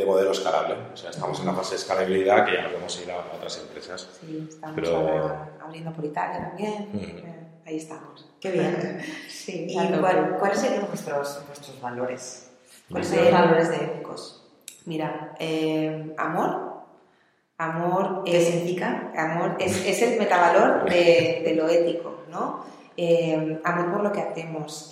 de 0.00 0.06
modelo 0.06 0.32
escalable. 0.32 0.74
O 0.92 0.96
sea, 0.96 1.10
estamos 1.10 1.38
en 1.40 1.46
la 1.46 1.54
fase 1.54 1.70
de 1.72 1.76
escalabilidad 1.76 2.46
que 2.46 2.54
ya 2.54 2.62
nos 2.62 2.72
vamos 2.72 2.98
a 2.98 3.02
ir 3.02 3.10
a 3.10 3.18
otras 3.36 3.58
empresas. 3.58 4.08
Sí, 4.20 4.46
estamos 4.48 4.74
Pero... 4.74 5.46
abriendo 5.62 5.92
por 5.92 6.04
Italia 6.04 6.48
también. 6.48 6.88
Eh, 6.94 7.46
ahí 7.66 7.76
estamos. 7.76 8.28
Qué 8.40 8.50
bien. 8.50 9.00
Sí, 9.28 9.66
¿Y 9.68 9.76
cuáles 10.38 10.58
serían 10.58 10.86
vuestros, 10.86 11.42
vuestros 11.46 11.80
valores? 11.80 12.50
¿Cuáles 12.90 13.08
serían 13.08 13.32
los 13.32 13.40
valores 13.40 13.68
de 13.70 13.76
éticos? 13.76 14.46
Mira, 14.86 15.34
eh, 15.38 16.14
amor. 16.16 16.70
Amor 17.58 18.22
¿Qué 18.24 18.40
significa? 18.40 19.12
Amor 19.16 19.56
es, 19.60 19.84
es 19.84 20.00
el 20.02 20.18
metavalor 20.18 20.88
de, 20.88 21.42
de, 21.44 21.54
lo 21.54 21.68
ético, 21.68 22.24
¿no? 22.30 22.64
Eh, 22.96 23.60
amor 23.64 23.92
por 23.92 24.02
lo 24.02 24.12
que 24.12 24.20
hacemos. 24.20 24.88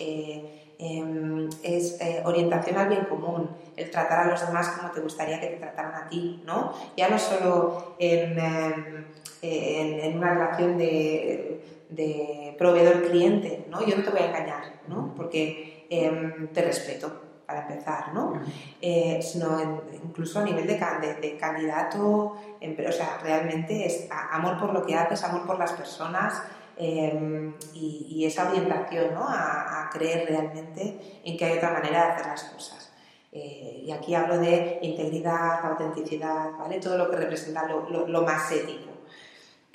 Em, 0.81 1.49
es 1.65 2.01
eh, 2.01 2.23
orientación 2.25 2.79
al 2.79 2.89
bien 2.89 3.07
común, 3.07 3.51
el 3.77 3.91
tratar 3.91 4.21
a 4.21 4.31
los 4.31 4.47
demás 4.47 4.69
como 4.69 4.93
te 4.93 5.01
gustaría 5.01 5.41
que 5.41 5.49
te 5.49 5.57
trataran 5.57 5.95
a 5.95 6.09
ti, 6.09 6.41
¿no? 6.47 6.73
Ya 6.97 7.09
no 7.09 7.19
solo 7.19 7.97
en, 7.99 8.39
em, 8.39 9.05
en, 9.43 10.17
una 10.17 10.35
relación 10.35 10.79
de, 10.79 11.85
de 11.89 12.55
proveedor-cliente, 12.59 13.67
¿no? 13.69 13.85
Yo 13.85 13.97
no 13.97 14.05
te 14.05 14.11
voy 14.11 14.21
a 14.21 14.27
engañar, 14.27 14.63
¿no? 14.87 15.15
Porque 15.17 15.87
em, 15.91 16.47
te 16.49 16.63
respeto, 16.63 17.23
para 17.45 17.63
empezar, 17.63 18.13
¿no? 18.13 18.35
Eh, 18.81 19.21
sino 19.23 19.83
incluso 20.05 20.39
a 20.39 20.45
nivel 20.45 20.67
de, 20.67 20.75
de, 20.75 21.37
candidato, 21.39 21.99
o 21.99 22.93
sea, 22.93 23.19
realmente 23.23 23.87
es 23.87 24.07
amor 24.11 24.59
por 24.59 24.75
lo 24.75 24.85
que 24.85 24.95
haces, 24.95 25.25
amor 25.25 25.47
por 25.47 25.59
las 25.59 25.73
personas, 25.73 26.43
Em, 26.81 27.55
y, 27.75 28.25
esa 28.25 28.49
orientación 28.51 29.15
¿no? 29.15 29.27
a, 29.29 29.91
creer 29.93 30.29
realmente 30.29 31.21
en 31.25 31.37
que 31.37 31.45
hay 31.45 31.57
otra 31.57 31.73
manera 31.73 32.05
de 32.05 32.13
hacer 32.13 32.27
las 32.27 32.45
cosas. 32.45 32.93
Eh, 33.33 33.83
y 33.87 33.91
aquí 33.91 34.15
hablo 34.15 34.39
de 34.39 34.79
integridad, 34.83 35.65
autenticidad, 35.65 36.53
¿vale? 36.59 36.79
todo 36.79 36.97
lo 36.97 37.11
que 37.11 37.17
representa 37.17 37.67
lo, 37.67 38.07
lo, 38.07 38.23
más 38.23 38.53
ético. 38.53 38.91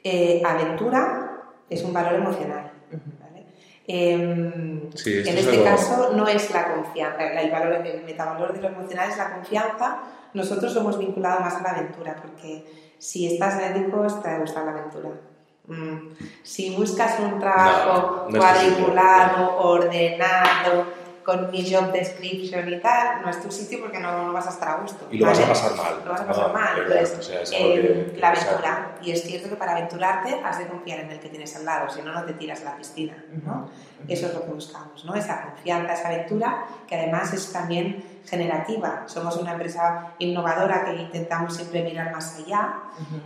Eh, 0.03 0.41
aventura 0.45 1.41
es 1.69 1.83
un 1.83 1.93
valor 1.93 2.13
emocional. 2.13 2.71
¿vale? 3.19 3.47
Em, 3.87 4.89
en 5.05 5.37
este 5.37 5.63
caso 5.63 6.13
no 6.13 6.27
es 6.27 6.51
la 6.51 6.73
confianza, 6.73 7.41
el, 7.41 7.51
valor, 7.51 7.85
el 7.85 8.03
metavalor 8.03 8.53
de 8.53 8.61
lo 8.61 8.67
emocional 8.69 9.09
es 9.09 9.17
la 9.17 9.33
confianza. 9.33 10.03
Nosotros 10.33 10.73
lo 10.75 10.81
hemos 10.81 10.97
vinculado 10.97 11.41
más 11.41 11.55
a 11.55 11.63
la 11.63 11.69
aventura, 11.71 12.15
porque 12.15 12.65
si 12.97 13.33
estás 13.33 13.61
ético, 13.61 14.05
te 14.21 14.39
gusta 14.39 14.63
la 14.63 14.71
aventura. 14.71 15.32
Mm. 15.67 16.09
Si 16.43 16.75
buscas 16.75 17.19
un 17.19 17.39
trabajo 17.39 18.27
cuadriculado, 18.29 19.57
ordenado, 19.57 20.85
con 21.23 21.51
mi 21.51 21.63
job 21.71 21.91
description 21.91 22.71
y 22.71 22.79
tal, 22.79 23.21
no 23.21 23.29
es 23.29 23.41
tu 23.41 23.51
sitio 23.51 23.79
porque 23.81 23.99
no, 23.99 24.27
no 24.27 24.33
vas 24.33 24.47
a 24.47 24.49
estar 24.49 24.69
a 24.69 24.81
gusto. 24.81 25.07
Y 25.09 25.17
lo 25.17 25.27
vas 25.27 25.39
a 25.39 25.47
pasar 25.47 25.75
mal. 25.75 26.01
Lo 26.03 26.11
vas 26.11 26.21
a 26.21 26.27
pasar 26.27 26.53
mal. 26.53 26.79
Entonces, 26.79 27.51
eh, 27.53 28.15
la 28.19 28.29
aventura. 28.29 28.95
Y 29.01 29.11
es 29.11 29.23
cierto 29.23 29.49
que 29.49 29.55
para 29.55 29.73
aventurarte 29.73 30.41
has 30.43 30.59
de 30.59 30.67
confiar 30.67 30.99
en 30.99 31.11
el 31.11 31.19
que 31.19 31.29
tienes 31.29 31.55
al 31.55 31.65
lado, 31.65 31.89
si 31.89 32.01
no, 32.01 32.11
no 32.11 32.23
te 32.25 32.33
tiras 32.33 32.61
a 32.61 32.65
la 32.65 32.77
piscina. 32.77 33.23
¿no? 33.45 33.69
Eso 34.07 34.27
es 34.27 34.33
lo 34.33 34.45
que 34.45 34.51
buscamos, 34.51 35.05
¿no? 35.05 35.15
esa 35.15 35.41
confianza, 35.43 35.93
esa 35.93 36.07
aventura, 36.09 36.65
que 36.87 36.95
además 36.95 37.33
es 37.33 37.51
también 37.51 38.03
generativa. 38.25 39.03
Somos 39.05 39.37
una 39.37 39.53
empresa 39.53 40.13
innovadora 40.19 40.85
que 40.85 40.95
intentamos 40.95 41.55
siempre 41.55 41.83
mirar 41.83 42.11
más 42.11 42.37
allá. 42.37 42.75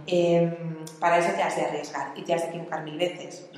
Em, 0.05 0.85
para 0.99 1.17
eso 1.17 1.31
te 1.35 1.43
has 1.43 1.55
de 1.55 1.65
arriesgar 1.65 2.11
y 2.15 2.23
te 2.23 2.33
has 2.33 2.43
de 2.43 2.49
equivocar 2.49 2.83
mil 2.83 2.97
veces 2.97 3.49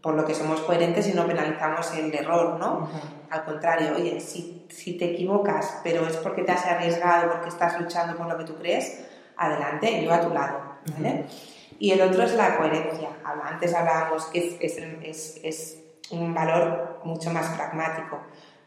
por 0.00 0.14
lo 0.14 0.24
que 0.24 0.34
somos 0.34 0.60
coherentes 0.60 1.08
y 1.08 1.12
no 1.12 1.26
penalizamos 1.26 1.92
el 1.94 2.14
error, 2.14 2.58
¿no? 2.58 2.88
Al 3.30 3.44
contrario, 3.44 3.94
oye, 3.96 4.20
si, 4.20 4.66
si, 4.68 4.96
te 4.96 5.12
equivocas, 5.12 5.80
pero 5.82 6.06
es 6.06 6.16
porque 6.16 6.42
te 6.42 6.52
has 6.52 6.64
arriesgado, 6.66 7.30
porque 7.30 7.48
estás 7.48 7.80
luchando 7.80 8.16
por 8.16 8.26
lo 8.26 8.38
que 8.38 8.44
tú 8.44 8.56
crees, 8.56 9.06
adelante, 9.36 10.02
yo 10.04 10.12
a 10.12 10.20
tu 10.20 10.32
lado, 10.32 10.60
¿vale? 10.94 11.24
Y 11.78 11.92
el 11.92 12.00
otro 12.00 12.24
es 12.24 12.34
la 12.34 12.56
coherencia. 12.56 13.08
Antes 13.44 13.74
hablábamos 13.74 14.26
que 14.26 14.56
es, 14.60 14.78
es, 14.78 15.40
es, 15.42 15.84
un 16.10 16.32
valor 16.32 17.00
mucho 17.04 17.30
más 17.30 17.54
pragmático. 17.54 18.18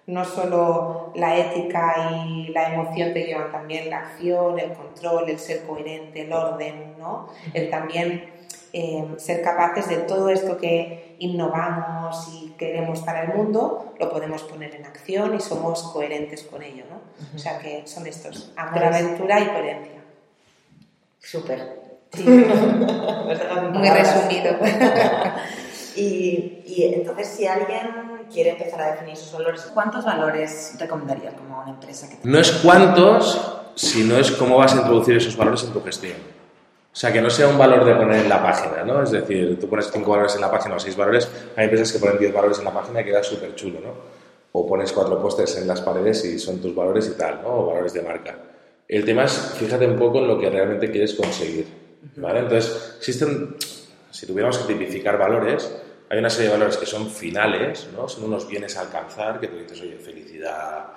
No 0.06 0.24
solo 0.24 1.12
la 1.16 1.36
ética 1.36 2.12
y 2.24 2.50
la 2.50 2.74
emoción 2.74 3.14
te 3.14 3.24
llevan, 3.24 3.52
también 3.52 3.90
la 3.90 4.00
acción, 4.00 4.60
el 4.60 4.74
control, 4.74 5.30
el 5.30 5.40
ser 5.40 5.66
coherente, 5.66 6.22
el 6.22 6.32
orden, 6.32 6.96
¿no? 7.00 7.30
El 7.54 7.70
también 7.70 8.32
eh, 8.74 9.06
ser 9.18 9.42
capaces 9.42 9.88
de 9.88 9.98
todo 9.98 10.30
esto 10.30 10.58
que 10.58 11.16
innovamos 11.20 12.30
y 12.34 12.52
queremos 12.52 13.02
para 13.02 13.24
el 13.24 13.34
mundo, 13.34 13.94
lo 14.00 14.10
podemos 14.10 14.44
poner 14.44 14.76
en 14.76 14.86
acción 14.86 15.36
y 15.36 15.40
somos 15.40 15.84
coherentes 15.84 16.44
con 16.44 16.62
ello, 16.62 16.84
¿no? 16.90 17.02
O 17.36 17.40
sea 17.40 17.60
que 17.60 17.86
son 17.86 18.08
estos, 18.08 18.52
amor, 18.56 18.84
aventura 18.84 19.40
y 19.40 19.48
coherencia. 19.48 20.02
Súper. 21.20 21.82
Muy 23.74 23.90
resumido. 23.90 24.56
Y, 25.94 26.64
y 26.66 26.94
entonces, 26.94 27.28
si 27.28 27.46
alguien 27.46 28.26
quiere 28.32 28.52
empezar 28.52 28.82
a 28.82 28.92
definir 28.92 29.18
sus 29.18 29.34
valores, 29.34 29.70
¿cuántos 29.74 30.06
valores 30.06 30.76
recomendarías 30.80 31.34
como 31.34 31.60
una 31.62 31.72
empresa 31.72 32.08
que 32.08 32.18
No 32.24 32.40
es 32.40 32.52
cuántos, 32.64 33.60
sino 33.76 34.16
es 34.18 34.32
cómo 34.32 34.58
vas 34.58 34.74
a 34.74 34.78
introducir 34.78 35.18
esos 35.18 35.36
valores 35.36 35.64
en 35.64 35.74
tu 35.74 35.84
gestión. 35.84 36.16
O 36.94 36.96
sea, 36.96 37.14
que 37.14 37.22
no 37.22 37.30
sea 37.30 37.48
un 37.48 37.58
valor 37.58 37.86
de 37.86 37.96
poner 37.96 38.24
en 38.24 38.30
la 38.30 38.44
página, 38.44 38.84
¿no? 38.84 39.02
Es 39.02 39.12
decir, 39.12 39.58
tú 39.60 39.70
pones 39.70 39.90
cinco 39.92 40.12
valores 40.12 40.36
en 40.36 40.42
la 40.42 40.52
página 40.52 40.76
o 40.76 40.80
seis 40.80 40.98
valores, 40.98 41.30
hay 41.56 41.66
empresas 41.66 41.94
que 41.94 42.00
ponen 42.00 42.20
10 42.20 42.34
valores 42.34 42.60
en 42.60 42.66
la 42.66 42.74
página 42.74 43.00
y 43.00 43.06
queda 43.06 43.24
súper 43.24 43.56
chulo, 43.56 43.80
¿no? 43.80 43.94
O 44.52 44.68
pones 44.68 44.92
cuatro 44.92 45.22
pósters 45.22 45.58
en 45.58 45.68
las 45.68 45.80
paredes 45.80 46.26
y 46.26 46.38
son 46.38 46.60
tus 46.60 46.76
valores 46.76 47.08
y 47.08 47.18
tal, 47.18 47.42
¿no? 47.44 47.60
O 47.60 47.66
valores 47.68 47.94
de 47.94 48.02
marca. 48.02 48.38
El 48.90 49.06
tema 49.06 49.24
es, 49.24 49.54
fíjate 49.58 49.88
un 49.88 49.98
poco 49.98 50.18
en 50.20 50.28
lo 50.28 50.38
que 50.38 50.50
realmente 50.50 50.92
quieres 50.92 51.14
conseguir, 51.14 51.66
¿vale? 52.18 52.42
Entonces, 52.42 52.96
existen, 52.98 53.56
si 54.10 54.28
tuviéramos 54.28 54.58
que 54.58 54.74
tipificar 54.74 55.18
valores, 55.18 55.74
hay 56.10 56.20
una 56.20 56.30
serie 56.30 56.48
de 56.48 56.58
valores 56.58 56.76
que 56.76 56.86
son 56.86 57.10
finales, 57.10 57.88
¿no? 57.96 58.10
Son 58.10 58.26
unos 58.26 58.50
bienes 58.50 58.76
a 58.76 58.82
alcanzar, 58.82 59.40
que 59.40 59.48
tú 59.48 59.56
dices, 59.58 59.80
oye, 59.80 59.96
felicidad, 59.96 60.88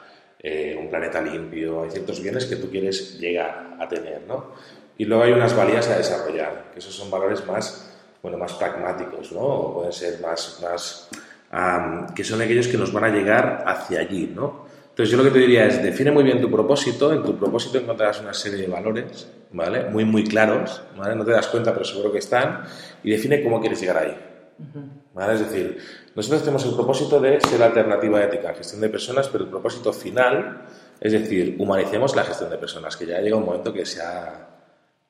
eh, 0.41 0.77
un 0.77 0.91
planeta 0.91 1.21
limpio, 1.21 1.85
hay 1.85 1.91
ciertos 1.93 2.21
bienes 2.21 2.47
que 2.47 2.57
tú 2.57 2.69
quieres 2.69 3.21
llegar 3.21 3.77
a 3.79 3.89
tener, 3.89 4.23
¿no? 4.27 4.55
Y 4.97 5.05
luego 5.05 5.25
hay 5.25 5.33
unas 5.33 5.57
valías 5.57 5.89
a 5.89 5.97
desarrollar, 5.97 6.67
que 6.73 6.79
esos 6.79 6.95
son 6.95 7.11
valores 7.11 7.45
más, 7.47 7.91
bueno, 8.23 8.39
más 8.39 8.53
pragmáticos, 8.55 9.33
¿no? 9.33 9.41
O 9.41 9.75
pueden 9.75 9.93
ser 9.93 10.21
más, 10.21 10.61
más 10.63 11.09
que 12.15 12.25
son 12.25 12.41
aquellos 12.43 12.67
que 12.67 12.77
nos 12.77 12.93
van 12.93 13.05
a 13.05 13.09
llegar 13.09 13.65
hacia 13.67 14.01
allí, 14.01 14.33
¿no? 14.35 14.65
Entonces 14.91 15.11
yo 15.11 15.17
lo 15.17 15.25
que 15.25 15.31
te 15.31 15.39
diría 15.41 15.67
es, 15.67 15.83
define 15.83 16.13
muy 16.13 16.23
bien 16.23 16.41
tu 16.41 16.51
propósito, 16.51 17.13
en 17.13 17.23
tu 17.23 17.37
propósito 17.37 17.79
encontrarás 17.79 18.21
una 18.21 18.33
serie 18.33 18.63
de 18.63 18.69
valores, 18.69 19.29
¿vale? 19.53 19.91
Muy, 19.91 20.05
muy 20.05 20.25
claros, 20.25 20.83
¿vale? 20.97 21.17
No 21.17 21.25
te 21.25 21.33
das 21.33 21.49
cuenta, 21.49 21.73
pero 21.73 21.85
seguro 21.85 22.13
que 22.13 22.19
están, 22.19 22.63
y 23.03 23.11
define 23.11 23.43
cómo 23.43 23.61
quieres 23.61 23.81
llegar 23.81 23.99
ahí, 23.99 24.17
¿vale? 25.13 25.35
Es 25.35 25.41
decir, 25.41 25.79
nosotros 26.15 26.43
tenemos 26.43 26.65
el 26.65 26.75
propósito 26.75 27.21
de 27.21 27.41
ser 27.41 27.59
la 27.59 27.67
alternativa 27.67 28.23
ética 28.23 28.55
gestión 28.55 28.81
de 28.81 28.89
personas, 28.89 29.29
pero 29.29 29.45
el 29.45 29.51
propósito 29.51 29.93
final, 29.93 30.63
es 31.01 31.13
decir, 31.13 31.57
humanicemos 31.59 32.15
la 32.15 32.23
gestión 32.23 32.51
de 32.51 32.59
personas, 32.59 32.97
que 32.97 33.07
ya 33.07 33.21
llega 33.21 33.37
un 33.37 33.45
momento 33.45 33.73
que 33.73 33.85
se 33.85 34.01
ha 34.01 34.54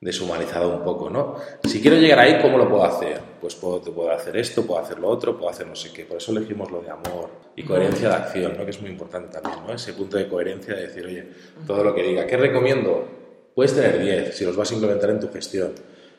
deshumanizado 0.04 0.68
un 0.68 0.84
poco, 0.84 1.08
¿no? 1.08 1.36
Si 1.64 1.80
quiero 1.80 1.96
llegar 1.96 2.18
ahí, 2.18 2.38
¿cómo 2.40 2.58
lo 2.58 2.68
puedo 2.68 2.84
hacer? 2.84 3.18
Pues 3.40 3.54
puedo, 3.54 3.80
puedo 3.80 4.10
hacer 4.10 4.36
esto, 4.36 4.62
puedo 4.66 4.78
hacer 4.78 4.98
lo 4.98 5.08
otro, 5.08 5.34
puedo 5.34 5.48
hacer 5.48 5.66
no 5.66 5.74
sé 5.74 5.92
qué. 5.94 6.04
Por 6.04 6.18
eso 6.18 6.30
elegimos 6.30 6.70
lo 6.70 6.82
de 6.82 6.90
amor 6.90 7.30
y 7.56 7.64
coherencia 7.64 8.10
de 8.10 8.14
acción, 8.14 8.54
¿no? 8.54 8.66
Que 8.66 8.70
es 8.70 8.80
muy 8.82 8.90
importante 8.90 9.40
también, 9.40 9.66
¿no? 9.66 9.72
Ese 9.72 9.94
punto 9.94 10.18
de 10.18 10.28
coherencia 10.28 10.74
de 10.74 10.88
decir, 10.88 11.06
oye, 11.06 11.26
todo 11.66 11.82
lo 11.82 11.94
que 11.94 12.02
diga. 12.02 12.26
¿Qué 12.26 12.36
recomiendo? 12.36 13.02
Puedes 13.54 13.74
tener 13.74 13.98
10 13.98 14.36
si 14.36 14.44
los 14.44 14.54
vas 14.56 14.70
a 14.70 14.74
implementar 14.74 15.08
en 15.08 15.20
tu 15.20 15.32
gestión. 15.32 15.72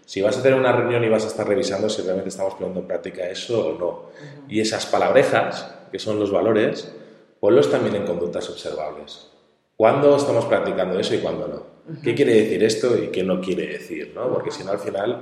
Si 0.03 0.19
vas 0.19 0.35
a 0.35 0.41
tener 0.41 0.57
una 0.57 0.71
reunión 0.71 1.03
y 1.03 1.09
vas 1.09 1.23
a 1.23 1.27
estar 1.27 1.47
revisando 1.47 1.87
si 1.87 2.01
realmente 2.01 2.29
estamos 2.29 2.55
poniendo 2.55 2.79
en 2.79 2.87
práctica 2.87 3.29
eso 3.29 3.67
o 3.67 3.77
no. 3.77 4.09
Y 4.49 4.61
esas 4.61 4.87
palabrejas, 4.87 5.75
que 5.91 5.99
son 5.99 6.19
los 6.19 6.31
valores, 6.31 6.91
ponlos 7.39 7.69
también 7.69 7.95
en 7.97 8.05
conductas 8.05 8.49
observables. 8.49 9.29
¿Cuándo 9.77 10.17
estamos 10.17 10.45
practicando 10.45 10.99
eso 10.99 11.13
y 11.13 11.19
cuándo 11.19 11.47
no? 11.47 11.74
¿Qué 12.03 12.15
quiere 12.15 12.33
decir 12.33 12.63
esto 12.63 12.97
y 12.97 13.07
qué 13.07 13.23
no 13.23 13.39
quiere 13.39 13.67
decir? 13.67 14.11
¿no? 14.15 14.31
Porque 14.31 14.51
si 14.51 14.63
no, 14.63 14.71
al 14.71 14.79
final 14.79 15.21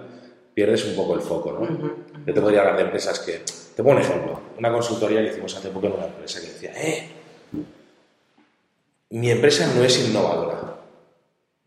pierdes 0.54 0.86
un 0.86 0.96
poco 0.96 1.16
el 1.16 1.22
foco. 1.22 1.52
¿no? 1.52 1.96
Yo 2.26 2.34
te 2.34 2.42
podría 2.42 2.62
hablar 2.62 2.78
de 2.78 2.84
empresas 2.84 3.20
que... 3.20 3.42
Te 3.76 3.84
pongo 3.84 3.96
un 3.96 4.02
ejemplo. 4.02 4.40
Una 4.58 4.72
consultoría 4.72 5.22
que 5.22 5.30
hicimos 5.30 5.56
hace 5.58 5.70
poco 5.70 5.88
en 5.88 5.94
una 5.94 6.06
empresa 6.06 6.40
que 6.40 6.48
decía, 6.48 6.72
eh, 6.76 7.10
mi 9.10 9.30
empresa 9.32 9.72
no 9.76 9.84
es 9.84 10.08
innovadora. 10.08 10.76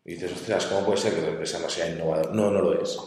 Y 0.04 0.12
dices, 0.12 0.32
ostras, 0.32 0.66
¿cómo 0.66 0.86
puede 0.86 0.98
ser 0.98 1.14
que 1.14 1.20
tu 1.20 1.28
empresa 1.28 1.58
no 1.58 1.68
sea 1.68 1.88
innovadora? 1.88 2.30
No, 2.32 2.50
no 2.50 2.60
lo 2.60 2.80
es. 2.80 2.98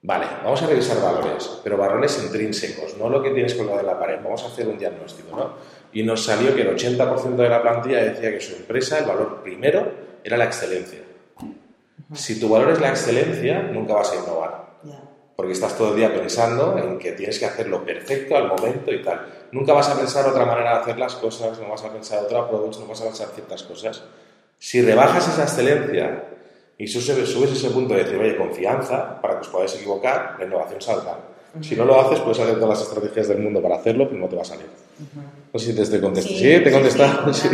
Vale, 0.00 0.26
vamos 0.44 0.62
a 0.62 0.66
revisar 0.68 1.02
valores, 1.02 1.60
pero 1.64 1.76
valores 1.76 2.22
intrínsecos, 2.22 2.96
no 2.96 3.08
lo 3.08 3.20
que 3.20 3.30
tienes 3.30 3.54
colgado 3.54 3.80
en 3.80 3.86
la 3.86 3.98
pared. 3.98 4.18
Vamos 4.22 4.44
a 4.44 4.46
hacer 4.46 4.68
un 4.68 4.78
diagnóstico, 4.78 5.36
¿no? 5.36 5.54
Y 5.92 6.04
nos 6.04 6.24
salió 6.24 6.54
que 6.54 6.62
el 6.62 6.76
80% 6.76 7.34
de 7.34 7.48
la 7.48 7.60
plantilla 7.60 8.04
decía 8.04 8.30
que 8.30 8.40
su 8.40 8.54
empresa, 8.54 9.00
el 9.00 9.06
valor 9.06 9.42
primero, 9.42 9.90
era 10.22 10.36
la 10.36 10.44
excelencia. 10.44 11.00
Si 12.14 12.40
tu 12.40 12.48
valor 12.48 12.70
es 12.70 12.80
la 12.80 12.90
excelencia, 12.90 13.62
nunca 13.62 13.94
vas 13.94 14.12
a 14.12 14.16
innovar. 14.16 14.68
Porque 15.36 15.52
estás 15.52 15.76
todo 15.76 15.90
el 15.90 15.96
día 15.96 16.12
pensando 16.12 16.76
en 16.78 16.98
que 16.98 17.12
tienes 17.12 17.38
que 17.38 17.46
hacerlo 17.46 17.84
perfecto 17.84 18.36
al 18.36 18.48
momento 18.48 18.92
y 18.92 19.02
tal. 19.02 19.26
Nunca 19.52 19.72
vas 19.72 19.88
a 19.88 19.96
pensar 19.96 20.26
otra 20.26 20.44
manera 20.44 20.74
de 20.74 20.80
hacer 20.80 20.98
las 20.98 21.14
cosas, 21.14 21.60
no 21.60 21.68
vas 21.68 21.84
a 21.84 21.92
pensar 21.92 22.24
otra 22.24 22.40
approach, 22.40 22.78
no 22.78 22.86
vas 22.86 23.00
a 23.02 23.04
pensar 23.04 23.28
ciertas 23.28 23.62
cosas. 23.62 24.02
Si 24.58 24.82
rebajas 24.82 25.28
esa 25.28 25.44
excelencia 25.44 26.24
y 26.76 26.88
subes, 26.88 27.52
ese 27.52 27.70
punto 27.70 27.94
de 27.94 28.04
decir, 28.04 28.18
oye, 28.18 28.36
confianza, 28.36 29.20
para 29.20 29.34
que 29.34 29.40
os 29.42 29.48
podáis 29.48 29.74
equivocar, 29.76 30.36
la 30.38 30.44
innovación 30.44 30.80
salga. 30.80 31.18
Si 31.60 31.76
no 31.76 31.84
lo 31.84 32.00
haces, 32.00 32.20
puedes 32.20 32.38
hacer 32.40 32.54
todas 32.56 32.78
las 32.78 32.88
estrategias 32.88 33.28
del 33.28 33.38
mundo 33.38 33.62
para 33.62 33.76
hacerlo, 33.76 34.08
pero 34.08 34.20
no 34.20 34.28
te 34.28 34.36
va 34.36 34.42
a 34.42 34.44
salir. 34.44 34.66
No 35.52 35.58
sé 35.58 35.66
si 35.66 35.76
te 35.76 35.82
estoy 35.82 36.00
contestando. 36.00 36.38
Sí, 36.38 36.44
te 36.44 36.68
he 36.68 36.72
contestado. 36.72 37.32
sí, 37.34 37.48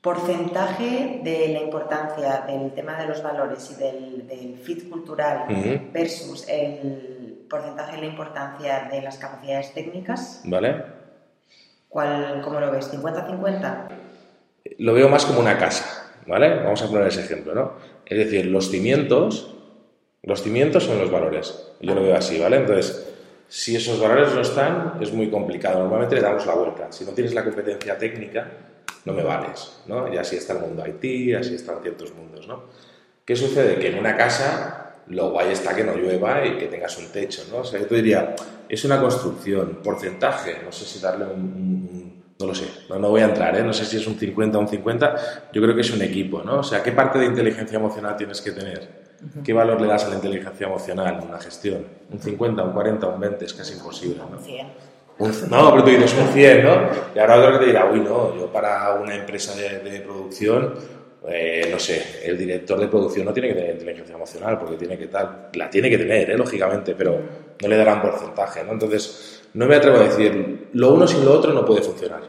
porcentaje 0.00 1.20
de 1.22 1.48
la 1.48 1.60
importancia 1.60 2.44
del 2.46 2.72
tema 2.72 2.96
de 2.96 3.06
los 3.06 3.22
valores 3.22 3.70
y 3.70 3.74
del, 3.74 4.58
fit 4.62 4.88
cultural 4.88 5.46
versus 5.92 6.48
el 6.48 7.46
porcentaje 7.48 7.96
de 7.96 8.02
la 8.02 8.06
importancia 8.06 8.88
de 8.90 9.02
las 9.02 9.18
capacidades 9.18 9.74
técnicas. 9.74 10.40
¿Vale? 10.44 10.84
¿Cuál, 11.88 12.40
¿Cómo 12.42 12.60
lo 12.60 12.70
ves? 12.70 12.92
¿50-50? 12.92 13.88
Lo 14.78 14.94
veo 14.94 15.08
más 15.08 15.26
como 15.26 15.40
una 15.40 15.58
casa, 15.58 16.12
¿vale? 16.26 16.62
Vamos 16.62 16.80
a 16.82 16.88
poner 16.88 17.08
ese 17.08 17.20
ejemplo, 17.20 17.54
¿no? 17.54 17.72
Es 18.06 18.16
decir, 18.16 18.46
los 18.46 18.70
cimientos, 18.70 19.54
los 20.22 20.42
cimientos 20.42 20.84
son 20.84 20.98
los 20.98 21.10
valores. 21.10 21.72
Yo 21.80 21.94
lo 21.94 22.02
veo 22.02 22.16
así, 22.16 22.38
¿vale? 22.38 22.58
Entonces, 22.58 23.12
si 23.48 23.74
esos 23.74 24.00
valores 24.00 24.32
no 24.34 24.40
están, 24.40 24.98
es 25.00 25.12
muy 25.12 25.28
complicado. 25.30 25.80
Normalmente 25.80 26.14
le 26.14 26.22
damos 26.22 26.46
la 26.46 26.54
vuelta. 26.54 26.92
Si 26.92 27.04
no 27.04 27.12
tienes 27.12 27.34
la 27.34 27.44
competencia 27.44 27.98
técnica, 27.98 28.46
no 29.04 29.12
me 29.12 29.22
vales, 29.22 29.80
¿no? 29.86 30.12
Y 30.12 30.16
así 30.16 30.36
está 30.36 30.54
el 30.54 30.60
mundo 30.60 30.84
IT, 30.86 31.36
así 31.36 31.54
están 31.54 31.80
ciertos 31.82 32.14
mundos, 32.14 32.46
¿no? 32.46 32.64
¿Qué 33.24 33.36
sucede? 33.36 33.78
Que 33.78 33.88
en 33.88 33.98
una 33.98 34.16
casa 34.16 34.94
lo 35.08 35.30
guay 35.30 35.52
está 35.52 35.74
que 35.74 35.84
no 35.84 35.94
llueva 35.94 36.44
y 36.46 36.56
que 36.56 36.66
tengas 36.66 36.96
un 36.98 37.06
techo, 37.08 37.42
¿no? 37.50 37.58
O 37.58 37.64
sea, 37.64 37.80
yo 37.80 37.86
te 37.86 37.96
diría, 37.96 38.34
es 38.68 38.84
una 38.84 39.00
construcción, 39.00 39.80
porcentaje, 39.82 40.58
no 40.64 40.70
sé 40.70 40.84
si 40.84 41.00
darle 41.00 41.24
un, 41.26 42.22
no 42.38 42.46
lo 42.46 42.54
sé, 42.54 42.66
no, 42.88 42.98
no, 42.98 43.10
voy 43.10 43.20
a 43.22 43.26
entrar, 43.26 43.56
¿eh? 43.56 43.62
no 43.62 43.72
sé 43.72 43.84
si 43.84 43.96
es 43.96 44.06
un 44.06 44.16
50 44.16 44.56
o 44.56 44.60
un 44.60 44.68
50, 44.68 45.50
yo 45.52 45.62
creo 45.62 45.74
que 45.74 45.80
es 45.80 45.90
un 45.90 46.02
equipo, 46.02 46.42
¿no? 46.42 46.60
O 46.60 46.62
sea, 46.62 46.82
¿qué 46.82 46.92
parte 46.92 47.18
de 47.18 47.26
inteligencia 47.26 47.76
emocional 47.76 48.16
tienes 48.16 48.40
que 48.40 48.52
tener? 48.52 49.00
¿Qué 49.44 49.52
valor 49.52 49.80
le 49.80 49.86
das 49.86 50.04
a 50.04 50.08
la 50.08 50.14
inteligencia 50.14 50.66
emocional 50.66 51.18
en 51.20 51.28
una 51.28 51.38
gestión? 51.38 51.86
¿Un 52.10 52.20
50, 52.20 52.62
un 52.62 52.72
40, 52.72 53.06
un 53.06 53.20
20? 53.20 53.44
Es 53.44 53.52
casi 53.52 53.74
imposible, 53.74 54.16
¿no? 54.18 54.38
No, 55.20 55.70
pero 55.70 55.84
tú 55.84 55.90
dices 55.90 56.14
un 56.18 56.28
100, 56.28 56.64
¿no? 56.64 56.88
Y 57.14 57.18
ahora 57.18 57.38
otro 57.38 57.52
que 57.52 57.58
te 57.58 57.66
dirá, 57.66 57.90
uy, 57.90 58.00
no, 58.00 58.34
yo 58.36 58.46
para 58.50 58.94
una 58.94 59.14
empresa 59.14 59.54
de, 59.54 60.00
producción, 60.00 60.74
eh, 61.28 61.68
no 61.70 61.78
sé, 61.78 62.20
el 62.24 62.38
director 62.38 62.80
de 62.80 62.88
producción 62.88 63.26
no 63.26 63.32
tiene 63.32 63.48
que 63.48 63.54
tener 63.54 63.70
inteligencia 63.72 64.14
emocional, 64.14 64.58
porque 64.58 64.76
tiene 64.76 64.96
que 64.96 65.08
tal, 65.08 65.50
la 65.52 65.68
tiene 65.68 65.90
que 65.90 65.98
tener, 65.98 66.30
¿eh? 66.30 66.38
lógicamente, 66.38 66.94
pero 66.96 67.20
no 67.60 67.68
le 67.68 67.76
darán 67.76 68.00
porcentaje, 68.00 68.64
¿no? 68.64 68.72
Entonces, 68.72 69.42
no 69.52 69.66
me 69.66 69.76
atrevo 69.76 69.98
a 69.98 70.04
decir, 70.04 70.68
lo 70.72 70.94
uno 70.94 71.06
sin 71.06 71.24
lo 71.24 71.32
otro 71.32 71.52
no 71.52 71.66
puede 71.66 71.82
funcionar. 71.82 72.22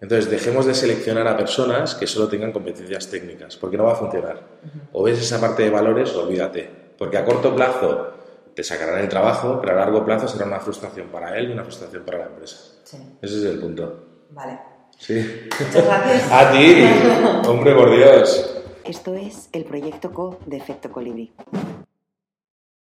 Entonces, 0.00 0.30
dejemos 0.30 0.66
de 0.66 0.74
seleccionar 0.74 1.26
a 1.26 1.36
personas 1.36 1.94
que 1.94 2.06
solo 2.06 2.28
tengan 2.28 2.52
competencias 2.52 3.08
técnicas, 3.08 3.56
porque 3.56 3.76
no 3.76 3.84
va 3.84 3.92
a 3.92 3.96
funcionar. 3.96 4.40
O 4.92 5.02
ves 5.02 5.18
esa 5.18 5.40
parte 5.40 5.62
de 5.62 5.70
valores, 5.70 6.14
olvídate. 6.14 6.68
Porque 6.96 7.16
a 7.16 7.24
corto 7.24 7.54
plazo 7.54 8.12
te 8.58 8.64
sacarán 8.64 8.98
el 8.98 9.08
trabajo, 9.08 9.60
pero 9.60 9.74
a 9.74 9.76
largo 9.76 10.04
plazo 10.04 10.26
será 10.26 10.44
una 10.44 10.58
frustración 10.58 11.06
para 11.10 11.38
él 11.38 11.50
y 11.50 11.52
una 11.52 11.62
frustración 11.62 12.02
para 12.04 12.18
la 12.18 12.26
empresa. 12.26 12.56
Sí. 12.82 12.96
Ese 13.22 13.38
es 13.38 13.44
el 13.44 13.60
punto. 13.60 14.24
Vale. 14.30 14.58
Sí. 14.98 15.48
Muchas 15.60 15.84
gracias. 15.84 16.28
a 16.32 16.50
ti, 16.50 17.48
hombre, 17.48 17.72
por 17.76 17.94
Dios. 17.94 18.64
Esto 18.82 19.14
es 19.14 19.48
el 19.52 19.64
proyecto 19.64 20.10
CO 20.10 20.40
de 20.44 20.56
Efecto 20.56 20.90
Colibri. 20.90 21.32